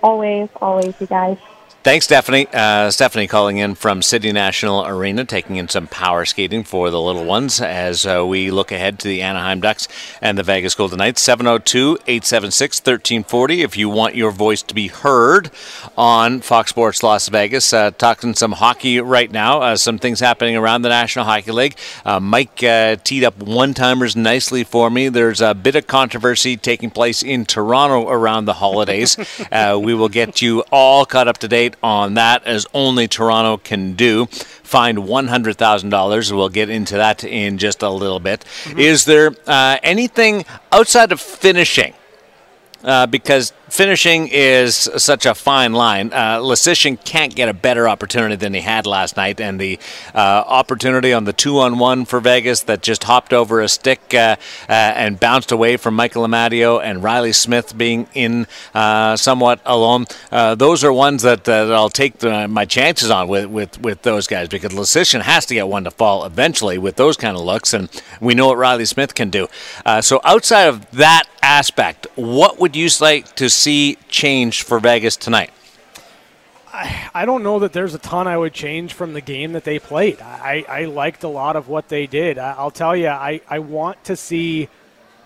Always, 0.00 0.48
always, 0.62 0.94
you 1.00 1.08
guys. 1.08 1.36
Thanks, 1.82 2.04
Stephanie. 2.04 2.46
Uh, 2.52 2.90
Stephanie 2.90 3.26
calling 3.26 3.56
in 3.56 3.74
from 3.74 4.02
City 4.02 4.32
National 4.32 4.84
Arena, 4.84 5.24
taking 5.24 5.56
in 5.56 5.66
some 5.70 5.86
power 5.86 6.26
skating 6.26 6.62
for 6.62 6.90
the 6.90 7.00
little 7.00 7.24
ones 7.24 7.58
as 7.58 8.04
uh, 8.04 8.22
we 8.26 8.50
look 8.50 8.70
ahead 8.70 8.98
to 8.98 9.08
the 9.08 9.22
Anaheim 9.22 9.62
Ducks 9.62 9.88
and 10.20 10.36
the 10.36 10.42
Vegas 10.42 10.74
Golden 10.74 10.98
Knights. 10.98 11.22
702 11.22 12.00
876 12.06 12.80
1340 12.80 13.62
if 13.62 13.78
you 13.78 13.88
want 13.88 14.14
your 14.14 14.30
voice 14.30 14.60
to 14.60 14.74
be 14.74 14.88
heard 14.88 15.50
on 15.96 16.42
Fox 16.42 16.68
Sports 16.68 17.02
Las 17.02 17.28
Vegas. 17.28 17.72
Uh, 17.72 17.92
talking 17.92 18.34
some 18.34 18.52
hockey 18.52 19.00
right 19.00 19.32
now, 19.32 19.62
uh, 19.62 19.74
some 19.74 19.98
things 19.98 20.20
happening 20.20 20.56
around 20.56 20.82
the 20.82 20.90
National 20.90 21.24
Hockey 21.24 21.50
League. 21.50 21.78
Uh, 22.04 22.20
Mike 22.20 22.62
uh, 22.62 22.96
teed 22.96 23.24
up 23.24 23.38
one 23.38 23.72
timers 23.72 24.14
nicely 24.14 24.64
for 24.64 24.90
me. 24.90 25.08
There's 25.08 25.40
a 25.40 25.54
bit 25.54 25.76
of 25.76 25.86
controversy 25.86 26.58
taking 26.58 26.90
place 26.90 27.22
in 27.22 27.46
Toronto 27.46 28.06
around 28.10 28.44
the 28.44 28.52
holidays. 28.52 29.16
we 29.50 29.94
will 29.94 30.10
get 30.10 30.42
you 30.42 30.62
all 30.70 31.06
caught 31.06 31.26
up 31.26 31.38
to 31.38 31.48
date 31.48 31.69
on 31.82 32.14
that, 32.14 32.44
as 32.46 32.66
only 32.74 33.08
Toronto 33.08 33.56
can 33.56 33.94
do. 33.94 34.26
Find 34.26 34.98
$100,000. 34.98 36.32
We'll 36.32 36.48
get 36.48 36.70
into 36.70 36.94
that 36.96 37.24
in 37.24 37.58
just 37.58 37.82
a 37.82 37.90
little 37.90 38.20
bit. 38.20 38.44
Mm-hmm. 38.64 38.78
Is 38.78 39.04
there 39.04 39.34
uh, 39.46 39.78
anything 39.82 40.44
outside 40.72 41.12
of 41.12 41.20
finishing? 41.20 41.94
Uh, 42.82 43.06
because 43.06 43.52
finishing 43.70 44.28
is 44.30 44.74
such 44.96 45.26
a 45.26 45.34
fine 45.34 45.72
line. 45.72 46.12
Uh, 46.12 46.54
can't 47.04 47.34
get 47.34 47.48
a 47.48 47.54
better 47.54 47.88
opportunity 47.88 48.36
than 48.36 48.52
he 48.52 48.60
had 48.60 48.86
last 48.86 49.16
night, 49.16 49.40
and 49.40 49.58
the 49.58 49.78
uh, 50.14 50.18
opportunity 50.46 51.12
on 51.12 51.24
the 51.24 51.32
two-on-one 51.32 52.04
for 52.04 52.20
Vegas 52.20 52.62
that 52.62 52.82
just 52.82 53.04
hopped 53.04 53.32
over 53.32 53.60
a 53.60 53.68
stick 53.68 54.00
uh, 54.12 54.36
uh 54.68 54.72
and 54.72 55.18
bounced 55.18 55.50
away 55.50 55.76
from 55.76 55.94
Michael 55.94 56.26
Amadio 56.26 56.82
and 56.82 57.02
Reilly 57.02 57.32
Smith 57.32 57.76
being 57.76 58.06
in 58.14 58.46
uh, 58.74 59.16
somewhat 59.16 59.60
alone. 59.64 60.06
Uh, 60.30 60.54
those 60.54 60.84
are 60.84 60.92
ones 60.92 61.22
that, 61.22 61.44
that 61.44 61.72
I'll 61.72 61.88
take 61.88 62.18
the, 62.18 62.48
my 62.48 62.64
chances 62.64 63.10
on 63.10 63.28
with, 63.28 63.46
with, 63.46 63.80
with 63.80 64.02
those 64.02 64.26
guys 64.26 64.48
because 64.48 64.72
Leschyshyn 64.72 65.22
has 65.22 65.46
to 65.46 65.54
get 65.54 65.68
one 65.68 65.84
to 65.84 65.90
fall 65.90 66.24
eventually 66.24 66.78
with 66.78 66.96
those 66.96 67.16
kind 67.16 67.36
of 67.36 67.42
looks, 67.42 67.72
and 67.72 67.88
we 68.20 68.34
know 68.34 68.48
what 68.48 68.58
Reilly 68.58 68.84
Smith 68.84 69.14
can 69.14 69.30
do. 69.30 69.48
so 70.00 70.20
outside 70.24 70.64
of 70.64 70.90
that 70.90 71.24
aspect, 71.42 72.06
what 72.16 72.58
would 72.58 72.76
you 72.76 72.90
like 73.00 73.34
to 73.36 73.48
see 73.48 73.59
change 73.64 74.62
for 74.62 74.78
Vegas 74.78 75.16
tonight? 75.16 75.50
I, 76.72 77.24
don't 77.24 77.42
know 77.42 77.58
that 77.60 77.72
there's 77.72 77.94
a 77.94 77.98
ton 77.98 78.28
I 78.28 78.38
would 78.38 78.52
change 78.52 78.92
from 78.94 79.12
the 79.12 79.20
game 79.20 79.52
that 79.52 79.64
they 79.64 79.78
played. 79.78 80.20
I, 80.20 80.64
I 80.68 80.84
liked 80.84 81.24
a 81.24 81.28
lot 81.28 81.56
of 81.56 81.68
what 81.68 81.88
they 81.88 82.06
did. 82.06 82.38
I, 82.38 82.62
will 82.62 82.70
tell 82.70 82.94
you, 82.96 83.08
I, 83.08 83.40
I 83.48 83.58
want 83.58 84.04
to 84.04 84.16
see 84.16 84.68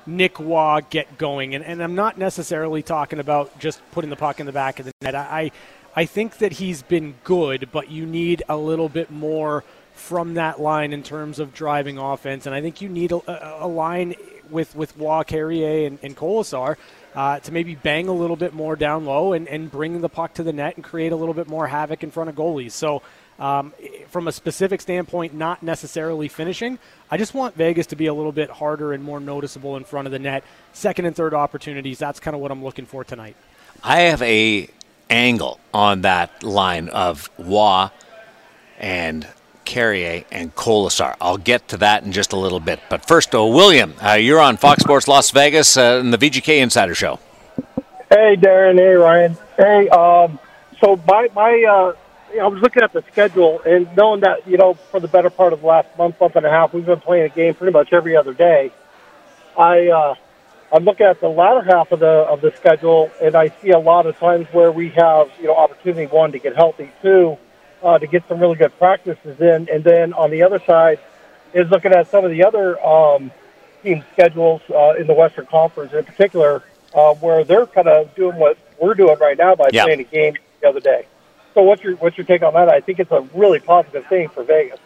Nick 0.06 0.38
Roy 0.40 0.80
get 0.88 1.18
going. 1.18 1.54
And, 1.54 1.64
and 1.64 1.82
I'm 1.82 1.94
not 1.94 2.18
necessarily 2.18 2.82
talking 2.82 3.18
about 3.18 3.58
just 3.58 3.80
putting 3.92 4.10
the 4.10 4.16
puck 4.16 4.40
in 4.40 4.46
the 4.46 4.52
back 4.52 4.78
of 4.78 4.86
the 4.86 4.92
net. 5.02 5.14
I, 5.14 5.50
I 5.94 6.06
think 6.06 6.38
that 6.38 6.52
he's 6.52 6.82
been 6.82 7.14
good, 7.24 7.68
but 7.70 7.90
you 7.90 8.06
need 8.06 8.42
a 8.48 8.56
little 8.56 8.88
bit 8.88 9.10
more 9.10 9.64
from 9.92 10.34
that 10.34 10.60
line 10.60 10.92
in 10.92 11.02
terms 11.02 11.38
of 11.38 11.54
driving 11.54 11.98
offense. 11.98 12.46
And 12.46 12.54
I 12.54 12.60
think 12.60 12.80
you 12.80 12.88
need 12.88 13.12
a, 13.12 13.64
a 13.64 13.68
line 13.68 14.14
with 14.50 14.74
with 14.74 14.96
Roy, 14.96 15.22
Carrier, 15.22 15.86
and, 15.86 15.98
and 16.02 16.16
Kolesar 16.16 16.76
uh, 17.14 17.38
to 17.40 17.52
maybe 17.52 17.74
bang 17.74 18.08
a 18.08 18.12
little 18.12 18.36
bit 18.36 18.54
more 18.54 18.76
down 18.76 19.04
low 19.04 19.32
and, 19.32 19.48
and 19.48 19.70
bring 19.70 20.00
the 20.00 20.08
puck 20.08 20.34
to 20.34 20.42
the 20.42 20.52
net 20.52 20.76
and 20.76 20.84
create 20.84 21.12
a 21.12 21.16
little 21.16 21.34
bit 21.34 21.46
more 21.46 21.66
havoc 21.66 22.02
in 22.02 22.10
front 22.10 22.28
of 22.30 22.36
goalies. 22.36 22.72
So, 22.72 23.02
um, 23.38 23.72
from 24.08 24.28
a 24.28 24.32
specific 24.32 24.80
standpoint, 24.80 25.34
not 25.34 25.62
necessarily 25.62 26.28
finishing, 26.28 26.78
I 27.10 27.16
just 27.16 27.34
want 27.34 27.56
Vegas 27.56 27.88
to 27.88 27.96
be 27.96 28.06
a 28.06 28.14
little 28.14 28.32
bit 28.32 28.48
harder 28.48 28.92
and 28.92 29.02
more 29.02 29.18
noticeable 29.18 29.76
in 29.76 29.84
front 29.84 30.06
of 30.06 30.12
the 30.12 30.20
net. 30.20 30.44
Second 30.72 31.06
and 31.06 31.16
third 31.16 31.34
opportunities, 31.34 31.98
that's 31.98 32.20
kind 32.20 32.34
of 32.34 32.40
what 32.40 32.52
I'm 32.52 32.62
looking 32.62 32.86
for 32.86 33.02
tonight. 33.02 33.36
I 33.82 34.02
have 34.02 34.22
a 34.22 34.68
angle 35.10 35.58
on 35.72 36.02
that 36.02 36.42
line 36.42 36.88
of 36.88 37.28
Roy 37.38 37.88
and 38.78 39.26
Carrier 39.64 40.24
and 40.30 40.54
Kolesar. 40.54 41.16
I'll 41.20 41.38
get 41.38 41.68
to 41.68 41.76
that 41.78 42.04
in 42.04 42.12
just 42.12 42.32
a 42.32 42.36
little 42.36 42.60
bit. 42.60 42.80
But 42.88 43.06
first, 43.06 43.34
uh, 43.34 43.44
William, 43.44 43.94
uh, 44.02 44.12
you're 44.12 44.40
on 44.40 44.56
Fox 44.56 44.82
Sports 44.82 45.08
Las 45.08 45.30
Vegas 45.30 45.76
uh, 45.76 45.98
in 46.00 46.10
the 46.10 46.18
VGK 46.18 46.60
Insider 46.60 46.94
Show. 46.94 47.18
Hey, 48.10 48.36
Darren. 48.36 48.78
Hey, 48.78 48.94
Ryan. 48.94 49.36
Hey, 49.56 49.88
um, 49.88 50.38
so 50.80 51.00
my, 51.06 51.28
my 51.34 51.64
uh, 51.64 51.92
I 52.40 52.48
was 52.48 52.60
looking 52.60 52.82
at 52.82 52.92
the 52.92 53.02
schedule 53.12 53.60
and 53.64 53.88
knowing 53.96 54.20
that, 54.20 54.46
you 54.48 54.56
know, 54.56 54.74
for 54.74 55.00
the 55.00 55.08
better 55.08 55.30
part 55.30 55.52
of 55.52 55.60
the 55.60 55.66
last 55.66 55.88
month, 55.96 56.20
month 56.20 56.36
and 56.36 56.44
a 56.44 56.50
half, 56.50 56.74
we've 56.74 56.86
been 56.86 57.00
playing 57.00 57.24
a 57.24 57.28
game 57.28 57.54
pretty 57.54 57.72
much 57.72 57.92
every 57.92 58.16
other 58.16 58.34
day. 58.34 58.72
I, 59.56 59.88
uh, 59.88 60.14
I'm 60.72 60.84
looking 60.84 61.06
at 61.06 61.20
the 61.20 61.28
latter 61.28 61.62
half 61.62 61.92
of 61.92 62.00
the 62.00 62.06
of 62.06 62.40
the 62.40 62.52
schedule, 62.56 63.10
and 63.22 63.36
I 63.36 63.48
see 63.62 63.70
a 63.70 63.78
lot 63.78 64.06
of 64.06 64.18
times 64.18 64.48
where 64.50 64.72
we 64.72 64.88
have, 64.90 65.30
you 65.38 65.46
know, 65.46 65.54
opportunity 65.54 66.06
one 66.06 66.32
to 66.32 66.40
get 66.40 66.56
healthy, 66.56 66.90
two, 67.00 67.38
uh, 67.84 67.98
to 67.98 68.06
get 68.06 68.26
some 68.28 68.40
really 68.40 68.56
good 68.56 68.76
practices 68.78 69.40
in. 69.40 69.68
And 69.70 69.84
then 69.84 70.12
on 70.14 70.30
the 70.30 70.42
other 70.42 70.58
side 70.60 70.98
is 71.52 71.70
looking 71.70 71.92
at 71.92 72.08
some 72.08 72.24
of 72.24 72.30
the 72.30 72.44
other 72.44 72.84
um, 72.84 73.30
team 73.82 74.02
schedules 74.12 74.62
uh, 74.70 74.94
in 74.98 75.06
the 75.06 75.14
Western 75.14 75.46
Conference, 75.46 75.92
in 75.92 76.04
particular, 76.04 76.62
uh, 76.94 77.14
where 77.14 77.44
they're 77.44 77.66
kind 77.66 77.88
of 77.88 78.14
doing 78.14 78.36
what 78.36 78.56
we're 78.80 78.94
doing 78.94 79.18
right 79.18 79.36
now 79.36 79.54
by 79.54 79.68
yep. 79.72 79.84
playing 79.84 80.00
a 80.00 80.04
game 80.04 80.34
the 80.60 80.68
other 80.68 80.80
day. 80.80 81.06
So 81.52 81.62
what's 81.62 81.84
your 81.84 81.94
what's 81.96 82.18
your 82.18 82.26
take 82.26 82.42
on 82.42 82.54
that? 82.54 82.68
I 82.68 82.80
think 82.80 82.98
it's 82.98 83.12
a 83.12 83.20
really 83.32 83.60
positive 83.60 84.06
thing 84.06 84.28
for 84.28 84.42
Vegas. 84.42 84.80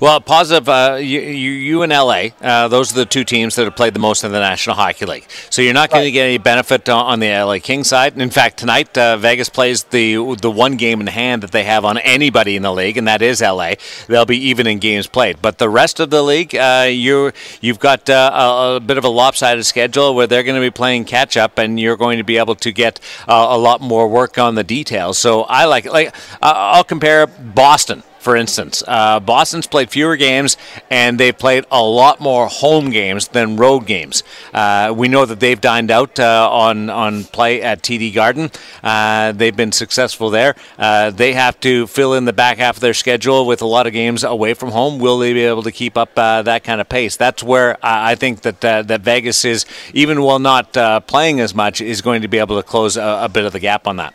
Well, 0.00 0.20
positive. 0.20 0.68
Uh, 0.68 0.98
you, 0.98 1.20
you, 1.20 1.50
you 1.50 1.82
and 1.82 1.92
LA, 1.92 2.28
uh, 2.40 2.68
those 2.68 2.92
are 2.92 2.94
the 2.94 3.04
two 3.04 3.22
teams 3.22 3.54
that 3.56 3.64
have 3.64 3.76
played 3.76 3.92
the 3.92 4.00
most 4.00 4.24
in 4.24 4.32
the 4.32 4.40
National 4.40 4.74
Hockey 4.74 5.04
League. 5.04 5.26
So 5.50 5.60
you're 5.60 5.74
not 5.74 5.90
going 5.90 6.04
to 6.04 6.10
get 6.10 6.24
any 6.24 6.38
benefit 6.38 6.88
on 6.88 7.20
the 7.20 7.28
LA 7.28 7.58
King 7.58 7.84
side. 7.84 8.18
In 8.18 8.30
fact, 8.30 8.58
tonight 8.58 8.96
uh, 8.96 9.18
Vegas 9.18 9.50
plays 9.50 9.84
the 9.84 10.36
the 10.40 10.50
one 10.50 10.76
game 10.76 11.00
in 11.00 11.06
hand 11.06 11.42
that 11.42 11.52
they 11.52 11.64
have 11.64 11.84
on 11.84 11.98
anybody 11.98 12.56
in 12.56 12.62
the 12.62 12.72
league, 12.72 12.96
and 12.96 13.06
that 13.08 13.20
is 13.20 13.40
LA. 13.40 13.74
They'll 14.06 14.24
be 14.24 14.38
even 14.48 14.66
in 14.66 14.78
games 14.78 15.06
played. 15.06 15.42
But 15.42 15.58
the 15.58 15.68
rest 15.68 16.00
of 16.00 16.10
the 16.10 16.22
league, 16.22 16.54
uh, 16.54 16.88
you 16.90 17.32
you've 17.60 17.78
got 17.78 18.08
uh, 18.08 18.30
a, 18.32 18.76
a, 18.76 18.80
bit 18.80 18.96
of 18.96 19.04
a 19.04 19.08
lopsided 19.08 19.66
schedule 19.66 20.14
where 20.14 20.26
they're 20.26 20.42
going 20.42 20.60
to 20.60 20.66
be 20.66 20.70
playing 20.70 21.04
catch 21.04 21.36
up, 21.36 21.58
and 21.58 21.78
you're 21.78 21.96
going 21.96 22.18
to 22.18 22.24
be 22.24 22.38
able 22.38 22.54
to 22.56 22.72
get 22.72 23.00
uh, 23.28 23.48
a 23.50 23.58
lot 23.58 23.80
more 23.80 24.08
work 24.08 24.38
on 24.38 24.54
the 24.54 24.64
details. 24.64 25.18
So 25.18 25.42
I 25.42 25.66
like 25.66 25.84
like 25.84 26.14
I'll 26.40 26.84
compare 26.84 27.26
Boston 27.26 28.02
for 28.20 28.36
instance. 28.36 28.84
Uh, 28.86 29.18
Boston's 29.18 29.66
played 29.66 29.90
fewer 29.90 30.16
games, 30.16 30.56
and 30.90 31.18
they've 31.18 31.36
played 31.36 31.64
a 31.70 31.82
lot 31.82 32.20
more 32.20 32.46
home 32.46 32.90
games 32.90 33.28
than 33.28 33.56
road 33.56 33.86
games. 33.86 34.22
Uh, 34.52 34.94
we 34.96 35.08
know 35.08 35.24
that 35.24 35.40
they've 35.40 35.60
dined 35.60 35.90
out 35.90 36.20
uh, 36.20 36.48
on 36.50 36.90
on 36.90 37.24
play 37.24 37.62
at 37.62 37.82
TD 37.82 38.14
Garden. 38.14 38.50
Uh, 38.84 39.32
they've 39.32 39.56
been 39.56 39.72
successful 39.72 40.30
there. 40.30 40.54
Uh, 40.78 41.10
they 41.10 41.32
have 41.32 41.58
to 41.60 41.86
fill 41.86 42.14
in 42.14 42.26
the 42.26 42.32
back 42.32 42.58
half 42.58 42.76
of 42.76 42.80
their 42.80 42.94
schedule 42.94 43.46
with 43.46 43.62
a 43.62 43.66
lot 43.66 43.86
of 43.86 43.92
games 43.92 44.22
away 44.22 44.54
from 44.54 44.70
home. 44.70 44.98
Will 44.98 45.18
they 45.18 45.32
be 45.32 45.44
able 45.44 45.62
to 45.62 45.72
keep 45.72 45.96
up 45.96 46.10
uh, 46.16 46.42
that 46.42 46.62
kind 46.62 46.80
of 46.80 46.88
pace? 46.88 47.16
That's 47.16 47.42
where 47.42 47.78
I 47.82 48.14
think 48.14 48.42
that 48.42 48.60
that 48.60 49.00
Vegas 49.00 49.44
is, 49.44 49.64
even 49.94 50.22
while 50.22 50.38
not 50.38 50.72
playing 51.06 51.40
as 51.40 51.54
much, 51.54 51.80
is 51.80 52.02
going 52.02 52.22
to 52.22 52.28
be 52.28 52.38
able 52.38 52.56
to 52.56 52.62
close 52.62 52.96
a, 52.96 53.20
a 53.22 53.28
bit 53.28 53.44
of 53.44 53.52
the 53.52 53.60
gap 53.60 53.86
on 53.86 53.96
that. 53.96 54.14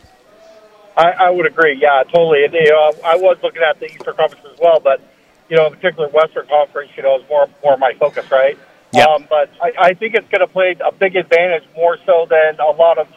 I, 0.96 1.10
I 1.10 1.30
would 1.30 1.46
agree. 1.46 1.78
Yeah, 1.80 2.02
totally. 2.04 2.44
And, 2.44 2.54
you 2.54 2.70
know, 2.70 2.92
I 3.04 3.16
was 3.16 3.36
looking 3.42 3.62
at 3.62 3.78
the 3.78 3.86
Eastern 3.86 4.16
Conference 4.16 4.46
as 4.52 4.58
well, 4.58 4.80
but 4.80 5.00
you 5.48 5.56
know, 5.56 5.66
in 5.66 5.74
particular, 5.74 6.08
Western 6.08 6.46
Conference, 6.46 6.90
you 6.96 7.02
know, 7.02 7.20
is 7.20 7.28
more 7.28 7.48
more 7.62 7.76
my 7.76 7.92
focus, 7.94 8.30
right? 8.30 8.58
Yeah. 8.92 9.04
Um, 9.04 9.26
but 9.28 9.50
I, 9.62 9.72
I 9.78 9.94
think 9.94 10.14
it's 10.14 10.28
going 10.28 10.40
to 10.40 10.46
play 10.46 10.76
a 10.84 10.92
big 10.92 11.16
advantage 11.16 11.64
more 11.76 11.98
so 12.06 12.26
than 12.28 12.58
a 12.58 12.70
lot 12.70 12.98
of 12.98 13.08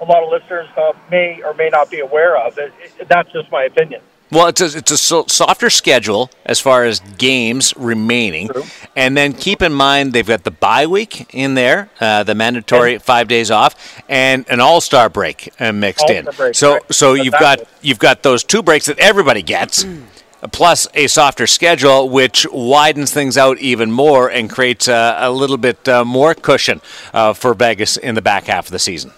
a 0.00 0.04
lot 0.04 0.22
of 0.22 0.30
listeners 0.30 0.68
uh, 0.76 0.92
may 1.10 1.42
or 1.42 1.54
may 1.54 1.68
not 1.68 1.90
be 1.90 2.00
aware 2.00 2.36
of. 2.36 2.58
It, 2.58 2.72
it, 2.98 3.08
that's 3.08 3.30
just 3.32 3.50
my 3.50 3.64
opinion. 3.64 4.00
Well, 4.30 4.48
it's 4.48 4.60
a, 4.60 4.78
it's 4.78 4.90
a 4.90 4.98
softer 4.98 5.70
schedule 5.70 6.30
as 6.44 6.58
far 6.58 6.84
as 6.84 7.00
games 7.16 7.72
remaining. 7.76 8.48
True. 8.48 8.64
And 8.96 9.16
then 9.16 9.32
keep 9.32 9.62
in 9.62 9.72
mind 9.72 10.12
they've 10.12 10.26
got 10.26 10.42
the 10.42 10.50
bye 10.50 10.86
week 10.86 11.32
in 11.32 11.54
there, 11.54 11.90
uh, 12.00 12.24
the 12.24 12.34
mandatory 12.34 12.94
yeah. 12.94 12.98
five 12.98 13.28
days 13.28 13.50
off, 13.50 14.02
and 14.08 14.44
an 14.48 14.60
All 14.60 14.80
Star 14.80 15.08
break 15.08 15.52
uh, 15.60 15.72
mixed 15.72 16.02
all-star 16.02 16.16
in. 16.16 16.36
Break, 16.36 16.54
so 16.54 16.72
right. 16.74 16.94
so 16.94 17.14
you've 17.14 17.34
got 17.34 17.60
you've 17.82 17.98
got 18.00 18.22
those 18.22 18.42
two 18.42 18.62
breaks 18.62 18.86
that 18.86 18.98
everybody 18.98 19.42
gets. 19.42 19.84
Mm. 19.84 20.04
Plus 20.52 20.86
a 20.94 21.06
softer 21.06 21.46
schedule, 21.46 22.08
which 22.08 22.46
widens 22.52 23.12
things 23.12 23.38
out 23.38 23.58
even 23.58 23.90
more 23.90 24.30
and 24.30 24.50
creates 24.50 24.86
a, 24.86 25.16
a 25.18 25.30
little 25.30 25.56
bit 25.56 25.88
uh, 25.88 26.04
more 26.04 26.34
cushion 26.34 26.80
uh, 27.14 27.32
for 27.32 27.54
Vegas 27.54 27.96
in 27.96 28.14
the 28.14 28.22
back 28.22 28.44
half 28.44 28.66
of 28.66 28.70
the 28.70 28.78
season. 28.78 29.12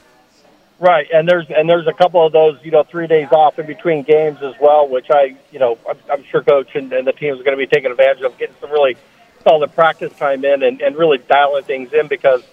Right, 0.81 1.09
and 1.13 1.29
there's 1.29 1.47
and 1.51 1.69
there's 1.69 1.89
a 1.89 1.93
couple 1.93 2.25
of 2.25 2.33
those, 2.33 2.59
you 2.63 2.71
know, 2.71 2.85
three 2.85 3.09
days 3.09 3.29
off 3.33 3.59
in 3.59 3.67
between 3.67 4.05
games 4.05 4.41
as 4.43 4.55
well, 4.61 4.89
which 4.89 5.07
I, 5.11 5.37
you 5.51 5.59
know, 5.59 5.77
I'm, 5.89 5.99
I'm 6.09 6.25
sure 6.25 6.41
coach 6.41 6.77
and, 6.77 6.93
and 6.93 7.05
the 7.05 7.13
teams 7.13 7.41
are 7.41 7.43
going 7.43 7.59
to 7.59 7.61
be 7.61 7.67
taking 7.67 7.91
advantage 7.91 8.23
of 8.23 8.39
getting 8.39 8.55
some 8.61 8.71
really 8.71 8.97
solid 9.43 9.75
practice 9.75 10.13
time 10.17 10.45
in 10.45 10.63
and, 10.63 10.81
and 10.81 10.97
really 10.97 11.19
dialing 11.19 11.65
things 11.65 11.93
in 11.93 12.07
because, 12.07 12.45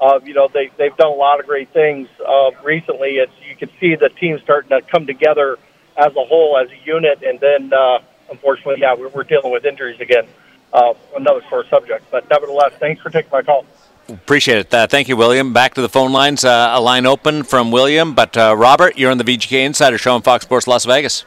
uh, 0.00 0.20
you 0.24 0.32
know, 0.32 0.48
they 0.48 0.70
they've 0.78 0.96
done 0.96 1.08
a 1.08 1.14
lot 1.14 1.38
of 1.38 1.44
great 1.44 1.68
things 1.68 2.08
uh, 2.26 2.50
recently. 2.64 3.16
It's 3.16 3.32
you 3.46 3.54
can 3.54 3.68
see 3.78 3.94
the 3.94 4.08
team 4.08 4.38
starting 4.42 4.70
to 4.70 4.80
come 4.80 5.06
together 5.06 5.58
as 5.98 6.16
a 6.16 6.24
whole, 6.24 6.56
as 6.56 6.70
a 6.70 6.86
unit, 6.86 7.22
and 7.22 7.38
then 7.40 7.74
uh, 7.74 7.98
unfortunately, 8.30 8.76
yeah, 8.80 8.94
we're, 8.94 9.08
we're 9.08 9.24
dealing 9.24 9.52
with 9.52 9.66
injuries 9.66 10.00
again. 10.00 10.26
Uh, 10.72 10.94
another 11.14 11.42
sore 11.50 11.66
subject, 11.66 12.10
but 12.10 12.28
nevertheless, 12.30 12.72
thanks 12.80 13.02
for 13.02 13.10
taking 13.10 13.30
my 13.30 13.42
call. 13.42 13.66
Appreciate 14.08 14.58
it. 14.58 14.72
Uh, 14.72 14.86
thank 14.86 15.08
you, 15.08 15.16
William. 15.16 15.52
Back 15.52 15.74
to 15.74 15.82
the 15.82 15.88
phone 15.88 16.12
lines. 16.12 16.44
Uh, 16.44 16.72
a 16.74 16.80
line 16.80 17.06
open 17.06 17.42
from 17.42 17.72
William, 17.72 18.14
but 18.14 18.36
uh, 18.36 18.54
Robert, 18.56 18.96
you're 18.96 19.10
on 19.10 19.18
the 19.18 19.24
VGK 19.24 19.64
Insider 19.66 19.98
Show 19.98 20.14
on 20.14 20.22
Fox 20.22 20.44
Sports 20.44 20.68
Las 20.68 20.84
Vegas. 20.84 21.24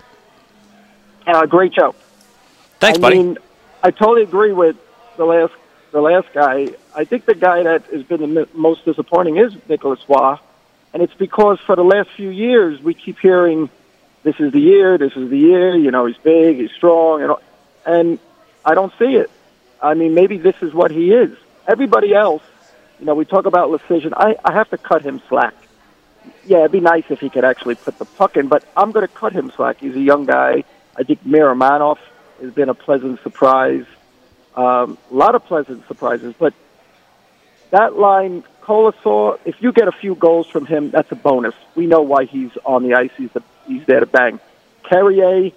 Uh, 1.28 1.46
great 1.46 1.74
show. 1.74 1.94
Thanks, 2.80 2.98
I 2.98 3.02
buddy. 3.02 3.18
Mean, 3.18 3.38
I 3.84 3.92
totally 3.92 4.24
agree 4.24 4.54
with 4.54 4.78
the 5.18 5.26
last 5.26 5.54
the 5.92 6.02
last 6.02 6.28
guy. 6.34 6.70
I 6.96 7.04
think 7.04 7.26
the 7.26 7.36
guy 7.36 7.64
that 7.64 7.84
has 7.86 8.04
been 8.04 8.34
the 8.34 8.48
most 8.54 8.86
disappointing 8.86 9.38
is 9.38 9.54
Nicolas 9.68 10.00
Roy, 10.08 10.38
and 10.94 11.04
it's 11.04 11.14
because 11.16 11.60
for 11.60 11.76
the 11.76 11.84
last 11.84 12.10
few 12.12 12.30
years 12.30 12.82
we 12.82 12.94
keep 12.94 13.20
hearing, 13.20 13.70
"This 14.24 14.40
is 14.40 14.54
the 14.54 14.62
year. 14.62 14.98
This 14.98 15.14
is 15.18 15.30
the 15.30 15.38
year." 15.38 15.76
You 15.76 15.92
know, 15.92 16.06
he's 16.06 16.18
big, 16.18 16.58
he's 16.58 16.72
strong, 16.72 17.24
and 17.24 17.34
and 17.86 18.20
I 18.64 18.74
don't 18.74 18.94
see 18.98 19.16
it. 19.16 19.30
I 19.82 19.96
mean, 19.96 20.14
maybe 20.14 20.38
this 20.38 20.56
is 20.62 20.74
what 20.74 20.92
he 20.92 21.12
is. 21.12 21.38
Everybody 21.68 22.14
else 22.14 22.42
you 23.00 23.06
know, 23.06 23.16
we 23.16 23.26
talk 23.26 23.46
about 23.46 23.70
Leschyshyn. 23.70 24.14
I, 24.16 24.36
I 24.44 24.54
have 24.54 24.70
to 24.72 24.78
cut 24.78 25.02
him 25.02 25.22
slack. 25.30 25.54
Yeah, 26.46 26.60
it'd 26.60 26.72
be 26.72 26.80
nice 26.80 27.06
if 27.10 27.20
he 27.20 27.30
could 27.30 27.46
actually 27.46 27.76
put 27.76 27.98
the 27.98 28.06
puck 28.06 28.38
in, 28.38 28.48
but 28.48 28.66
I'm 28.76 28.92
going 28.92 29.08
to 29.08 29.14
cut 29.14 29.34
him 29.34 29.52
slack. 29.56 29.80
He's 29.80 29.96
a 29.96 30.02
young 30.02 30.26
guy. 30.26 30.64
I 30.98 31.04
think 31.04 31.24
Miromanov 31.24 31.98
has 32.42 32.54
been 32.54 32.70
a 32.70 32.74
pleasant 32.74 33.22
surprise. 33.22 33.86
Um, 34.56 34.98
a 35.10 35.14
lot 35.14 35.36
of 35.36 35.46
pleasant 35.46 35.88
surprises, 35.88 36.34
but 36.38 36.54
that 37.72 37.98
line 37.98 38.44
Kolesar, 38.62 39.40
if 39.46 39.62
you 39.62 39.72
get 39.72 39.88
a 39.88 39.92
few 39.92 40.16
goals 40.16 40.48
from 40.48 40.66
him, 40.66 40.92
that's 40.92 41.12
a 41.12 41.16
bonus. 41.16 41.56
We 41.76 41.88
know 41.88 42.02
why 42.02 42.26
he's 42.26 42.52
on 42.66 42.84
the 42.84 42.96
ice. 42.96 43.12
He's, 43.18 43.32
the, 43.32 43.42
he's 43.68 43.86
there 43.86 44.00
to 44.00 44.06
bang. 44.06 44.40
Carrier, 44.84 45.52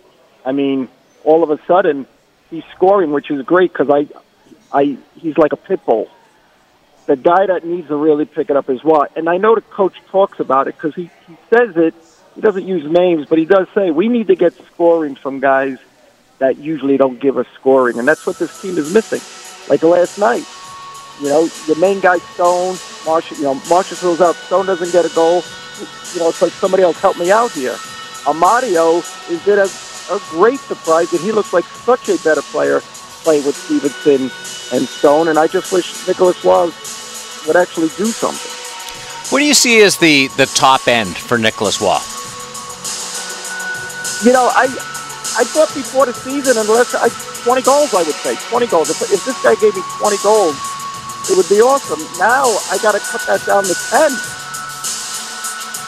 I 0.45 0.53
mean, 0.53 0.89
all 1.25 1.43
of 1.43 1.51
a 1.51 1.63
sudden, 1.67 2.07
he's 2.51 2.65
scoring, 2.75 3.13
which 3.13 3.31
is 3.31 3.45
great 3.45 3.73
because 3.73 3.91
I, 3.91 4.09
I, 4.73 4.97
he's 5.17 5.37
like 5.37 5.53
a 5.53 5.57
pit 5.57 5.85
bull. 5.85 6.09
The 7.07 7.17
guy 7.17 7.47
that 7.47 7.65
needs 7.65 7.89
to 7.89 7.97
really 7.97 8.25
pick 8.25 8.49
it 8.49 8.57
up 8.57 8.71
is 8.71 8.83
what, 8.85 9.17
and 9.17 9.29
I 9.29 9.37
know 9.37 9.55
the 9.55 9.61
coach 9.61 9.95
talks 10.11 10.39
about 10.39 10.69
it 10.69 10.77
because 10.77 10.95
he, 10.95 11.11
he 11.27 11.37
says 11.51 11.77
it. 11.77 11.95
He 12.35 12.41
doesn't 12.41 12.67
use 12.67 12.91
names, 12.91 13.27
but 13.27 13.39
he 13.39 13.45
does 13.45 13.67
say 13.75 13.91
we 13.91 14.09
need 14.09 14.29
to 14.29 14.37
get 14.37 14.55
scoring 14.67 15.17
from 15.17 15.41
guys 15.41 15.79
that 16.39 16.59
usually 16.59 16.97
don't 16.97 17.21
give 17.21 17.39
us 17.39 17.47
scoring, 17.55 17.99
and 17.99 18.07
that's 18.07 18.25
what 18.25 18.39
this 18.39 18.61
team 18.63 18.79
is 18.79 18.93
missing. 18.93 19.21
Like 19.69 19.83
last 19.83 20.19
night, 20.19 20.47
you 21.21 21.29
know, 21.29 21.49
your 21.67 21.77
main 21.77 22.01
guy 22.01 22.19
Stone, 22.35 22.77
Marshall, 23.05 23.37
you 23.37 23.45
know, 23.45 23.55
Marshall 23.69 23.97
fills 23.97 24.21
out. 24.21 24.35
Stone 24.37 24.67
doesn't 24.67 24.93
get 24.93 25.05
a 25.05 25.15
goal. 25.15 25.43
You 26.15 26.21
know, 26.21 26.29
it's 26.29 26.41
like 26.41 26.53
somebody 26.53 26.83
else 26.83 26.99
help 27.01 27.19
me 27.19 27.31
out 27.31 27.53
here. 27.53 27.75
Amadio 28.25 28.99
is 29.31 29.47
it 29.47 29.59
a, 29.59 30.15
a 30.15 30.21
great 30.31 30.61
surprise, 30.61 31.13
and 31.13 31.21
he 31.21 31.33
looks 31.33 31.53
like 31.53 31.65
such 31.65 32.09
a 32.09 32.17
better 32.19 32.43
player 32.43 32.81
playing 33.23 33.45
with 33.47 33.57
Stephenson 33.57 34.31
and 34.77 34.89
Stone. 34.89 35.29
And 35.29 35.39
I 35.39 35.47
just 35.47 35.73
wish 35.73 36.07
Nicholas 36.07 36.43
was 36.45 36.73
would 37.47 37.57
actually 37.57 37.89
do 37.97 38.07
something. 38.07 38.51
What 39.31 39.39
do 39.39 39.47
you 39.47 39.55
see 39.55 39.83
as 39.83 39.97
the, 39.97 40.29
the 40.37 40.47
top 40.47 40.87
end 40.87 41.17
for 41.17 41.39
Nicolas 41.39 41.81
Roy? 41.81 41.99
You 44.25 44.33
know, 44.33 44.51
I 44.55 44.69
I 45.39 45.45
thought 45.45 45.73
before 45.75 46.07
the 46.07 46.13
season, 46.13 46.59
unless 46.59 46.95
I 46.95 47.09
20 47.43 47.63
goals, 47.63 47.95
I 47.95 48.03
would 48.03 48.15
say 48.15 48.37
20 48.37 48.67
goals. 48.67 48.91
If, 48.91 49.03
if 49.03 49.25
this 49.25 49.43
guy 49.43 49.55
gave 49.57 49.75
me 49.75 49.83
20 49.99 50.17
goals, 50.23 50.55
it 51.31 51.37
would 51.37 51.49
be 51.49 51.61
awesome. 51.61 51.99
Now 52.19 52.45
I 52.71 52.79
got 52.83 52.93
to 52.93 53.01
cut 53.01 53.23
that 53.27 53.45
down 53.47 53.65
to 53.65 53.75
10. 53.75 54.13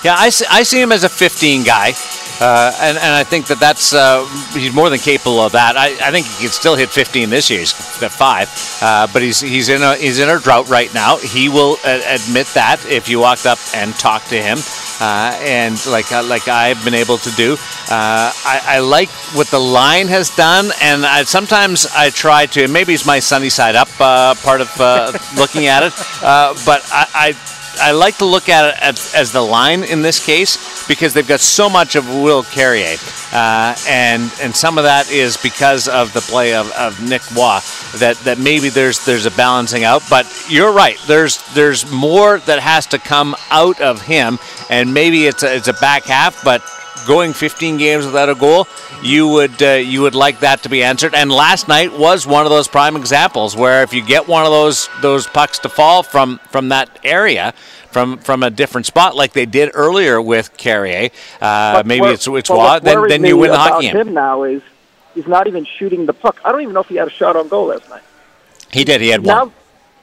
Yeah, 0.03 0.17
I 0.19 0.29
see, 0.31 0.47
I 0.51 0.63
see 0.63 0.81
him 0.81 0.93
as 0.93 1.05
a 1.05 1.09
15 1.09 1.63
guy. 1.65 1.93
Uh, 2.41 2.73
and, 2.81 2.99
and 2.99 3.15
I 3.15 3.23
think 3.23 3.47
that 3.47 3.61
that's 3.61 3.95
uh, 3.95 4.27
he's 4.53 4.75
more 4.75 4.91
than 4.91 4.99
capable 4.99 5.41
of 5.41 5.53
that. 5.53 5.77
I, 5.77 5.95
I 6.07 6.11
think 6.11 6.27
he 6.27 6.45
can 6.45 6.53
still 6.53 6.75
hit 6.75 6.89
15 6.89 7.31
this 7.31 7.49
year. 7.49 7.61
He's 7.61 8.03
at 8.03 8.11
five, 8.11 8.51
uh, 8.83 9.07
but 9.13 9.23
he's 9.23 9.41
he's 9.41 9.69
in 9.69 9.83
a 9.83 9.97
he's 9.97 10.19
in 10.19 10.29
a 10.29 10.39
drought 10.41 10.69
right 10.69 10.93
now. 10.93 11.17
He 11.19 11.49
will 11.49 11.77
uh, 11.85 12.01
admit 12.07 12.47
that 12.55 12.85
if 12.89 13.09
you 13.09 13.21
walked 13.21 13.47
up 13.47 13.59
and 13.75 13.95
talked 13.95 14.31
to 14.31 14.43
him, 14.43 14.59
uh, 15.01 15.39
and 15.43 15.79
like 15.87 16.11
uh, 16.11 16.25
like 16.25 16.49
I've 16.49 16.85
been 16.85 16.95
able 16.95 17.19
to 17.19 17.31
do. 17.33 17.57
I, 17.87 18.61
I, 18.65 18.79
like 18.81 19.11
what 19.35 19.47
the 19.49 19.59
line 19.59 20.09
has 20.09 20.31
done, 20.31 20.71
and 20.81 21.05
I, 21.05 21.23
sometimes 21.25 21.87
I 21.95 22.11
try 22.11 22.47
to. 22.47 22.67
Maybe 22.67 22.95
it's 22.95 23.07
my 23.07 23.21
sunny 23.21 23.51
side 23.51 23.77
up 23.77 23.89
part 23.89 24.61
of 24.61 24.71
looking 25.37 25.67
at 25.67 25.85
it, 25.85 25.93
but 26.21 26.83
I, 26.91 27.07
I 27.15 27.55
I 27.81 27.93
like 27.93 28.19
to 28.19 28.25
look 28.25 28.49
at 28.49 28.75
it 28.75 28.83
as, 28.83 29.15
as, 29.15 29.33
the 29.33 29.41
line 29.41 29.85
in 29.85 30.03
this 30.03 30.25
case 30.25 30.87
because 30.87 31.15
they've 31.15 31.27
got 31.27 31.41
so 31.41 31.69
much 31.69 31.97
of 31.97 32.09
Will 32.09 32.43
Carrier, 32.43 32.97
uh, 33.33 33.75
and 33.89 34.31
and 34.41 34.55
some 34.55 34.79
of 34.79 34.85
that 34.85 35.11
is 35.11 35.37
because 35.37 35.89
of 35.89 36.13
the 36.13 36.21
play 36.21 36.55
of, 36.55 36.71
of 36.73 37.03
Nick 37.03 37.23
Roy 37.33 37.61
that, 37.99 38.17
that 38.25 38.39
maybe 38.39 38.69
there's 38.69 39.05
there's 39.05 39.27
a 39.27 39.31
balancing 39.33 39.85
out. 39.85 40.03
But 40.09 40.27
you're 40.49 40.73
right. 40.73 40.99
There's 41.07 41.43
there's 41.55 41.91
more 41.91 42.39
that 42.41 42.61
has 42.61 42.87
to 42.89 42.99
come 42.99 43.35
out 43.51 43.81
of 43.81 44.03
him, 44.03 44.39
and 44.71 44.95
maybe 44.95 45.27
it's 45.27 45.43
a, 45.43 45.55
it's 45.57 45.69
a 45.69 45.75
back 45.75 46.05
half, 46.05 46.43
but 46.45 46.63
going 47.07 47.33
15 47.33 47.77
games 47.77 48.07
without 48.07 48.29
a 48.29 48.35
goal, 48.35 48.67
you 49.03 49.29
would 49.29 49.63
uh, 49.63 49.73
you 49.73 50.03
would 50.03 50.15
like 50.15 50.41
that 50.41 50.63
to 50.63 50.69
be 50.69 50.83
answered. 50.83 51.15
And 51.15 51.31
last 51.31 51.69
night 51.69 51.97
was 51.97 52.27
one 52.27 52.45
of 52.45 52.51
those 52.51 52.69
prime 52.69 52.97
examples 52.97 53.57
where 53.57 53.83
if 53.83 53.93
you 53.93 54.05
get 54.05 54.29
one 54.29 54.45
of 54.45 54.51
those 54.51 54.89
those 55.01 55.27
pucks 55.27 55.59
to 55.61 55.69
fall 55.69 56.03
from 56.03 56.41
from 56.51 56.69
that 56.71 56.99
area. 57.05 57.55
From, 57.95 58.19
from 58.19 58.43
a 58.43 58.51
different 58.51 58.87
spot, 58.87 59.15
like 59.15 59.35
they 59.35 59.47
did 59.47 59.71
earlier 59.73 60.21
with 60.21 60.57
Carrier, 60.57 61.11
uh, 61.41 61.85
maybe 61.87 62.07
it's 62.07 62.27
it's 62.27 62.51
Roy, 62.51 62.81
then, 62.81 63.07
then 63.07 63.25
you 63.25 63.37
win 63.37 63.53
the 63.53 63.57
hockey 63.57 63.87
game. 63.87 63.97
him 63.97 64.15
now 64.15 64.43
is 64.43 64.63
he's 65.15 65.29
not 65.29 65.47
even 65.47 65.65
shooting 65.65 66.05
the 66.05 66.13
puck. 66.13 66.41
I 66.45 66.51
don't 66.51 66.63
even 66.63 66.75
know 66.75 66.81
if 66.81 66.89
he 66.89 66.97
had 66.97 67.07
a 67.07 67.13
shot 67.13 67.37
on 67.37 67.47
goal 67.47 67.67
last 67.67 67.89
night. 67.89 68.03
He 68.73 68.83
did. 68.83 69.01
He 69.01 69.11
had 69.11 69.23
now, 69.23 69.45
one. 69.45 69.53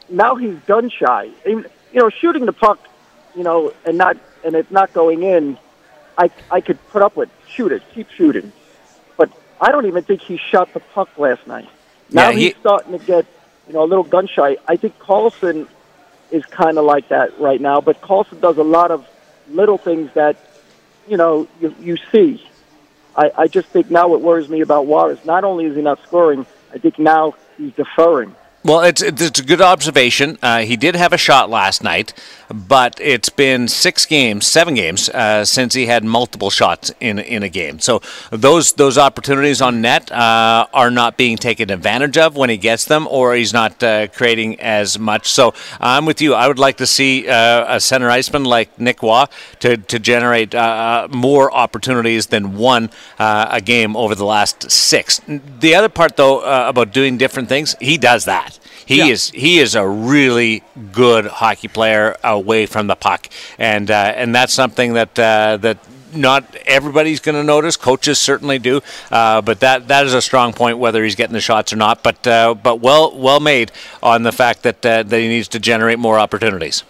Now 0.10 0.36
he's 0.36 0.58
gun 0.68 0.90
shy. 0.90 1.32
you 1.46 1.66
know, 1.94 2.10
shooting 2.10 2.46
the 2.46 2.54
puck, 2.54 2.80
you 3.36 3.44
know, 3.44 3.74
and 3.86 3.98
not 3.98 4.16
and 4.46 4.56
it's 4.56 4.72
not 4.72 4.94
going 4.94 5.24
in 5.24 5.58
I 6.22 6.30
I 6.52 6.62
could 6.62 6.80
put 6.90 7.02
up 7.02 7.16
with. 7.16 7.30
Shoot 7.48 7.72
it, 7.72 7.82
keep 7.94 8.10
shooting. 8.12 8.52
But 9.18 9.32
I 9.60 9.72
don't 9.72 9.88
even 9.88 10.04
think 10.04 10.22
he 10.22 10.38
shot 10.38 10.72
the 10.74 10.80
puck 10.80 11.10
last 11.18 11.48
night. 11.48 11.68
Now 12.12 12.30
yeah, 12.30 12.36
he, 12.36 12.44
he's 12.46 12.56
starting 12.58 12.98
to 12.98 13.04
get 13.04 13.26
you 13.68 13.74
know 13.74 13.84
a 13.84 13.90
little 13.92 14.04
gun 14.04 14.28
shy. 14.28 14.58
I 14.68 14.76
think 14.76 15.00
Karlsson 15.00 15.68
is 16.30 16.46
kind 16.46 16.78
of 16.78 16.86
like 16.86 17.10
that 17.10 17.40
right 17.40 17.60
now, 17.60 17.82
but 17.82 18.02
Karlsson 18.02 18.40
does 18.40 18.58
a 18.58 18.64
lot 18.64 18.92
of 18.92 19.08
little 19.50 19.80
things 19.80 20.12
that 20.14 20.38
you 21.08 21.18
know 21.18 21.48
you, 21.60 21.76
you 21.80 21.98
see. 22.12 22.46
I, 23.16 23.32
I 23.38 23.48
just 23.48 23.68
think 23.70 23.90
now 23.92 24.08
what 24.08 24.22
worries 24.22 24.48
me 24.48 24.62
about 24.62 24.86
Juarez, 24.86 25.26
not 25.26 25.44
only 25.44 25.66
is 25.66 25.76
he 25.76 25.82
not 25.82 26.02
scoring, 26.04 26.46
I 26.74 26.78
think 26.78 26.98
now 26.98 27.34
he's 27.58 27.74
deferring. 27.74 28.36
Well, 28.63 28.82
it's 28.82 29.02
it's 29.02 29.39
a 29.39 29.43
good 29.43 29.60
observation. 29.60 30.38
Uh, 30.39 30.60
he 30.60 30.78
did 30.78 30.95
have 30.95 31.13
a 31.13 31.17
shot 31.17 31.50
last 31.50 31.84
night, 31.84 32.13
but 32.54 32.95
it's 33.02 33.30
been 33.30 33.67
six 33.67 34.06
games, 34.06 34.45
seven 34.45 34.76
games 34.76 35.10
uh, 35.10 35.45
since 35.45 35.74
he 35.74 35.88
had 35.88 36.04
multiple 36.04 36.52
shots 36.52 36.93
in 37.00 37.17
in 37.17 37.41
a 37.41 37.50
game. 37.50 37.80
So 37.80 38.04
those 38.30 38.74
those 38.74 39.00
opportunities 39.00 39.63
on 39.63 39.82
net 39.82 40.12
uh, 40.12 40.67
are 40.76 40.91
not 40.91 41.17
being 41.17 41.38
taken 41.38 41.71
advantage 41.71 42.19
of 42.19 42.36
when 42.36 42.52
he 42.52 42.58
gets 42.58 42.86
them, 42.86 43.08
or 43.10 43.34
he's 43.34 43.52
not 43.52 43.82
uh, 43.82 44.10
creating 44.10 44.60
as 44.60 45.00
much. 45.00 45.28
So 45.28 45.56
I'm 45.80 46.06
with 46.06 46.21
you. 46.21 46.36
I 46.36 46.47
would 46.47 46.60
like 46.60 46.78
to 46.78 46.86
see 46.86 47.28
uh, 47.28 47.78
a 47.78 47.80
center 47.80 48.12
iceman 48.12 48.43
like 48.45 48.80
Nick 48.80 49.02
Roy 49.02 49.26
to 49.62 49.78
to 49.78 49.97
generate 49.97 50.54
uh, 50.54 51.08
more 51.10 51.52
opportunities 51.52 52.28
than 52.28 52.58
one 52.58 52.91
a 53.17 53.60
game 53.60 53.95
over 53.95 54.13
the 54.13 54.26
last 54.26 54.69
six. 54.69 55.19
The 55.28 55.74
other 55.74 55.89
part, 55.89 56.15
though, 56.15 56.41
about 56.69 56.93
doing 56.93 57.17
different 57.17 57.50
things, 57.50 57.76
he 57.80 57.97
does 57.97 58.26
that. 58.26 58.51
He 58.91 58.97
yeah. 58.97 59.06
is 59.06 59.30
he 59.30 59.60
is 59.60 59.75
a 59.75 59.88
really 59.88 60.63
good 60.91 61.25
hockey 61.25 61.69
player 61.69 62.17
away 62.25 62.65
from 62.65 62.88
the 62.88 62.95
puck, 62.95 63.30
and 63.58 63.89
uh, 63.89 63.93
and 64.17 64.36
that's 64.36 64.51
something 64.51 64.95
that 64.95 65.17
uh, 65.17 65.56
that 65.62 65.77
not 66.13 66.43
everybody's 66.65 67.21
going 67.21 67.36
to 67.36 67.43
notice. 67.43 67.77
Coaches 67.77 68.19
certainly 68.19 68.60
do, 68.60 68.82
uh, 69.10 69.41
but 69.41 69.62
that 69.62 69.88
that 69.88 70.06
is 70.06 70.13
a 70.13 70.21
strong 70.21 70.51
point 70.51 70.77
whether 70.77 71.06
he's 71.06 71.15
getting 71.15 71.34
the 71.34 71.39
shots 71.39 71.71
or 71.71 71.77
not. 71.77 72.04
But 72.04 72.27
uh, 72.27 72.54
but 72.54 72.82
well 72.82 73.17
well 73.17 73.39
made 73.39 73.71
on 74.04 74.23
the 74.23 74.34
fact 74.34 74.63
that 74.63 74.86
uh, 74.86 75.04
that 75.04 75.17
he 75.17 75.30
needs 75.30 75.47
to 75.49 75.60
generate 75.60 75.97
more 75.97 76.19
opportunities. 76.19 76.84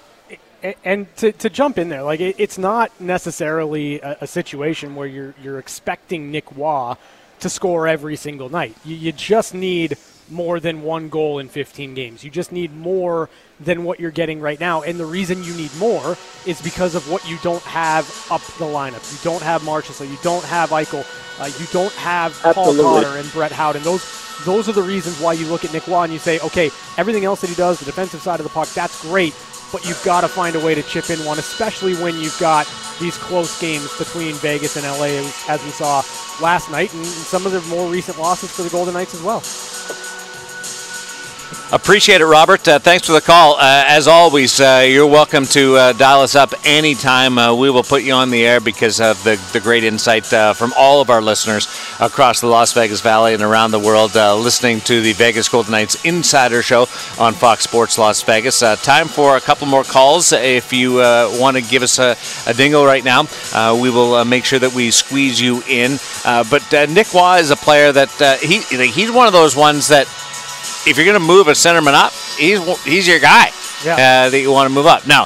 And 0.83 1.15
to, 1.17 1.31
to 1.33 1.51
jump 1.51 1.77
in 1.77 1.89
there, 1.89 2.01
like 2.01 2.19
it, 2.19 2.35
it's 2.39 2.57
not 2.57 2.99
necessarily 2.99 3.99
a, 4.01 4.17
a, 4.21 4.27
situation 4.27 4.95
where 4.95 5.07
you're 5.07 5.35
you're 5.43 5.59
expecting 5.59 6.31
Nick 6.31 6.45
Roy 6.55 6.95
to 7.41 7.49
score 7.49 7.87
every 7.87 8.15
single 8.15 8.49
night. 8.49 8.75
You, 8.83 8.95
you 8.95 9.11
just 9.11 9.53
need 9.53 9.97
more 10.32 10.60
than 10.60 10.82
one 10.82 11.10
goal 11.10 11.39
in 11.39 11.50
15 11.50 11.94
games. 11.94 12.24
You 12.24 12.32
just 12.32 12.52
need 12.52 12.74
more 12.76 13.30
than 13.60 13.84
what 13.84 14.00
you're 14.00 14.12
getting 14.12 14.39
right 14.41 14.60
now. 14.60 14.82
And 14.82 15.00
the 15.00 15.06
reason 15.06 15.44
you 15.44 15.54
need 15.54 15.76
more 15.78 16.17
is 16.48 16.62
because 16.62 16.96
of 16.96 17.10
what 17.12 17.28
you 17.28 17.38
don't 17.44 17.63
have 17.63 18.06
up 18.32 18.41
the 18.41 18.65
lineup. 18.65 19.12
You 19.12 19.20
don't 19.24 19.41
have 19.44 19.62
Marchessault, 19.62 19.94
so 19.94 20.04
you 20.04 20.17
don't 20.24 20.44
have 20.46 20.70
Eichel, 20.70 21.06
uh, 21.39 21.46
you 21.60 21.65
don't 21.72 21.94
have 21.94 22.39
Absolutely. 22.44 22.82
Paul 22.82 23.02
Cotter 23.02 23.17
and 23.17 23.32
Brett 23.32 23.52
Howden. 23.52 23.84
Those 23.84 24.22
those 24.46 24.67
are 24.67 24.72
the 24.74 24.82
reasons 24.82 25.20
why 25.20 25.34
you 25.34 25.46
look 25.46 25.63
at 25.65 25.72
Nick 25.72 25.88
Roy 25.88 26.04
and 26.04 26.13
you 26.13 26.17
say, 26.17 26.39
okay, 26.39 26.72
everything 26.98 27.26
else 27.26 27.41
that 27.41 27.50
he 27.50 27.56
does, 27.56 27.80
the 27.80 27.86
defensive 27.86 28.22
side 28.22 28.39
of 28.39 28.44
the 28.44 28.50
puck, 28.50 28.67
that's 28.70 29.00
great, 29.04 29.36
but 29.72 29.86
you've 29.86 30.02
got 30.04 30.22
to 30.22 30.28
find 30.28 30.56
a 30.56 30.60
way 30.60 30.74
to 30.74 30.82
chip 30.82 31.12
in 31.12 31.24
one, 31.26 31.38
especially 31.38 31.94
when 31.96 32.20
you've 32.20 32.38
got 32.39 32.67
these 33.00 33.17
close 33.17 33.60
games 33.62 33.96
between 34.00 34.34
Vegas 34.36 34.78
and 34.78 34.86
LA, 34.86 35.30
as 35.48 35.63
we 35.63 35.70
saw 35.70 36.02
last 36.41 36.72
night, 36.72 36.94
and 36.94 37.06
some 37.06 37.46
of 37.46 37.52
the 37.52 37.62
more 37.62 37.89
recent 37.89 38.17
losses 38.17 38.52
for 38.52 38.63
the 38.63 38.70
Golden 38.70 38.94
Knights 38.94 39.13
as 39.13 39.22
well. 39.22 39.41
Appreciate 41.73 42.19
it, 42.19 42.25
Robert. 42.25 42.67
Uh, 42.67 42.79
thanks 42.79 43.07
for 43.07 43.13
the 43.13 43.21
call. 43.21 43.55
Uh, 43.55 43.86
as 43.88 44.05
always, 44.05 44.60
uh, 44.60 44.86
you're 44.86 45.07
welcome 45.07 45.45
to 45.45 45.77
uh, 45.77 45.93
dial 45.93 46.19
us 46.19 46.36
up 46.36 46.53
anytime. 46.65 47.38
Uh, 47.38 47.55
we 47.55 47.69
will 47.69 47.81
put 47.81 48.03
you 48.03 48.12
on 48.12 48.29
the 48.29 48.45
air 48.45 48.60
because 48.60 48.99
of 48.99 49.23
the, 49.23 49.41
the 49.53 49.62
great 49.62 49.86
insight 49.86 50.34
uh, 50.34 50.51
from 50.51 50.73
all 50.75 50.99
of 50.99 51.10
our 51.10 51.21
listeners 51.21 51.67
across 52.01 52.41
the 52.41 52.47
Las 52.47 52.73
Vegas 52.73 52.99
Valley 52.99 53.34
and 53.34 53.41
around 53.41 53.71
the 53.71 53.79
world 53.79 54.15
listening 54.15 54.81
to 54.81 54.99
the 54.99 55.13
Vegas 55.13 55.47
Golden 55.47 55.71
Knights 55.71 56.03
Insider 56.03 56.62
Show 56.62 56.88
on 57.17 57.34
Fox 57.34 57.63
Sports 57.63 57.97
Las 57.97 58.21
Vegas. 58.21 58.60
time 58.84 59.07
for 59.07 59.38
a 59.38 59.41
couple 59.41 59.65
more 59.65 59.86
calls. 59.86 60.34
If 60.34 60.73
you 60.73 60.95
want 60.95 61.55
to 61.55 61.63
give 61.63 61.84
us 61.84 61.99
a, 61.99 62.17
a 62.47 62.53
dingle 62.53 62.86
right 62.86 63.05
now, 63.05 63.27
we 63.81 63.89
will 63.89 64.25
make 64.25 64.43
sure 64.43 64.60
that 64.60 64.73
we 64.73 64.91
squeeze 64.91 65.39
you 65.39 65.63
in. 65.69 65.99
but 66.25 66.69
Nick 66.89 67.13
Roy 67.13 67.38
is 67.38 67.49
a 67.49 67.55
player 67.55 67.93
that 67.93 68.39
he 68.41 68.60
he's 68.60 69.10
one 69.10 69.27
of 69.27 69.31
those 69.31 69.55
ones 69.55 69.88
that 69.88 70.05
if 70.88 70.98
you're 70.98 71.06
going 71.06 71.20
to 71.20 71.26
move 71.26 71.48
a 71.48 71.52
centerman 71.52 71.94
up, 71.94 72.13
he's 72.38 72.60
he's 72.84 73.08
your 73.08 73.20
guy 73.20 73.52
yeah. 73.84 73.94
uh, 74.26 74.30
that 74.30 74.39
you 74.39 74.52
want 74.52 74.67
to 74.70 74.74
move 74.74 74.86
up. 74.86 75.08
Now, 75.08 75.26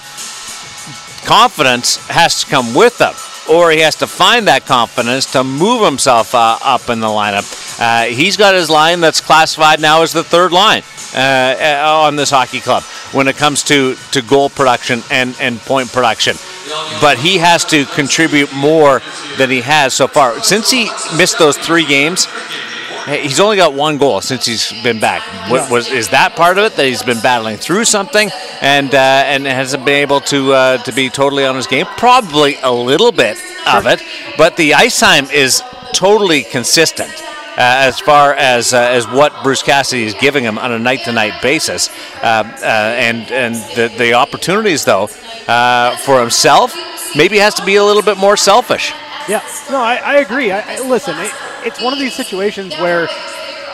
confidence 1.26 1.98
has 2.08 2.44
to 2.44 2.50
come 2.50 2.74
with 2.74 2.98
them, 2.98 3.13
or 3.50 3.72
he 3.72 3.80
has 3.80 3.96
to 3.98 4.08
find 4.08 4.48
that 4.48 4.65
confidence 4.65 5.32
to 5.34 5.44
move 5.44 5.84
himself 5.84 6.36
uh, 6.36 6.58
up 6.63 6.89
in 6.89 7.00
the 7.00 7.08
lineup. 7.08 7.46
Uh, 7.80 8.06
he's 8.06 8.38
got 8.38 8.56
his 8.56 8.70
line 8.70 9.00
that's 9.02 9.22
classified 9.22 9.82
now 9.82 10.02
as 10.02 10.13
the 10.13 10.24
third 10.24 10.52
line. 10.52 10.84
uh, 11.15 12.04
on 12.06 12.15
this 12.15 12.30
hockey 12.30 12.60
club 12.60 12.84
when 13.13 13.28
it 13.28 13.38
comes 13.38 13.63
to, 13.63 13.96
to 14.12 14.22
goal 14.22 14.50
production 14.50 15.02
and, 15.10 15.36
and 15.39 15.60
point 15.60 15.91
production. 15.91 16.36
But 17.00 17.18
he 17.18 17.38
has 17.38 17.63
to 17.65 17.86
contribute 17.86 18.54
more 18.54 19.02
than 19.38 19.50
he 19.50 19.62
has 19.62 19.94
so 19.94 20.08
far. 20.08 20.41
Since 20.41 20.72
he 20.72 20.89
missed 21.15 21.39
those 21.39 21.58
three 21.58 21.86
games, 21.86 22.28
he's 23.06 23.39
only 23.39 23.58
got 23.58 23.74
one 23.74 23.98
goal 23.98 24.22
since 24.22 24.46
he's 24.46 24.72
been 24.84 25.00
back. 25.00 25.22
What, 25.50 25.70
was 25.70 25.91
is 25.91 26.10
that 26.10 26.36
part 26.36 26.58
of 26.58 26.65
it 26.65 26.76
that 26.76 26.86
he's 26.86 27.04
been 27.04 27.22
battling 27.22 27.58
through 27.58 27.86
something 27.86 28.30
and 28.62 28.94
uh, 28.94 28.98
and 28.98 29.46
hasn't 29.46 29.86
been 29.86 30.02
able 30.02 30.22
to 30.22 30.54
uh, 30.54 30.78
to 30.80 30.91
be 30.91 31.10
totally 31.10 31.46
on 31.46 31.56
his 31.56 31.68
game? 31.68 31.86
Probably 31.98 32.56
a 32.62 32.72
little 32.72 33.12
bit 33.12 33.38
of 33.68 33.86
it, 33.86 34.02
but 34.38 34.58
the 34.58 34.74
ice 34.74 35.00
time 35.00 35.26
is 35.26 35.62
totally 35.94 36.44
consistent. 36.44 37.12
Uh, 37.58 37.88
as 37.88 38.02
far 38.02 38.34
as 38.34 38.74
uh, 38.74 38.80
as 38.80 39.08
what 39.08 39.32
Bruce 39.41 39.63
Cassidy 39.63 40.04
is 40.04 40.13
giving 40.15 40.44
him 40.44 40.58
on 40.58 40.74
a 40.74 40.80
night 40.80 41.06
to 41.06 41.13
night 41.13 41.41
basis, 41.41 41.89
uh, 42.22 42.44
uh, 42.44 42.65
and 42.65 43.32
and 43.32 43.56
the, 43.78 43.88
the 43.98 44.13
opportunities 44.13 44.84
though 44.84 45.08
uh, 45.48 45.96
for 45.98 46.20
himself 46.20 46.76
maybe 47.15 47.38
has 47.38 47.54
to 47.54 47.65
be 47.65 47.78
a 47.78 47.84
little 47.84 48.02
bit 48.02 48.18
more 48.18 48.36
selfish. 48.36 48.91
Yeah, 49.30 49.41
no, 49.72 49.78
I, 49.78 49.96
I 50.04 50.15
agree. 50.18 50.52
I, 50.52 50.76
I, 50.76 50.88
listen, 50.88 51.15
it's 51.65 51.82
one 51.82 51.93
of 51.93 51.99
these 51.99 52.13
situations 52.13 52.73
where, 52.78 53.08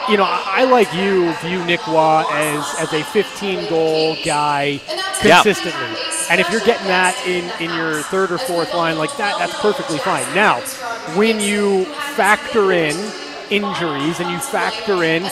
you 0.10 0.17
know, 0.17 0.23
I, 0.23 0.62
I 0.62 0.63
like 0.65 0.93
you 0.93 1.34
view 1.41 1.63
Nick 1.65 1.86
Roy 1.88 2.23
as 2.32 2.75
as 2.80 2.93
a 2.93 3.04
15 3.04 3.69
goal 3.69 4.15
guy 4.23 4.80
consistently, 5.21 5.71
yeah. 5.71 6.25
and 6.32 6.41
if 6.41 6.49
you're 6.49 6.62
getting 6.62 6.88
that 6.88 7.15
in 7.27 7.45
in 7.62 7.75
your 7.75 8.01
third 8.04 8.32
or 8.32 8.38
fourth 8.38 8.73
line 8.73 8.97
like 8.97 9.15
that, 9.17 9.38
that's 9.38 9.60
perfectly 9.60 9.97
fine. 9.99 10.23
Now, 10.34 10.60
when 11.15 11.39
you 11.39 11.86
factor 12.15 12.71
in 12.71 12.95
injuries 13.51 14.19
and 14.19 14.32
you 14.32 14.39
factor 14.39 15.04
in 15.04 15.30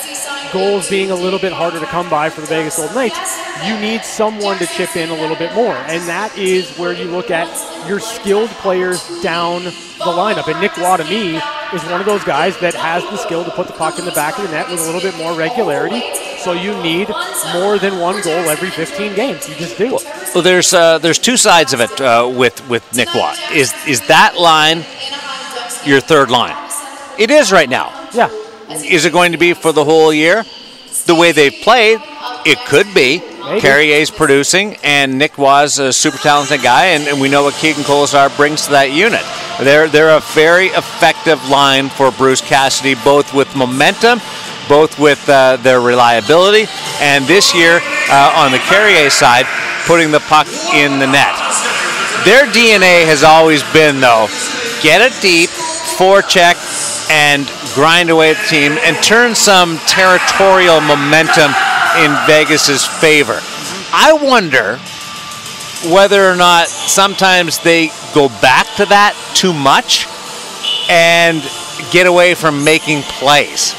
goals 0.51 0.89
being 0.89 1.09
a 1.09 1.15
little 1.15 1.39
bit 1.39 1.53
harder 1.53 1.79
to 1.79 1.85
come 1.85 2.09
by 2.09 2.29
for 2.29 2.41
the 2.41 2.47
Vegas 2.47 2.77
Golden 2.77 2.93
Knights, 2.93 3.39
you 3.65 3.79
need 3.79 4.03
someone 4.03 4.57
to 4.57 4.65
chip 4.67 4.95
in 4.95 5.09
a 5.09 5.13
little 5.13 5.37
bit 5.37 5.53
more. 5.55 5.73
And 5.73 6.03
that 6.07 6.37
is 6.37 6.77
where 6.77 6.93
you 6.93 7.05
look 7.05 7.31
at 7.31 7.47
your 7.87 7.99
skilled 7.99 8.49
players 8.49 9.01
down 9.21 9.63
the 9.63 10.11
lineup. 10.11 10.47
And 10.47 10.59
Nick 10.59 10.75
Roy, 10.77 10.97
to 10.97 11.03
me, 11.05 11.39
is 11.73 11.83
one 11.85 11.99
of 11.99 12.05
those 12.05 12.23
guys 12.23 12.57
that 12.59 12.73
has 12.73 13.03
the 13.03 13.17
skill 13.17 13.43
to 13.43 13.51
put 13.51 13.67
the 13.67 13.73
puck 13.73 13.99
in 13.99 14.05
the 14.05 14.11
back 14.11 14.37
of 14.37 14.45
the 14.45 14.51
net 14.51 14.69
with 14.69 14.79
a 14.79 14.83
little 14.83 15.01
bit 15.01 15.15
more 15.17 15.33
regularity. 15.33 16.01
So 16.39 16.53
you 16.53 16.71
need 16.81 17.09
more 17.53 17.77
than 17.77 17.99
one 17.99 18.21
goal 18.21 18.49
every 18.49 18.69
15 18.69 19.15
games. 19.15 19.47
You 19.47 19.55
just 19.55 19.77
do. 19.77 19.99
Well, 20.33 20.43
there's 20.43 20.73
uh, 20.73 20.97
there's 20.99 21.19
two 21.19 21.37
sides 21.37 21.73
of 21.73 21.81
it 21.81 22.01
uh, 22.01 22.31
with 22.33 22.67
with 22.69 22.83
Nick 22.95 23.13
Roy. 23.13 23.33
Is 23.53 23.73
is 23.87 24.05
that 24.07 24.37
line 24.37 24.85
your 25.85 25.99
third 25.99 26.31
line? 26.31 26.55
It 27.17 27.29
is 27.31 27.51
right 27.51 27.69
now. 27.69 27.91
Yeah. 28.13 28.29
Is 28.69 29.05
it 29.05 29.11
going 29.11 29.31
to 29.33 29.37
be 29.37 29.53
for 29.53 29.71
the 29.71 29.83
whole 29.83 30.13
year? 30.13 30.43
The 31.05 31.15
way 31.15 31.31
they've 31.31 31.53
played, 31.53 31.99
it 32.45 32.59
could 32.67 32.93
be. 32.93 33.19
Maybe. 33.19 33.61
Carrier's 33.61 34.11
producing, 34.11 34.75
and 34.83 35.17
Nick 35.17 35.37
was 35.37 35.79
a 35.79 35.91
super 35.91 36.17
talented 36.17 36.61
guy, 36.61 36.87
and, 36.87 37.07
and 37.07 37.19
we 37.19 37.29
know 37.29 37.43
what 37.43 37.55
Keegan 37.55 37.83
Kolesar 37.83 38.35
brings 38.37 38.65
to 38.65 38.71
that 38.71 38.91
unit. 38.91 39.25
They're, 39.59 39.87
they're 39.87 40.15
a 40.15 40.19
very 40.35 40.67
effective 40.67 41.49
line 41.49 41.89
for 41.89 42.11
Bruce 42.11 42.41
Cassidy, 42.41 42.93
both 43.03 43.33
with 43.33 43.55
momentum, 43.55 44.19
both 44.67 44.99
with 44.99 45.27
uh, 45.27 45.57
their 45.57 45.81
reliability, 45.81 46.69
and 47.01 47.25
this 47.25 47.55
year 47.55 47.79
uh, 48.11 48.33
on 48.37 48.51
the 48.51 48.59
Carrier 48.69 49.09
side, 49.09 49.45
putting 49.87 50.11
the 50.11 50.21
puck 50.29 50.45
in 50.75 50.99
the 50.99 51.07
net. 51.07 51.33
Their 52.25 52.45
DNA 52.53 53.09
has 53.09 53.23
always 53.23 53.63
been, 53.73 53.99
though, 53.99 54.27
get 54.83 55.01
it 55.01 55.13
deep, 55.21 55.49
forecheck, 55.97 56.53
and 57.09 57.51
grind 57.73 58.09
away 58.09 58.31
at 58.31 58.37
the 58.37 58.47
team 58.47 58.77
and 58.83 58.95
turn 59.03 59.35
some 59.35 59.77
territorial 59.87 60.79
momentum 60.81 61.51
in 61.97 62.15
Vegas's 62.27 62.85
favor. 62.85 63.39
I 63.91 64.13
wonder 64.13 64.79
whether 65.91 66.29
or 66.29 66.35
not 66.35 66.67
sometimes 66.67 67.59
they 67.59 67.89
go 68.13 68.29
back 68.41 68.67
to 68.75 68.85
that 68.85 69.15
too 69.33 69.53
much 69.53 70.07
and 70.89 71.41
get 71.91 72.05
away 72.05 72.35
from 72.35 72.63
making 72.63 73.01
plays. 73.03 73.73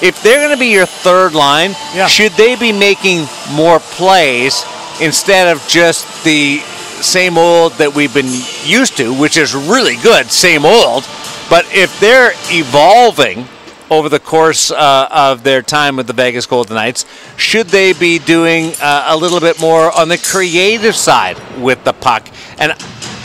If 0.00 0.22
they're 0.22 0.38
going 0.38 0.54
to 0.54 0.60
be 0.60 0.70
your 0.70 0.86
third 0.86 1.34
line, 1.34 1.70
yeah. 1.94 2.06
should 2.06 2.32
they 2.32 2.54
be 2.54 2.72
making 2.72 3.26
more 3.52 3.80
plays 3.80 4.64
instead 5.00 5.48
of 5.48 5.66
just 5.66 6.24
the 6.24 6.58
same 7.02 7.38
old 7.38 7.72
that 7.74 7.94
we've 7.94 8.12
been 8.12 8.30
used 8.64 8.96
to, 8.98 9.12
which 9.12 9.36
is 9.36 9.54
really 9.54 9.96
good, 9.96 10.30
same 10.30 10.64
old? 10.64 11.04
But 11.50 11.66
if 11.74 11.98
they're 12.00 12.32
evolving 12.50 13.46
over 13.90 14.08
the 14.08 14.20
course 14.20 14.70
uh, 14.70 15.08
of 15.10 15.42
their 15.42 15.62
time 15.62 15.96
with 15.96 16.06
the 16.06 16.12
Vegas 16.12 16.44
Golden 16.46 16.74
Knights, 16.74 17.06
should 17.36 17.68
they 17.68 17.94
be 17.94 18.18
doing 18.18 18.72
uh, 18.82 19.06
a 19.08 19.16
little 19.16 19.40
bit 19.40 19.60
more 19.60 19.96
on 19.96 20.08
the 20.08 20.18
creative 20.18 20.94
side 20.94 21.38
with 21.58 21.82
the 21.84 21.94
puck? 21.94 22.28
And 22.58 22.72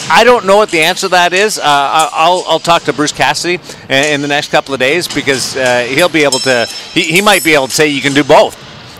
I 0.09 0.23
don't 0.23 0.45
know 0.45 0.57
what 0.57 0.69
the 0.69 0.81
answer 0.81 1.07
to 1.07 1.09
that 1.09 1.33
is. 1.33 1.57
Uh, 1.57 1.63
I'll, 1.65 2.43
I'll 2.47 2.59
talk 2.59 2.83
to 2.83 2.93
Bruce 2.93 3.11
Cassidy 3.11 3.61
in 3.89 4.21
the 4.21 4.27
next 4.27 4.51
couple 4.51 4.73
of 4.73 4.79
days 4.79 5.07
because 5.07 5.55
uh, 5.57 5.85
he'll 5.89 6.09
be 6.09 6.23
able 6.23 6.39
to. 6.39 6.65
He, 6.93 7.03
he 7.03 7.21
might 7.21 7.43
be 7.43 7.53
able 7.53 7.67
to 7.67 7.73
say 7.73 7.87
you 7.87 8.01
can 8.01 8.13
do 8.13 8.23
both. 8.23 8.59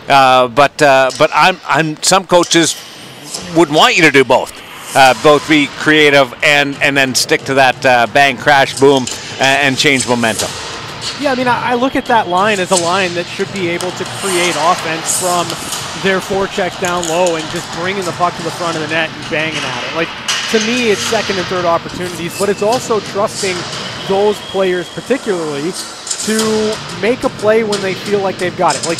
Uh, 0.10 0.50
but 0.50 0.82
uh, 0.82 1.12
but 1.18 1.32
I'm, 1.34 1.58
I'm 1.66 2.02
some 2.04 2.28
coaches 2.28 2.76
would 3.56 3.70
want 3.70 3.96
you 3.96 4.04
to 4.04 4.12
do 4.12 4.24
both 4.24 4.63
uh, 4.96 5.14
both 5.24 5.48
be 5.48 5.68
creative 5.68 6.34
and 6.44 6.76
and 6.82 6.96
then 6.96 7.16
stick 7.16 7.42
to 7.44 7.56
that 7.56 7.86
uh, 7.86 8.08
bang, 8.14 8.38
crash, 8.38 8.80
boom, 8.80 9.06
and, 9.40 9.68
and, 9.68 9.78
change 9.78 10.08
momentum. 10.08 10.50
Yeah, 11.20 11.32
I 11.32 11.36
mean, 11.36 11.48
I, 11.48 11.72
I 11.72 11.74
look 11.76 11.96
at 11.96 12.06
that 12.06 12.28
line 12.28 12.60
as 12.60 12.72
a 12.72 12.82
line 12.82 13.14
that 13.16 13.26
should 13.26 13.52
be 13.54 13.68
able 13.70 13.92
to 13.92 14.06
create 14.22 14.56
offense 14.58 15.20
from 15.20 15.46
their 16.04 16.20
forecheck 16.20 16.80
down 16.80 17.08
low 17.08 17.36
and 17.36 17.46
just 17.52 17.68
bringing 17.80 18.04
the 18.06 18.12
puck 18.14 18.36
to 18.36 18.44
the 18.44 18.52
front 18.52 18.76
of 18.76 18.82
the 18.82 18.90
net 18.90 19.10
and 19.10 19.30
banging 19.30 19.64
at 19.64 19.84
it. 19.84 19.96
Like 19.96 20.10
to 20.52 20.60
me, 20.68 20.92
it's 20.92 21.02
second 21.02 21.38
and 21.38 21.46
third 21.48 21.66
opportunities, 21.66 22.38
but 22.38 22.50
it's 22.50 22.62
also 22.62 23.00
trusting 23.00 23.56
those 24.08 24.38
players 24.52 24.88
particularly 24.90 25.72
to 26.24 26.76
make 27.02 27.24
a 27.24 27.30
play 27.42 27.64
when 27.64 27.82
they 27.82 27.94
feel 27.94 28.20
like 28.20 28.38
they've 28.38 28.56
got 28.58 28.76
it. 28.76 28.86
Like 28.86 29.00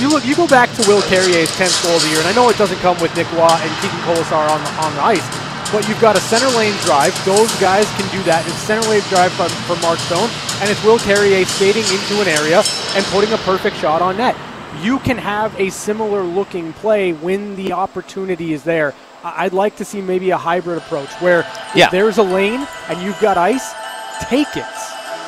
you 0.00 0.08
look, 0.08 0.24
you 0.26 0.36
go 0.36 0.46
back 0.46 0.70
to 0.76 0.82
Will 0.88 1.00
Carrier's 1.02 1.48
10th 1.56 1.82
goal 1.82 1.96
of 1.96 2.02
the 2.02 2.08
year, 2.08 2.18
and 2.18 2.28
I 2.28 2.34
know 2.34 2.48
it 2.48 2.58
doesn't 2.58 2.78
come 2.78 3.00
with 3.00 3.14
Nick 3.16 3.30
Roy 3.32 3.48
and 3.48 3.70
Keegan 3.80 3.98
Kolesar 4.04 4.48
on 4.48 4.60
the, 4.62 4.70
on 4.84 4.94
the 4.94 5.02
ice, 5.02 5.24
but 5.72 5.88
you've 5.88 6.00
got 6.00 6.16
a 6.16 6.20
center 6.20 6.48
lane 6.56 6.76
drive. 6.84 7.12
Those 7.24 7.52
guys 7.60 7.88
can 7.96 8.04
do 8.12 8.22
that. 8.24 8.46
It's 8.46 8.56
center 8.56 8.86
lane 8.88 9.02
drive 9.08 9.32
from, 9.32 9.48
from 9.64 9.80
Mark 9.80 9.98
Stone, 10.00 10.28
and 10.60 10.70
it's 10.70 10.82
Will 10.84 10.98
Carrier 10.98 11.44
skating 11.46 11.84
into 11.84 12.20
an 12.20 12.28
area 12.28 12.62
and 12.94 13.04
putting 13.06 13.32
a 13.32 13.38
perfect 13.38 13.76
shot 13.76 14.02
on 14.02 14.18
net. 14.18 14.36
You 14.82 14.98
can 14.98 15.16
have 15.16 15.58
a 15.58 15.70
similar 15.70 16.22
looking 16.22 16.72
play 16.74 17.12
when 17.12 17.56
the 17.56 17.72
opportunity 17.72 18.52
is 18.52 18.64
there. 18.64 18.94
I'd 19.24 19.54
like 19.54 19.76
to 19.76 19.84
see 19.84 20.02
maybe 20.02 20.30
a 20.30 20.36
hybrid 20.36 20.78
approach 20.78 21.10
where 21.20 21.46
yeah. 21.74 21.88
there's 21.88 22.18
a 22.18 22.22
lane 22.22 22.68
and 22.88 23.00
you've 23.00 23.18
got 23.20 23.38
ice, 23.38 23.72
take 24.20 24.56
it. 24.56 24.64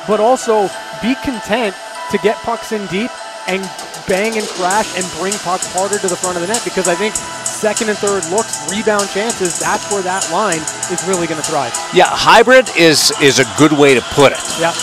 But 0.07 0.19
also 0.19 0.69
be 1.01 1.15
content 1.23 1.75
to 2.11 2.17
get 2.19 2.37
pucks 2.37 2.71
in 2.71 2.85
deep 2.87 3.11
and 3.47 3.63
bang 4.09 4.35
and 4.37 4.47
crash 4.57 4.89
and 4.97 5.05
bring 5.21 5.33
pucks 5.45 5.71
harder 5.71 5.99
to 5.99 6.07
the 6.07 6.15
front 6.15 6.35
of 6.35 6.41
the 6.41 6.47
net 6.47 6.61
because 6.65 6.89
I 6.89 6.95
think 6.95 7.15
second 7.15 7.89
and 7.89 7.97
third 7.97 8.25
looks, 8.33 8.59
rebound 8.71 9.07
chances, 9.09 9.59
that's 9.59 9.89
where 9.91 10.01
that 10.01 10.27
line 10.31 10.59
is 10.91 11.05
really 11.07 11.27
going 11.27 11.39
to 11.39 11.47
thrive. 11.47 11.71
Yeah, 11.93 12.09
hybrid 12.09 12.69
is 12.75 13.13
is 13.21 13.39
a 13.39 13.45
good 13.57 13.71
way 13.71 13.93
to 13.93 14.01
put 14.01 14.33
it. 14.33 14.41
Yeah. 14.59 14.73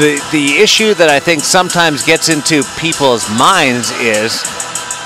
The 0.00 0.18
the 0.32 0.58
issue 0.58 0.94
that 0.94 1.10
I 1.10 1.20
think 1.20 1.44
sometimes 1.44 2.02
gets 2.02 2.28
into 2.28 2.64
people's 2.80 3.28
minds 3.38 3.92
is 4.00 4.42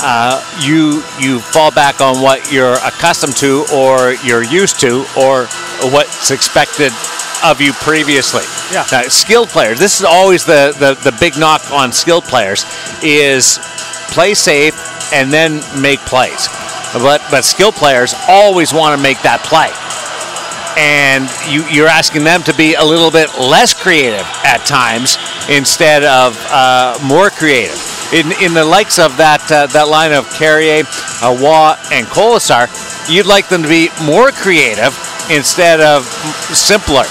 uh, 0.01 0.39
you 0.63 1.03
you 1.19 1.41
fall 1.41 1.73
back 1.73 2.01
on 2.01 2.23
what 2.23 2.53
you're 2.53 2.79
accustomed 2.87 3.37
to 3.39 3.67
or 3.75 4.15
you're 4.25 4.45
used 4.45 4.79
to 4.81 5.05
or 5.19 5.47
what's 5.91 6.31
expected 6.31 6.93
of 7.44 7.61
you 7.61 7.72
previously. 7.72 8.44
Yeah. 8.72 8.85
Now, 8.90 9.03
skilled 9.09 9.48
players. 9.48 9.79
This 9.79 10.01
is 10.01 10.05
always 10.05 10.44
the, 10.44 10.74
the, 10.79 10.94
the 11.11 11.16
big 11.18 11.38
knock 11.38 11.70
on 11.72 11.92
skilled 11.92 12.24
players 12.24 12.64
is 13.03 13.59
play 14.11 14.35
safe 14.35 14.74
and 15.12 15.33
then 15.33 15.61
make 15.81 16.01
plays. 16.01 16.48
But 16.92 17.22
but 17.31 17.44
skilled 17.44 17.74
players 17.74 18.14
always 18.29 18.72
want 18.72 18.96
to 18.96 19.03
make 19.03 19.20
that 19.22 19.44
play. 19.44 19.68
And 20.81 21.29
you, 21.51 21.66
you're 21.68 21.88
asking 21.88 22.24
them 22.24 22.42
to 22.44 22.55
be 22.55 22.74
a 22.74 22.85
little 22.85 23.11
bit 23.11 23.29
less 23.38 23.74
creative 23.74 24.27
at 24.44 24.64
times 24.64 25.18
instead 25.51 26.05
of 26.05 26.38
uh, 26.51 26.98
more 27.05 27.31
creative. 27.31 27.77
In, 28.12 28.33
in 28.40 28.55
the 28.55 28.64
likes 28.64 28.98
of 28.98 29.16
that 29.18 29.44
uh, 29.53 29.66
that 29.68 29.88
line 29.88 30.12
of 30.12 30.31
Carrier, 30.33 30.85
uh, 31.20 31.37
Roy, 31.37 31.77
and 31.92 32.07
Kolesar, 32.07 32.68
you'd 33.11 33.27
like 33.27 33.48
them 33.48 33.62
to 33.62 33.68
be 33.68 33.90
more 34.05 34.31
creative 34.31 34.96
instead 35.31 35.81
of 35.81 36.05
simpler 36.05 37.05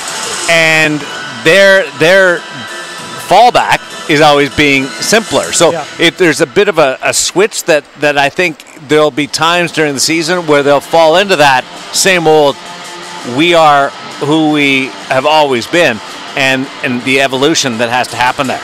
and 0.49 0.99
their 1.43 1.89
their 1.99 2.39
fallback 3.27 4.09
is 4.09 4.21
always 4.21 4.55
being 4.55 4.85
simpler. 4.85 5.51
So 5.51 5.71
yeah. 5.71 5.85
it, 5.99 6.17
there's 6.17 6.41
a 6.41 6.47
bit 6.47 6.69
of 6.69 6.77
a, 6.77 6.97
a, 7.03 7.13
switch 7.13 7.65
that, 7.65 7.83
that 7.99 8.17
I 8.17 8.29
think 8.29 8.63
there'll 8.87 9.11
be 9.11 9.27
times 9.27 9.73
during 9.73 9.93
the 9.93 9.99
season 9.99 10.47
where 10.47 10.63
they'll 10.63 10.79
fall 10.79 11.17
into 11.17 11.35
that 11.35 11.65
same 11.93 12.25
old 12.25 12.55
we 13.37 13.53
are 13.53 13.89
who 14.23 14.51
we 14.51 14.87
have 15.11 15.25
always 15.25 15.67
been 15.67 15.99
and, 16.37 16.67
and 16.83 17.01
the 17.03 17.19
evolution 17.19 17.77
that 17.79 17.89
has 17.89 18.07
to 18.09 18.15
happen 18.15 18.47
there. 18.47 18.63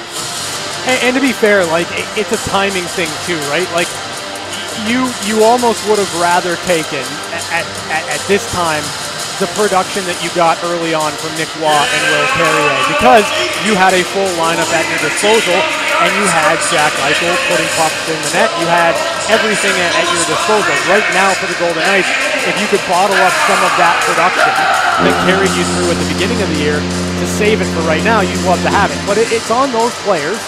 And, 0.87 1.03
and 1.03 1.15
to 1.15 1.21
be 1.21 1.33
fair, 1.33 1.65
like 1.65 1.87
it, 1.91 2.07
it's 2.17 2.31
a 2.31 2.49
timing 2.49 2.83
thing 2.95 3.09
too, 3.27 3.39
right? 3.51 3.67
Like 3.75 3.91
you 4.87 5.11
you 5.27 5.43
almost 5.43 5.87
would 5.89 5.99
have 5.99 6.13
rather 6.21 6.55
taken 6.65 7.03
at, 7.35 7.65
at, 7.91 8.03
at 8.09 8.21
this 8.27 8.49
time 8.51 8.83
the 9.43 9.59
production 9.59 10.07
that 10.07 10.15
you 10.23 10.31
got 10.31 10.55
early 10.63 10.95
on 10.95 11.11
from 11.19 11.35
Nick 11.35 11.51
Roy 11.59 11.67
and 11.67 12.01
Will 12.15 12.27
Carrier 12.39 12.71
because 12.95 13.27
you 13.67 13.75
had 13.75 13.91
a 13.91 13.99
full 14.15 14.31
lineup 14.39 14.71
at 14.71 14.87
your 14.87 15.03
disposal 15.03 15.59
and 15.99 16.09
you 16.15 16.23
had 16.31 16.55
Jack 16.71 16.95
Eichel 17.03 17.35
putting 17.51 17.67
pucks 17.75 18.07
in 18.07 18.15
the 18.23 18.31
net. 18.39 18.47
You 18.63 18.71
had 18.71 18.95
everything 19.27 19.75
at, 19.83 19.91
at, 19.99 20.07
your 20.15 20.23
disposal. 20.31 20.71
Right 20.87 21.03
now 21.11 21.35
for 21.35 21.51
the 21.51 21.59
Golden 21.59 21.83
Knights, 21.83 22.07
if 22.47 22.55
you 22.55 22.71
could 22.71 22.79
bottle 22.87 23.19
up 23.19 23.35
some 23.43 23.59
of 23.67 23.73
that 23.75 23.99
production 24.07 24.51
that 25.03 25.15
carried 25.27 25.51
you 25.59 25.67
through 25.75 25.91
at 25.91 25.99
the 25.99 26.09
beginning 26.15 26.39
of 26.39 26.47
the 26.47 26.59
year 26.63 26.79
to 26.79 27.25
save 27.27 27.59
it 27.59 27.67
for 27.75 27.83
right 27.83 28.03
now, 28.07 28.23
you'd 28.23 28.47
love 28.47 28.63
to 28.63 28.71
have 28.71 28.95
it. 28.95 28.99
But 29.03 29.19
it, 29.19 29.27
it's 29.35 29.51
on 29.51 29.75
those 29.75 29.91
players 30.07 30.39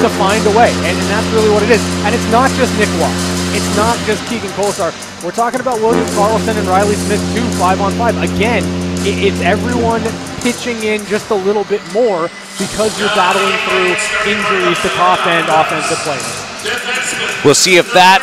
to 0.00 0.08
find 0.16 0.40
a 0.48 0.54
way, 0.56 0.72
and, 0.88 0.96
and 0.96 1.08
that's 1.12 1.28
really 1.36 1.52
what 1.52 1.60
it 1.60 1.68
is. 1.68 1.84
And 2.08 2.16
it's 2.16 2.28
not 2.32 2.48
just 2.56 2.72
Nick 2.80 2.88
Roy. 2.96 3.37
It's 3.56 3.76
not 3.76 3.96
just 4.04 4.24
Keegan 4.28 4.50
Kolesar. 4.52 4.92
We're 5.24 5.32
talking 5.32 5.60
about 5.60 5.80
William 5.80 6.06
Karlsson 6.18 6.56
and 6.56 6.68
Reilly 6.68 6.94
Smith 6.94 7.20
too, 7.34 7.44
five 7.58 7.80
on 7.80 7.92
five. 7.92 8.16
Again, 8.18 8.62
it's 9.06 9.40
everyone 9.40 10.02
pitching 10.42 10.82
in 10.82 11.04
just 11.06 11.30
a 11.30 11.34
little 11.34 11.64
bit 11.64 11.80
more 11.92 12.28
because 12.58 12.98
you're 12.98 13.12
battling 13.16 13.56
through 13.66 13.94
injuries 14.30 14.78
to 14.82 14.88
top 14.96 15.24
end 15.26 15.48
offensive 15.48 15.98
players. 16.04 17.44
We'll 17.44 17.54
see 17.54 17.76
if 17.76 17.92
that 17.94 18.20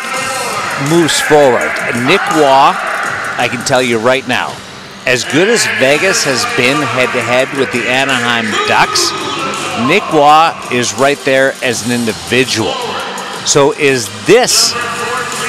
moves 0.91 1.19
forward. 1.21 1.71
Nick 2.05 2.21
Roy, 2.36 2.76
I 3.39 3.47
can 3.49 3.65
tell 3.65 3.82
you 3.82 3.97
right 3.97 4.28
now, 4.28 4.55
as 5.05 5.23
good 5.23 5.47
as 5.47 5.65
Vegas 5.80 6.23
has 6.23 6.43
been 6.57 6.82
head 6.82 7.09
to 7.13 7.21
head 7.21 7.47
with 7.57 7.71
the 7.71 7.88
Anaheim 7.88 8.45
Ducks, 8.67 9.11
Nick 9.88 10.03
Roy 10.11 10.51
is 10.71 10.93
right 10.95 11.19
there 11.26 11.53
as 11.63 11.86
an 11.86 11.91
individual. 11.91 12.73
So 13.45 13.73
is 13.73 14.09
this 14.26 14.73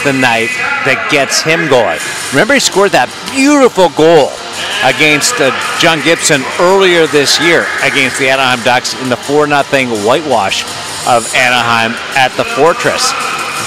the 0.07 0.15
night 0.15 0.55
that 0.87 1.11
gets 1.11 1.43
him 1.43 1.67
going. 1.67 1.99
Remember, 2.31 2.55
he 2.55 2.63
scored 2.63 2.95
that 2.95 3.11
beautiful 3.35 3.91
goal 3.99 4.31
against 4.87 5.35
uh, 5.43 5.51
John 5.83 5.99
Gibson 6.07 6.47
earlier 6.63 7.11
this 7.11 7.43
year 7.43 7.67
against 7.83 8.23
the 8.23 8.31
Anaheim 8.31 8.63
Ducks 8.63 8.95
in 9.03 9.11
the 9.11 9.19
4 9.19 9.51
0 9.51 9.59
whitewash 10.07 10.63
of 11.11 11.27
Anaheim 11.35 11.99
at 12.15 12.31
the 12.39 12.47
Fortress. 12.55 13.11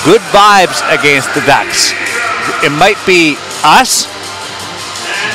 Good 0.07 0.23
vibes 0.31 0.79
against 0.87 1.27
the 1.35 1.43
Ducks. 1.43 1.91
It 2.63 2.71
might 2.71 2.99
be 3.03 3.35
us 3.67 4.07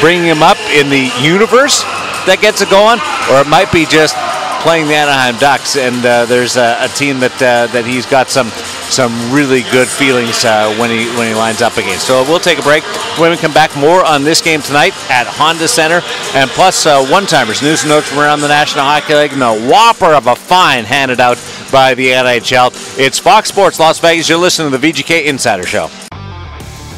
bringing 0.00 0.24
him 0.24 0.40
up 0.40 0.56
in 0.72 0.88
the 0.88 1.12
universe 1.20 1.84
that 2.24 2.40
gets 2.40 2.64
it 2.64 2.72
going, 2.72 2.96
or 3.28 3.44
it 3.44 3.48
might 3.52 3.68
be 3.68 3.84
just 3.84 4.16
playing 4.64 4.88
the 4.88 4.96
Anaheim 4.96 5.36
Ducks, 5.36 5.76
and 5.76 6.00
uh, 6.00 6.24
there's 6.24 6.56
a, 6.56 6.80
a, 6.80 6.88
team 6.96 7.20
that 7.20 7.36
uh, 7.36 7.68
that 7.76 7.84
he's 7.84 8.08
got 8.08 8.32
some 8.32 8.48
some 8.94 9.32
really 9.32 9.62
good 9.72 9.88
feelings 9.88 10.44
uh, 10.44 10.72
when 10.78 10.88
he 10.88 11.06
when 11.16 11.26
he 11.26 11.34
lines 11.34 11.62
up 11.62 11.76
against. 11.76 12.06
So 12.06 12.22
we'll 12.22 12.38
take 12.38 12.60
a 12.60 12.62
break. 12.62 12.84
When 13.18 13.32
we 13.32 13.36
come 13.36 13.52
back, 13.52 13.76
more 13.76 14.04
on 14.04 14.22
this 14.22 14.40
game 14.40 14.62
tonight 14.62 14.92
at 15.10 15.26
Honda 15.26 15.66
Center, 15.66 16.00
and 16.34 16.48
plus 16.50 16.86
uh, 16.86 17.04
one-timers, 17.06 17.60
news 17.60 17.82
and 17.82 17.90
notes 17.90 18.08
from 18.08 18.20
around 18.20 18.40
the 18.40 18.48
National 18.48 18.84
Hockey 18.84 19.14
League, 19.14 19.32
and 19.32 19.42
a 19.42 19.68
whopper 19.68 20.14
of 20.14 20.28
a 20.28 20.36
fine 20.36 20.84
handed 20.84 21.18
out 21.18 21.38
by 21.72 21.94
the 21.94 22.06
NHL. 22.06 22.70
It's 22.96 23.18
Fox 23.18 23.48
Sports 23.48 23.80
Las 23.80 23.98
Vegas. 23.98 24.28
You're 24.28 24.38
listening 24.38 24.70
to 24.70 24.78
the 24.78 24.92
VGK 24.92 25.24
Insider 25.24 25.64
Show. 25.64 25.90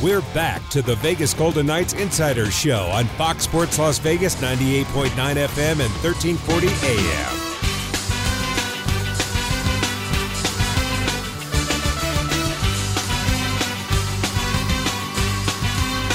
We're 0.02 0.20
back 0.34 0.68
to 0.68 0.82
the 0.82 0.96
Vegas 0.96 1.32
Golden 1.32 1.66
Knights 1.66 1.94
Insider 1.94 2.50
Show 2.50 2.90
on 2.92 3.06
Fox 3.06 3.44
Sports 3.44 3.78
Las 3.78 3.98
Vegas 3.98 4.34
98.9 4.36 5.08
FM 5.14 5.80
and 5.80 5.92
1340 6.02 6.68
AM. 6.68 7.45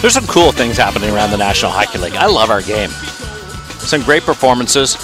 There's 0.02 0.14
some 0.16 0.26
cool 0.26 0.52
things 0.52 0.78
happening 0.78 1.12
around 1.12 1.30
the 1.30 1.38
National 1.38 1.72
Hockey 1.72 2.00
League. 2.00 2.16
I 2.16 2.26
love 2.26 2.50
our 2.50 2.64
game. 2.64 2.90
Some 2.90 4.02
great 4.02 4.24
performances. 4.24 4.98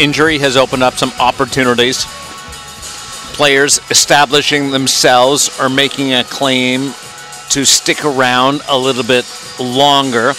Injury 0.00 0.38
has 0.38 0.56
opened 0.56 0.82
up 0.82 0.94
some 0.94 1.12
opportunities. 1.20 2.06
Players 3.36 3.80
establishing 3.90 4.70
themselves 4.70 5.60
or 5.60 5.68
making 5.68 6.14
a 6.14 6.24
claim 6.24 6.94
to 7.50 7.66
stick 7.66 8.02
around 8.06 8.62
a 8.66 8.78
little 8.78 9.02
bit 9.02 9.26
longer. 9.60 10.32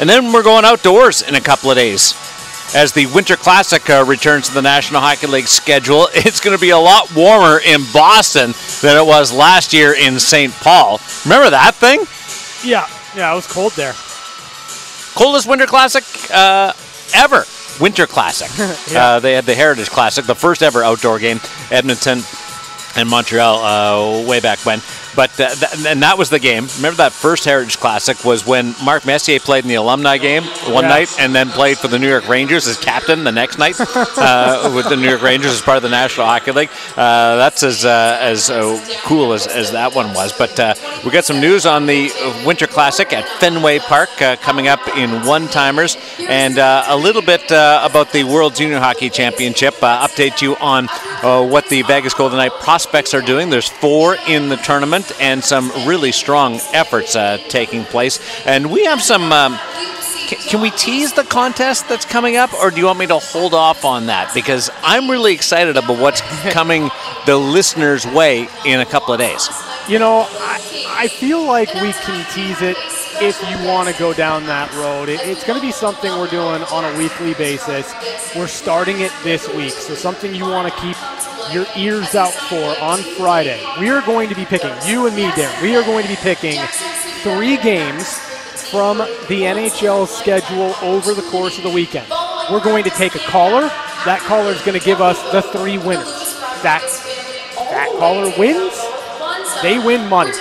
And 0.00 0.10
then 0.10 0.32
we're 0.32 0.42
going 0.42 0.64
outdoors 0.64 1.22
in 1.22 1.36
a 1.36 1.40
couple 1.40 1.70
of 1.70 1.76
days. 1.76 2.14
As 2.74 2.92
the 2.92 3.06
Winter 3.14 3.36
Classic 3.36 3.88
uh, 3.90 4.04
returns 4.04 4.48
to 4.48 4.54
the 4.54 4.62
National 4.62 5.00
Hockey 5.00 5.28
League 5.28 5.46
schedule, 5.46 6.08
it's 6.14 6.40
going 6.40 6.56
to 6.56 6.60
be 6.60 6.70
a 6.70 6.78
lot 6.78 7.14
warmer 7.14 7.60
in 7.64 7.82
Boston 7.92 8.54
than 8.82 8.96
it 8.96 9.06
was 9.06 9.32
last 9.32 9.72
year 9.72 9.94
in 9.94 10.18
St. 10.18 10.52
Paul. 10.52 11.00
Remember 11.24 11.48
that 11.50 11.76
thing? 11.76 12.04
Yeah, 12.68 12.88
yeah, 13.16 13.32
it 13.32 13.34
was 13.34 13.46
cold 13.46 13.72
there. 13.72 13.94
Coldest 15.14 15.48
Winter 15.48 15.66
Classic 15.66 16.04
uh, 16.32 16.72
ever. 17.14 17.44
Winter 17.80 18.06
Classic. 18.06 18.50
yeah. 18.92 19.04
uh, 19.04 19.20
they 19.20 19.32
had 19.34 19.44
the 19.46 19.54
Heritage 19.54 19.90
Classic, 19.90 20.24
the 20.24 20.34
first 20.34 20.62
ever 20.62 20.82
outdoor 20.82 21.18
game. 21.18 21.40
Edmonton 21.70 22.22
and 22.96 23.08
Montreal 23.08 23.58
uh, 23.58 24.28
way 24.28 24.40
back 24.40 24.58
when. 24.60 24.80
But 25.20 25.38
uh, 25.38 25.54
th- 25.54 25.86
and 25.86 26.02
that 26.02 26.16
was 26.16 26.30
the 26.30 26.38
game. 26.38 26.66
Remember 26.76 26.96
that 26.96 27.12
first 27.12 27.44
Heritage 27.44 27.78
Classic 27.78 28.24
was 28.24 28.46
when 28.46 28.74
Mark 28.82 29.04
Messier 29.04 29.38
played 29.38 29.64
in 29.64 29.68
the 29.68 29.74
alumni 29.74 30.16
game 30.16 30.44
one 30.72 30.84
night 30.84 31.14
and 31.20 31.34
then 31.34 31.50
played 31.50 31.76
for 31.76 31.88
the 31.88 31.98
New 31.98 32.08
York 32.08 32.26
Rangers 32.26 32.66
as 32.66 32.78
captain 32.78 33.22
the 33.22 33.30
next 33.30 33.58
night 33.58 33.78
uh, 33.80 34.72
with 34.74 34.88
the 34.88 34.96
New 34.96 35.06
York 35.06 35.20
Rangers 35.20 35.52
as 35.52 35.60
part 35.60 35.76
of 35.76 35.82
the 35.82 35.90
National 35.90 36.24
Hockey 36.24 36.52
League. 36.52 36.70
Uh, 36.96 37.36
that's 37.36 37.62
as 37.62 37.84
uh, 37.84 38.16
as 38.18 38.48
uh, 38.48 38.82
cool 39.04 39.34
as, 39.34 39.46
as 39.46 39.72
that 39.72 39.94
one 39.94 40.14
was. 40.14 40.32
But 40.32 40.58
we 41.04 41.10
got 41.10 41.26
some 41.26 41.38
news 41.38 41.66
on 41.66 41.84
the 41.84 42.10
Winter 42.46 42.66
Classic 42.66 43.12
at 43.12 43.28
Fenway 43.40 43.80
Park 43.80 44.08
coming 44.40 44.68
up 44.68 44.80
in 44.96 45.26
one 45.26 45.48
timers 45.48 45.98
and 46.18 46.56
a 46.56 46.96
little 46.96 47.20
bit 47.20 47.44
about 47.50 48.10
the 48.12 48.24
World 48.24 48.54
Junior 48.54 48.78
Hockey 48.78 49.10
Championship. 49.10 49.74
update 49.74 50.40
you 50.40 50.56
on 50.56 50.86
what 51.50 51.68
the 51.68 51.82
Vegas 51.82 52.14
Golden 52.14 52.38
Knight 52.38 52.52
prospects 52.60 53.12
are 53.12 53.20
doing. 53.20 53.50
There's 53.50 53.68
four 53.68 54.16
in 54.26 54.48
the 54.48 54.56
tournament 54.56 55.09
and 55.20 55.42
some 55.42 55.70
really 55.86 56.12
strong 56.12 56.60
efforts 56.72 57.16
uh, 57.16 57.38
taking 57.48 57.84
place. 57.84 58.20
And 58.46 58.70
we 58.70 58.84
have 58.84 59.02
some. 59.02 59.32
Um, 59.32 59.58
can 60.28 60.60
we 60.60 60.70
tease 60.70 61.12
the 61.12 61.24
contest 61.24 61.88
that's 61.88 62.04
coming 62.04 62.36
up, 62.36 62.54
or 62.54 62.70
do 62.70 62.78
you 62.78 62.86
want 62.86 63.00
me 63.00 63.06
to 63.08 63.18
hold 63.18 63.52
off 63.52 63.84
on 63.84 64.06
that? 64.06 64.32
Because 64.32 64.70
I'm 64.82 65.10
really 65.10 65.32
excited 65.32 65.76
about 65.76 65.98
what's 65.98 66.20
coming 66.52 66.88
the 67.26 67.36
listeners' 67.36 68.06
way 68.06 68.48
in 68.64 68.80
a 68.80 68.86
couple 68.86 69.12
of 69.12 69.18
days. 69.18 69.48
You 69.88 69.98
know, 69.98 70.26
I, 70.30 70.60
I 70.88 71.08
feel 71.08 71.44
like 71.44 71.74
we 71.74 71.92
can 71.92 72.24
tease 72.32 72.62
it 72.62 72.76
if 73.20 73.40
you 73.50 73.66
want 73.66 73.88
to 73.88 73.98
go 73.98 74.12
down 74.14 74.46
that 74.46 74.72
road. 74.74 75.08
It, 75.08 75.20
it's 75.22 75.44
going 75.44 75.58
to 75.58 75.66
be 75.66 75.72
something 75.72 76.10
we're 76.12 76.28
doing 76.28 76.62
on 76.62 76.84
a 76.84 76.98
weekly 76.98 77.34
basis. 77.34 77.92
We're 78.36 78.46
starting 78.46 79.00
it 79.00 79.12
this 79.22 79.48
week, 79.54 79.72
so 79.72 79.94
something 79.94 80.34
you 80.34 80.44
want 80.44 80.72
to 80.72 80.80
keep 80.80 80.96
your 81.52 81.66
ears 81.76 82.14
out 82.14 82.32
for 82.32 82.78
on 82.80 82.98
Friday. 83.16 83.60
We 83.78 83.90
are 83.90 84.02
going 84.02 84.28
to 84.28 84.34
be 84.34 84.44
picking, 84.44 84.72
you 84.86 85.06
and 85.06 85.16
me, 85.16 85.24
Darren, 85.30 85.62
we 85.62 85.76
are 85.76 85.82
going 85.82 86.02
to 86.04 86.08
be 86.08 86.16
picking 86.16 86.60
three 87.22 87.56
games 87.56 88.18
from 88.70 88.98
the 88.98 89.42
NHL 89.42 90.06
schedule 90.06 90.74
over 90.82 91.14
the 91.14 91.22
course 91.22 91.58
of 91.58 91.64
the 91.64 91.70
weekend. 91.70 92.08
We're 92.50 92.62
going 92.62 92.84
to 92.84 92.90
take 92.90 93.14
a 93.14 93.20
caller. 93.20 93.62
That 94.04 94.20
caller 94.26 94.52
is 94.52 94.62
going 94.62 94.78
to 94.78 94.84
give 94.84 95.00
us 95.00 95.20
the 95.32 95.42
three 95.42 95.78
winners. 95.78 96.38
That, 96.62 96.82
that 97.56 97.90
caller 97.98 98.32
wins, 98.38 98.74
they 99.62 99.78
win 99.78 100.08
money. 100.08 100.32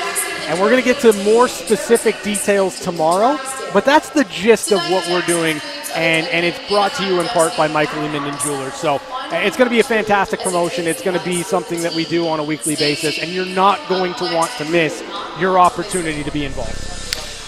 And 0.48 0.60
we're 0.60 0.70
going 0.70 0.82
to 0.82 0.88
get 0.88 1.00
to 1.02 1.14
more 1.24 1.48
specific 1.48 2.22
details 2.24 2.80
tomorrow, 2.80 3.38
but 3.74 3.86
that's 3.86 4.10
the 4.10 4.24
gist 4.26 4.72
of 4.72 4.80
what 4.90 5.08
we're 5.08 5.26
doing, 5.28 5.62
and, 5.96 6.28
and 6.28 6.46
it's 6.46 6.60
brought 6.70 6.94
to 6.96 7.06
you 7.06 7.20
in 7.20 7.28
part 7.28 7.56
by 7.58 7.68
Michael 7.68 8.02
Lehman 8.02 8.24
and 8.24 8.40
Jewelers. 8.40 8.74
So 8.74 9.02
it's 9.32 9.58
going 9.58 9.68
to 9.68 9.74
be 9.74 9.80
a 9.80 9.84
fantastic 9.84 10.40
promotion. 10.40 10.88
It's 10.88 11.02
going 11.02 11.18
to 11.18 11.24
be 11.24 11.44
something 11.44 11.82
that 11.82 11.94
we 11.94 12.06
do 12.06 12.28
on 12.28 12.40
a 12.40 12.44
weekly 12.44 12.76
basis, 12.76 13.20
and 13.20 13.32
you're 13.32 13.46
not 13.46 13.80
going 13.88 14.14
to 14.16 14.24
want 14.34 14.52
to 14.58 14.66
miss 14.66 15.04
your 15.40 15.60
opportunity 15.60 16.24
to 16.24 16.32
be 16.32 16.46
involved. 16.46 17.00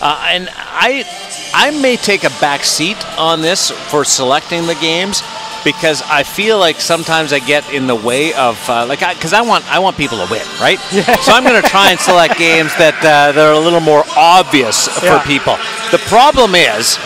Uh, 0.01 0.19
and 0.29 0.49
I, 0.51 1.05
I 1.53 1.79
may 1.79 1.95
take 1.95 2.23
a 2.23 2.31
back 2.41 2.63
seat 2.63 2.97
on 3.19 3.41
this 3.41 3.69
for 3.69 4.03
selecting 4.03 4.65
the 4.65 4.75
games 4.75 5.21
because 5.63 6.01
I 6.03 6.23
feel 6.23 6.57
like 6.57 6.81
sometimes 6.81 7.33
I 7.33 7.39
get 7.39 7.71
in 7.71 7.87
the 7.87 7.95
way 7.95 8.33
of 8.33 8.57
uh, 8.69 8.85
like 8.87 8.99
because 8.99 9.33
I, 9.33 9.39
I, 9.39 9.41
want 9.41 9.71
I 9.71 9.79
want 9.79 9.97
people 9.97 10.17
to 10.25 10.31
win, 10.31 10.45
right? 10.59 10.79
Yeah. 10.91 11.15
So 11.21 11.33
I'm 11.33 11.43
going 11.43 11.61
to 11.61 11.67
try 11.67 11.91
and 11.91 11.99
select 11.99 12.37
games 12.39 12.75
that 12.77 12.97
uh, 12.97 13.31
that 13.31 13.37
are 13.37 13.53
a 13.53 13.59
little 13.59 13.79
more 13.79 14.03
obvious 14.17 14.87
for 14.87 15.19
people. 15.19 15.55
The 15.91 16.01
problem 16.09 16.55
is, 16.55 16.97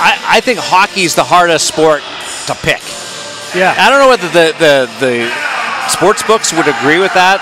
I, 0.00 0.38
I 0.38 0.40
think 0.40 0.58
hockey's 0.58 1.14
the 1.14 1.24
hardest 1.24 1.68
sport 1.68 2.02
to 2.46 2.54
pick. 2.54 2.82
Yeah. 3.54 3.74
I 3.76 3.90
don't 3.90 4.00
know 4.00 4.08
whether 4.08 4.28
the, 4.28 4.56
the, 4.58 4.90
the 4.98 5.88
sports 5.88 6.22
books 6.22 6.52
would 6.52 6.68
agree 6.68 6.98
with 6.98 7.12
that 7.14 7.38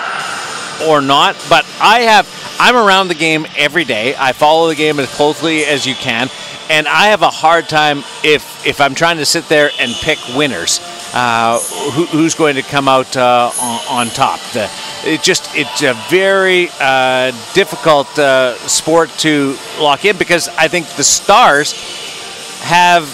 or 0.88 1.00
not, 1.00 1.36
but 1.48 1.64
I 1.80 2.00
have 2.00 2.26
I'm 2.60 2.76
around 2.76 3.08
the 3.08 3.14
game 3.14 3.46
every 3.56 3.84
day. 3.84 4.14
I 4.18 4.32
follow 4.32 4.68
the 4.68 4.74
game 4.74 4.98
as 4.98 5.08
closely 5.14 5.64
as 5.64 5.86
you 5.86 5.94
can, 5.94 6.28
and 6.68 6.88
I 6.88 7.06
have 7.08 7.22
a 7.22 7.30
hard 7.30 7.68
time 7.68 7.98
if 8.24 8.66
if 8.66 8.80
I'm 8.80 8.94
trying 8.94 9.18
to 9.18 9.26
sit 9.26 9.48
there 9.48 9.70
and 9.78 9.92
pick 10.02 10.18
winners 10.36 10.80
uh, 11.14 11.58
who, 11.92 12.06
who's 12.06 12.34
going 12.34 12.56
to 12.56 12.62
come 12.62 12.88
out 12.88 13.16
uh, 13.16 13.50
on, 13.60 14.06
on, 14.06 14.06
top. 14.08 14.40
The, 14.52 14.70
it 15.04 15.22
just 15.22 15.50
it's 15.54 15.82
a 15.82 15.94
very 16.10 16.68
uh, 16.80 17.32
difficult 17.54 18.18
uh, 18.18 18.56
sport 18.66 19.10
to 19.18 19.56
lock 19.78 20.04
in 20.04 20.16
because 20.16 20.48
I 20.48 20.68
think 20.68 20.88
the 20.90 21.04
stars 21.04 21.72
have 22.60 23.04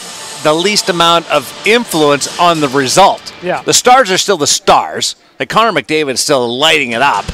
the 0.42 0.52
least 0.52 0.90
amount 0.90 1.30
of 1.30 1.50
influence 1.66 2.38
on 2.38 2.60
the 2.60 2.68
result. 2.68 3.34
Yeah. 3.42 3.62
The 3.62 3.72
stars 3.72 4.10
are 4.10 4.18
still 4.18 4.36
the 4.36 4.46
stars. 4.46 5.16
Like 5.40 5.48
Connor 5.48 5.72
McDavid 5.72 6.12
is 6.12 6.20
still 6.20 6.58
lighting 6.58 6.92
it 6.92 7.02
up. 7.02 7.24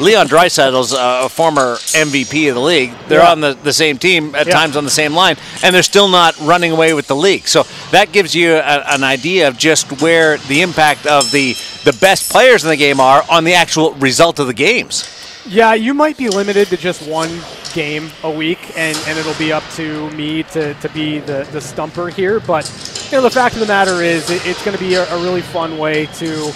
Leon 0.00 0.26
Draisaitl's 0.26 0.92
a 0.92 1.28
former 1.28 1.76
MVP 1.76 2.48
of 2.48 2.54
the 2.54 2.60
league. 2.60 2.92
They're 3.08 3.20
yeah. 3.20 3.30
on 3.30 3.40
the, 3.40 3.54
the 3.54 3.72
same 3.72 3.98
team 3.98 4.34
at 4.34 4.46
yeah. 4.46 4.52
times 4.52 4.76
on 4.76 4.84
the 4.84 4.90
same 4.90 5.12
line, 5.12 5.36
and 5.62 5.74
they're 5.74 5.82
still 5.82 6.08
not 6.08 6.38
running 6.40 6.72
away 6.72 6.94
with 6.94 7.06
the 7.06 7.16
league. 7.16 7.46
So 7.46 7.64
that 7.90 8.10
gives 8.10 8.34
you 8.34 8.54
a, 8.54 8.84
an 8.88 9.04
idea 9.04 9.48
of 9.48 9.58
just 9.58 10.00
where 10.00 10.38
the 10.38 10.62
impact 10.62 11.06
of 11.06 11.30
the 11.30 11.54
the 11.84 11.92
best 12.00 12.30
players 12.30 12.64
in 12.64 12.70
the 12.70 12.76
game 12.76 13.00
are 13.00 13.24
on 13.28 13.44
the 13.44 13.54
actual 13.54 13.92
result 13.94 14.38
of 14.38 14.46
the 14.46 14.54
games. 14.54 15.08
Yeah, 15.46 15.74
you 15.74 15.94
might 15.94 16.16
be 16.16 16.28
limited 16.28 16.68
to 16.68 16.76
just 16.76 17.06
one 17.06 17.40
game 17.72 18.10
a 18.22 18.30
week, 18.30 18.76
and, 18.76 18.96
and 19.06 19.18
it'll 19.18 19.34
be 19.34 19.52
up 19.52 19.64
to 19.72 20.10
me 20.10 20.42
to, 20.44 20.74
to 20.74 20.88
be 20.90 21.18
the, 21.20 21.48
the 21.52 21.60
stumper 21.60 22.08
here. 22.08 22.40
But 22.40 22.66
you 23.10 23.18
know, 23.18 23.22
the 23.22 23.30
fact 23.30 23.54
of 23.54 23.60
the 23.60 23.66
matter 23.66 24.02
is, 24.02 24.30
it, 24.30 24.46
it's 24.46 24.64
going 24.64 24.76
to 24.76 24.82
be 24.82 24.94
a, 24.94 25.04
a 25.14 25.22
really 25.22 25.42
fun 25.42 25.78
way 25.78 26.06
to 26.06 26.52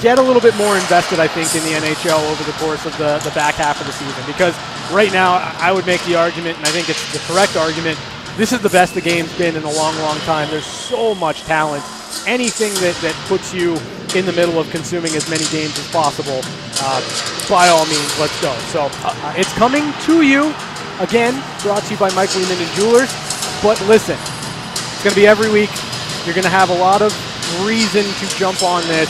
get 0.00 0.18
a 0.18 0.22
little 0.22 0.40
bit 0.40 0.56
more 0.56 0.76
invested, 0.76 1.20
I 1.20 1.28
think, 1.28 1.54
in 1.54 1.62
the 1.64 1.86
NHL 1.86 2.30
over 2.30 2.44
the 2.44 2.56
course 2.58 2.86
of 2.86 2.96
the, 2.96 3.18
the 3.24 3.30
back 3.34 3.54
half 3.56 3.80
of 3.80 3.86
the 3.86 3.92
season. 3.92 4.24
Because 4.26 4.56
right 4.92 5.12
now, 5.12 5.34
I 5.58 5.72
would 5.72 5.86
make 5.86 6.02
the 6.04 6.16
argument, 6.16 6.56
and 6.56 6.66
I 6.66 6.70
think 6.70 6.88
it's 6.88 7.12
the 7.12 7.20
correct 7.32 7.56
argument, 7.56 7.98
this 8.36 8.52
is 8.52 8.60
the 8.60 8.68
best 8.68 8.94
the 8.94 9.00
game's 9.00 9.36
been 9.36 9.56
in 9.56 9.62
a 9.62 9.72
long, 9.72 9.96
long 9.98 10.16
time. 10.20 10.48
There's 10.50 10.64
so 10.66 11.14
much 11.14 11.42
talent. 11.42 11.84
Anything 12.26 12.72
that, 12.74 12.96
that 13.02 13.14
puts 13.28 13.52
you 13.54 13.76
in 14.14 14.26
the 14.26 14.32
middle 14.32 14.58
of 14.58 14.68
consuming 14.70 15.14
as 15.14 15.28
many 15.28 15.44
games 15.46 15.78
as 15.78 15.88
possible, 15.90 16.40
uh, 16.82 17.00
by 17.48 17.68
all 17.68 17.86
means, 17.86 18.18
let's 18.18 18.38
go. 18.40 18.52
So 18.72 18.88
uh, 19.04 19.34
it's 19.36 19.52
coming 19.54 19.92
to 20.06 20.22
you. 20.22 20.54
Again, 21.00 21.34
brought 21.62 21.82
to 21.84 21.92
you 21.94 21.98
by 21.98 22.10
Mike 22.14 22.34
Lehman 22.34 22.58
and 22.58 22.70
Jewelers. 22.76 23.12
But 23.62 23.80
listen, 23.86 24.16
it's 24.20 25.02
going 25.04 25.14
to 25.14 25.20
be 25.20 25.26
every 25.26 25.50
week. 25.50 25.70
You're 26.24 26.34
going 26.34 26.44
to 26.44 26.50
have 26.50 26.70
a 26.70 26.78
lot 26.78 27.02
of 27.02 27.12
reason 27.64 28.04
to 28.04 28.36
jump 28.36 28.62
on 28.62 28.82
this. 28.88 29.08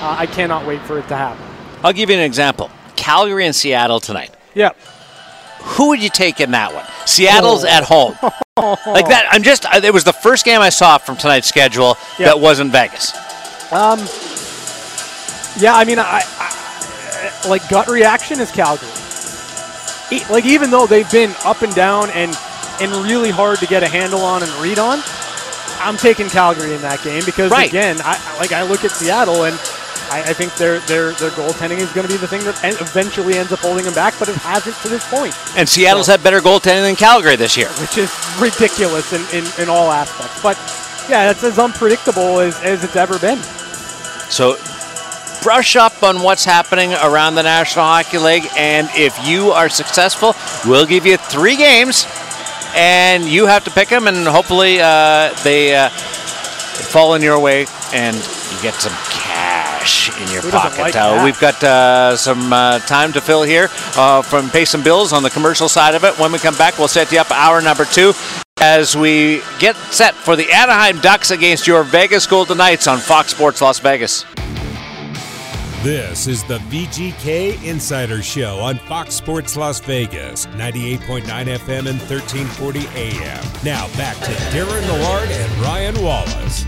Uh, 0.00 0.16
I 0.18 0.26
cannot 0.26 0.66
wait 0.66 0.80
for 0.82 0.98
it 0.98 1.08
to 1.08 1.16
happen. 1.16 1.44
I'll 1.84 1.92
give 1.92 2.10
you 2.10 2.16
an 2.16 2.22
example 2.22 2.70
Calgary 2.96 3.46
and 3.46 3.54
Seattle 3.54 4.00
tonight. 4.00 4.34
Yeah. 4.54 4.70
Who 5.62 5.88
would 5.88 6.02
you 6.02 6.10
take 6.10 6.40
in 6.40 6.50
that 6.52 6.74
one? 6.74 6.84
Seattle's 7.06 7.64
oh. 7.64 7.68
at 7.68 7.84
home. 7.84 8.16
like 8.56 9.08
that. 9.08 9.26
I'm 9.30 9.42
just. 9.42 9.64
It 9.64 9.92
was 9.92 10.04
the 10.04 10.12
first 10.12 10.44
game 10.44 10.60
I 10.60 10.68
saw 10.68 10.98
from 10.98 11.16
tonight's 11.16 11.48
schedule 11.48 11.96
yep. 12.18 12.28
that 12.28 12.40
wasn't 12.40 12.72
Vegas. 12.72 13.14
Um. 13.72 13.98
Yeah, 15.58 15.74
I 15.74 15.84
mean, 15.84 15.98
I, 15.98 16.22
I 16.38 17.48
like 17.48 17.68
gut 17.68 17.88
reaction 17.88 18.40
is 18.40 18.50
Calgary. 18.50 18.88
Like 20.30 20.44
even 20.44 20.70
though 20.70 20.86
they've 20.86 21.10
been 21.10 21.34
up 21.44 21.62
and 21.62 21.74
down 21.74 22.10
and 22.10 22.36
and 22.80 22.92
really 23.04 23.30
hard 23.30 23.58
to 23.58 23.66
get 23.66 23.82
a 23.82 23.88
handle 23.88 24.20
on 24.20 24.42
and 24.42 24.52
read 24.62 24.78
on, 24.78 25.00
I'm 25.80 25.96
taking 25.96 26.28
Calgary 26.28 26.74
in 26.74 26.82
that 26.82 27.02
game 27.02 27.22
because 27.24 27.50
right. 27.50 27.68
again, 27.68 27.96
I 28.00 28.18
like 28.38 28.52
I 28.52 28.62
look 28.62 28.84
at 28.84 28.90
Seattle 28.90 29.44
and 29.44 29.58
I, 30.12 30.20
I 30.20 30.32
think 30.34 30.54
their 30.56 30.78
their 30.80 31.12
their 31.12 31.30
goaltending 31.30 31.78
is 31.78 31.90
going 31.92 32.06
to 32.06 32.12
be 32.12 32.18
the 32.18 32.28
thing 32.28 32.44
that 32.44 32.60
eventually 32.82 33.38
ends 33.38 33.50
up 33.50 33.60
holding 33.60 33.86
them 33.86 33.94
back, 33.94 34.12
but 34.18 34.28
it 34.28 34.36
hasn't 34.36 34.76
to 34.82 34.88
this 34.88 35.08
point. 35.08 35.34
And 35.56 35.66
Seattle's 35.66 36.06
so, 36.06 36.12
had 36.12 36.22
better 36.22 36.40
goaltending 36.40 36.82
than 36.82 36.96
Calgary 36.96 37.36
this 37.36 37.56
year, 37.56 37.68
which 37.80 37.96
is 37.96 38.12
ridiculous 38.38 39.14
in, 39.14 39.22
in, 39.34 39.50
in 39.58 39.68
all 39.70 39.90
aspects. 39.90 40.42
But 40.42 40.58
yeah, 41.08 41.30
it's 41.30 41.42
as 41.42 41.58
unpredictable 41.58 42.40
as, 42.40 42.60
as 42.60 42.84
it's 42.84 42.94
ever 42.94 43.18
been. 43.18 43.38
So 44.28 44.56
brush 45.42 45.76
up 45.76 46.02
on 46.02 46.20
what's 46.22 46.44
happening 46.44 46.92
around 46.92 47.34
the 47.34 47.42
National 47.42 47.86
Hockey 47.86 48.18
League, 48.18 48.46
and 48.54 48.90
if 48.94 49.16
you 49.26 49.50
are 49.50 49.70
successful, 49.70 50.34
we'll 50.66 50.86
give 50.86 51.06
you 51.06 51.16
three 51.16 51.56
games, 51.56 52.06
and 52.74 53.24
you 53.24 53.46
have 53.46 53.64
to 53.64 53.70
pick 53.70 53.88
them, 53.88 54.08
and 54.08 54.26
hopefully 54.28 54.78
uh, 54.78 55.32
they 55.42 55.74
uh, 55.74 55.88
fall 55.88 57.14
in 57.14 57.22
your 57.22 57.40
way, 57.40 57.64
and 57.94 58.14
you 58.14 58.62
get 58.62 58.74
some 58.74 58.92
cash 59.82 60.20
in 60.20 60.32
your 60.32 60.42
Who 60.42 60.50
pocket. 60.50 60.78
Like 60.78 60.96
uh, 60.96 61.22
we've 61.24 61.38
got 61.40 61.62
uh, 61.62 62.16
some 62.16 62.52
uh, 62.52 62.78
time 62.80 63.12
to 63.12 63.20
fill 63.20 63.42
here 63.42 63.68
uh, 63.96 64.22
from 64.22 64.50
Pay 64.50 64.64
Some 64.64 64.82
Bills 64.82 65.12
on 65.12 65.22
the 65.22 65.30
commercial 65.30 65.68
side 65.68 65.94
of 65.94 66.04
it. 66.04 66.18
When 66.18 66.32
we 66.32 66.38
come 66.38 66.56
back, 66.56 66.78
we'll 66.78 66.88
set 66.88 67.10
you 67.12 67.18
up 67.18 67.30
hour 67.30 67.60
number 67.60 67.84
two 67.84 68.12
as 68.60 68.96
we 68.96 69.42
get 69.58 69.76
set 69.90 70.14
for 70.14 70.36
the 70.36 70.50
Anaheim 70.52 71.00
Ducks 71.00 71.30
against 71.30 71.66
your 71.66 71.82
Vegas 71.82 72.26
Golden 72.26 72.58
Knights 72.58 72.86
on 72.86 72.98
Fox 72.98 73.30
Sports 73.30 73.60
Las 73.60 73.78
Vegas. 73.80 74.24
This 75.82 76.28
is 76.28 76.44
the 76.44 76.58
VGK 76.58 77.64
Insider 77.64 78.22
Show 78.22 78.60
on 78.60 78.78
Fox 78.78 79.16
Sports 79.16 79.56
Las 79.56 79.80
Vegas, 79.80 80.46
98.9 80.46 81.24
FM 81.24 81.88
and 81.88 81.98
1340 81.98 82.86
AM. 82.94 83.44
Now 83.64 83.88
back 83.96 84.16
to 84.18 84.30
Darren 84.54 84.82
Millard 84.82 85.28
and 85.28 85.52
Ryan 85.60 86.00
Wallace. 86.00 86.66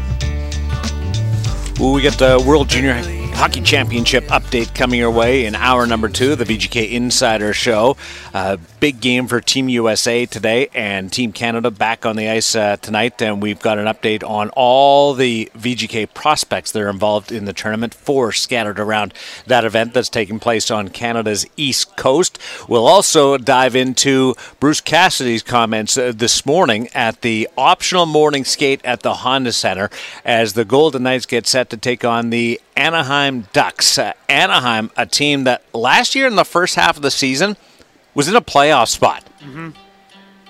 Ooh, 1.80 1.90
we 1.90 2.02
got 2.02 2.16
the 2.18 2.42
World 2.46 2.68
Junior 2.68 2.92
Hockey 3.36 3.60
Championship 3.60 4.24
update 4.28 4.74
coming 4.74 4.98
your 4.98 5.10
way 5.10 5.44
in 5.44 5.54
hour 5.54 5.86
number 5.86 6.08
two, 6.08 6.32
of 6.32 6.38
the 6.38 6.44
VGK 6.44 6.92
Insider 6.92 7.52
Show. 7.52 7.96
Uh, 8.32 8.56
big 8.80 9.00
game 9.00 9.26
for 9.26 9.40
Team 9.40 9.68
USA 9.68 10.24
today 10.24 10.68
and 10.72 11.12
Team 11.12 11.32
Canada 11.32 11.70
back 11.70 12.06
on 12.06 12.16
the 12.16 12.28
ice 12.28 12.54
uh, 12.54 12.76
tonight. 12.76 13.20
And 13.20 13.42
we've 13.42 13.60
got 13.60 13.78
an 13.78 13.86
update 13.86 14.22
on 14.22 14.50
all 14.50 15.14
the 15.14 15.50
VGK 15.56 16.14
prospects 16.14 16.72
that 16.72 16.82
are 16.82 16.88
involved 16.88 17.32
in 17.32 17.44
the 17.44 17.52
tournament, 17.52 17.92
four 17.92 18.32
scattered 18.32 18.78
around 18.78 19.12
that 19.46 19.64
event 19.64 19.94
that's 19.94 20.08
taking 20.08 20.38
place 20.38 20.70
on 20.70 20.88
Canada's 20.88 21.44
East 21.56 21.96
Coast. 21.96 22.38
We'll 22.68 22.86
also 22.86 23.36
dive 23.36 23.74
into 23.76 24.34
Bruce 24.60 24.80
Cassidy's 24.80 25.42
comments 25.42 25.98
uh, 25.98 26.12
this 26.14 26.46
morning 26.46 26.88
at 26.94 27.22
the 27.22 27.48
optional 27.58 28.06
morning 28.06 28.44
skate 28.44 28.80
at 28.84 29.00
the 29.00 29.14
Honda 29.14 29.52
Center 29.52 29.90
as 30.24 30.52
the 30.52 30.64
Golden 30.64 31.02
Knights 31.02 31.26
get 31.26 31.46
set 31.46 31.68
to 31.70 31.76
take 31.76 32.04
on 32.04 32.30
the 32.30 32.60
Anaheim 32.76 33.46
Ducks. 33.52 33.98
Uh, 33.98 34.12
Anaheim, 34.28 34.90
a 34.96 35.06
team 35.06 35.44
that 35.44 35.62
last 35.72 36.14
year 36.14 36.26
in 36.26 36.36
the 36.36 36.44
first 36.44 36.74
half 36.74 36.96
of 36.96 37.02
the 37.02 37.10
season 37.10 37.56
was 38.14 38.28
in 38.28 38.36
a 38.36 38.40
playoff 38.40 38.88
spot. 38.88 39.24
Mm-hmm. 39.40 39.70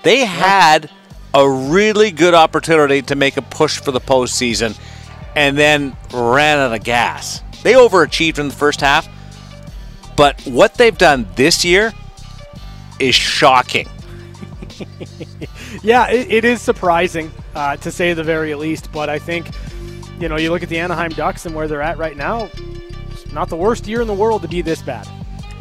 They 0.03 0.19
yeah. 0.19 0.25
had 0.25 0.91
a 1.33 1.49
really 1.49 2.11
good 2.11 2.33
opportunity 2.33 3.01
to 3.03 3.15
make 3.15 3.37
a 3.37 3.41
push 3.41 3.79
for 3.79 3.91
the 3.91 3.99
postseason 3.99 4.77
and 5.35 5.57
then 5.57 5.95
ran 6.13 6.59
out 6.59 6.73
of 6.73 6.83
gas. 6.83 7.41
They 7.63 7.73
overachieved 7.73 8.39
in 8.39 8.47
the 8.47 8.53
first 8.53 8.81
half, 8.81 9.07
but 10.15 10.39
what 10.41 10.75
they've 10.75 10.97
done 10.97 11.27
this 11.35 11.65
year 11.65 11.93
is 12.99 13.15
shocking. 13.15 13.89
yeah, 15.83 16.09
it, 16.09 16.31
it 16.31 16.45
is 16.45 16.61
surprising 16.61 17.31
uh, 17.53 17.75
to 17.77 17.91
say 17.91 18.13
the 18.13 18.23
very 18.23 18.55
least, 18.55 18.91
but 18.91 19.09
I 19.09 19.19
think 19.19 19.47
you 20.19 20.29
know, 20.29 20.37
you 20.37 20.51
look 20.51 20.63
at 20.63 20.69
the 20.69 20.79
Anaheim 20.79 21.11
Ducks 21.11 21.45
and 21.45 21.55
where 21.55 21.67
they're 21.67 21.81
at 21.81 21.97
right 21.97 22.15
now, 22.15 22.49
it's 23.11 23.31
not 23.31 23.49
the 23.49 23.55
worst 23.55 23.87
year 23.87 24.01
in 24.01 24.07
the 24.07 24.13
world 24.13 24.41
to 24.43 24.47
be 24.47 24.61
this 24.61 24.81
bad. 24.81 25.07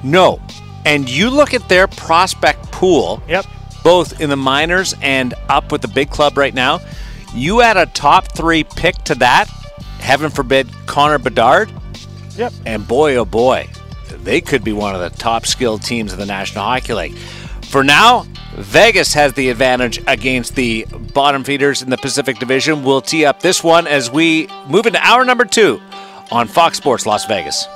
No. 0.03 0.41
And 0.85 1.09
you 1.09 1.31
look 1.31 1.55
at 1.55 1.69
their 1.69 1.87
prospect 1.87 2.71
pool, 2.71 3.23
yep. 3.27 3.47
both 3.83 4.21
in 4.21 4.31
the 4.31 4.37
minors 4.37 4.95
and 5.01 5.35
up 5.49 5.73
with 5.73 5.83
the 5.83 5.89
big 5.89 6.11
club 6.11 6.37
right 6.37 6.55
now. 6.55 6.81
You 7.35 7.63
add 7.63 7.77
a 7.77 7.87
top 7.87 8.29
three 8.29 8.65
pick 8.65 8.97
to 9.05 9.15
that, 9.17 9.49
heaven 9.99 10.31
forbid, 10.31 10.69
Connor 10.87 11.19
Bedard. 11.19 11.73
Yep. 12.37 12.53
And 12.67 12.87
boy, 12.87 13.17
oh 13.17 13.25
boy, 13.25 13.69
they 14.23 14.41
could 14.41 14.63
be 14.63 14.73
one 14.73 14.95
of 14.95 15.01
the 15.01 15.17
top 15.19 15.47
skilled 15.47 15.83
teams 15.83 16.13
in 16.13 16.19
the 16.19 16.27
National 16.27 16.65
Hockey 16.65 16.95
League. 16.95 17.17
For 17.17 17.83
now, 17.83 18.27
Vegas 18.57 19.13
has 19.15 19.33
the 19.33 19.51
advantage 19.51 20.01
against 20.07 20.55
the 20.55 20.87
bottom 21.13 21.43
feeders 21.43 21.83
in 21.83 21.91
the 21.91 21.97
Pacific 21.97 22.39
Division. 22.39 22.85
We'll 22.85 23.01
tee 23.01 23.25
up 23.25 23.41
this 23.41 23.65
one 23.65 23.89
as 23.89 24.11
we 24.11 24.49
move 24.69 24.87
into 24.87 25.01
hour 25.05 25.25
number 25.25 25.45
two 25.45 25.81
on 26.31 26.47
Fox 26.47 26.79
Sports 26.79 27.05
Las 27.05 27.27
Vegas. 27.27 27.67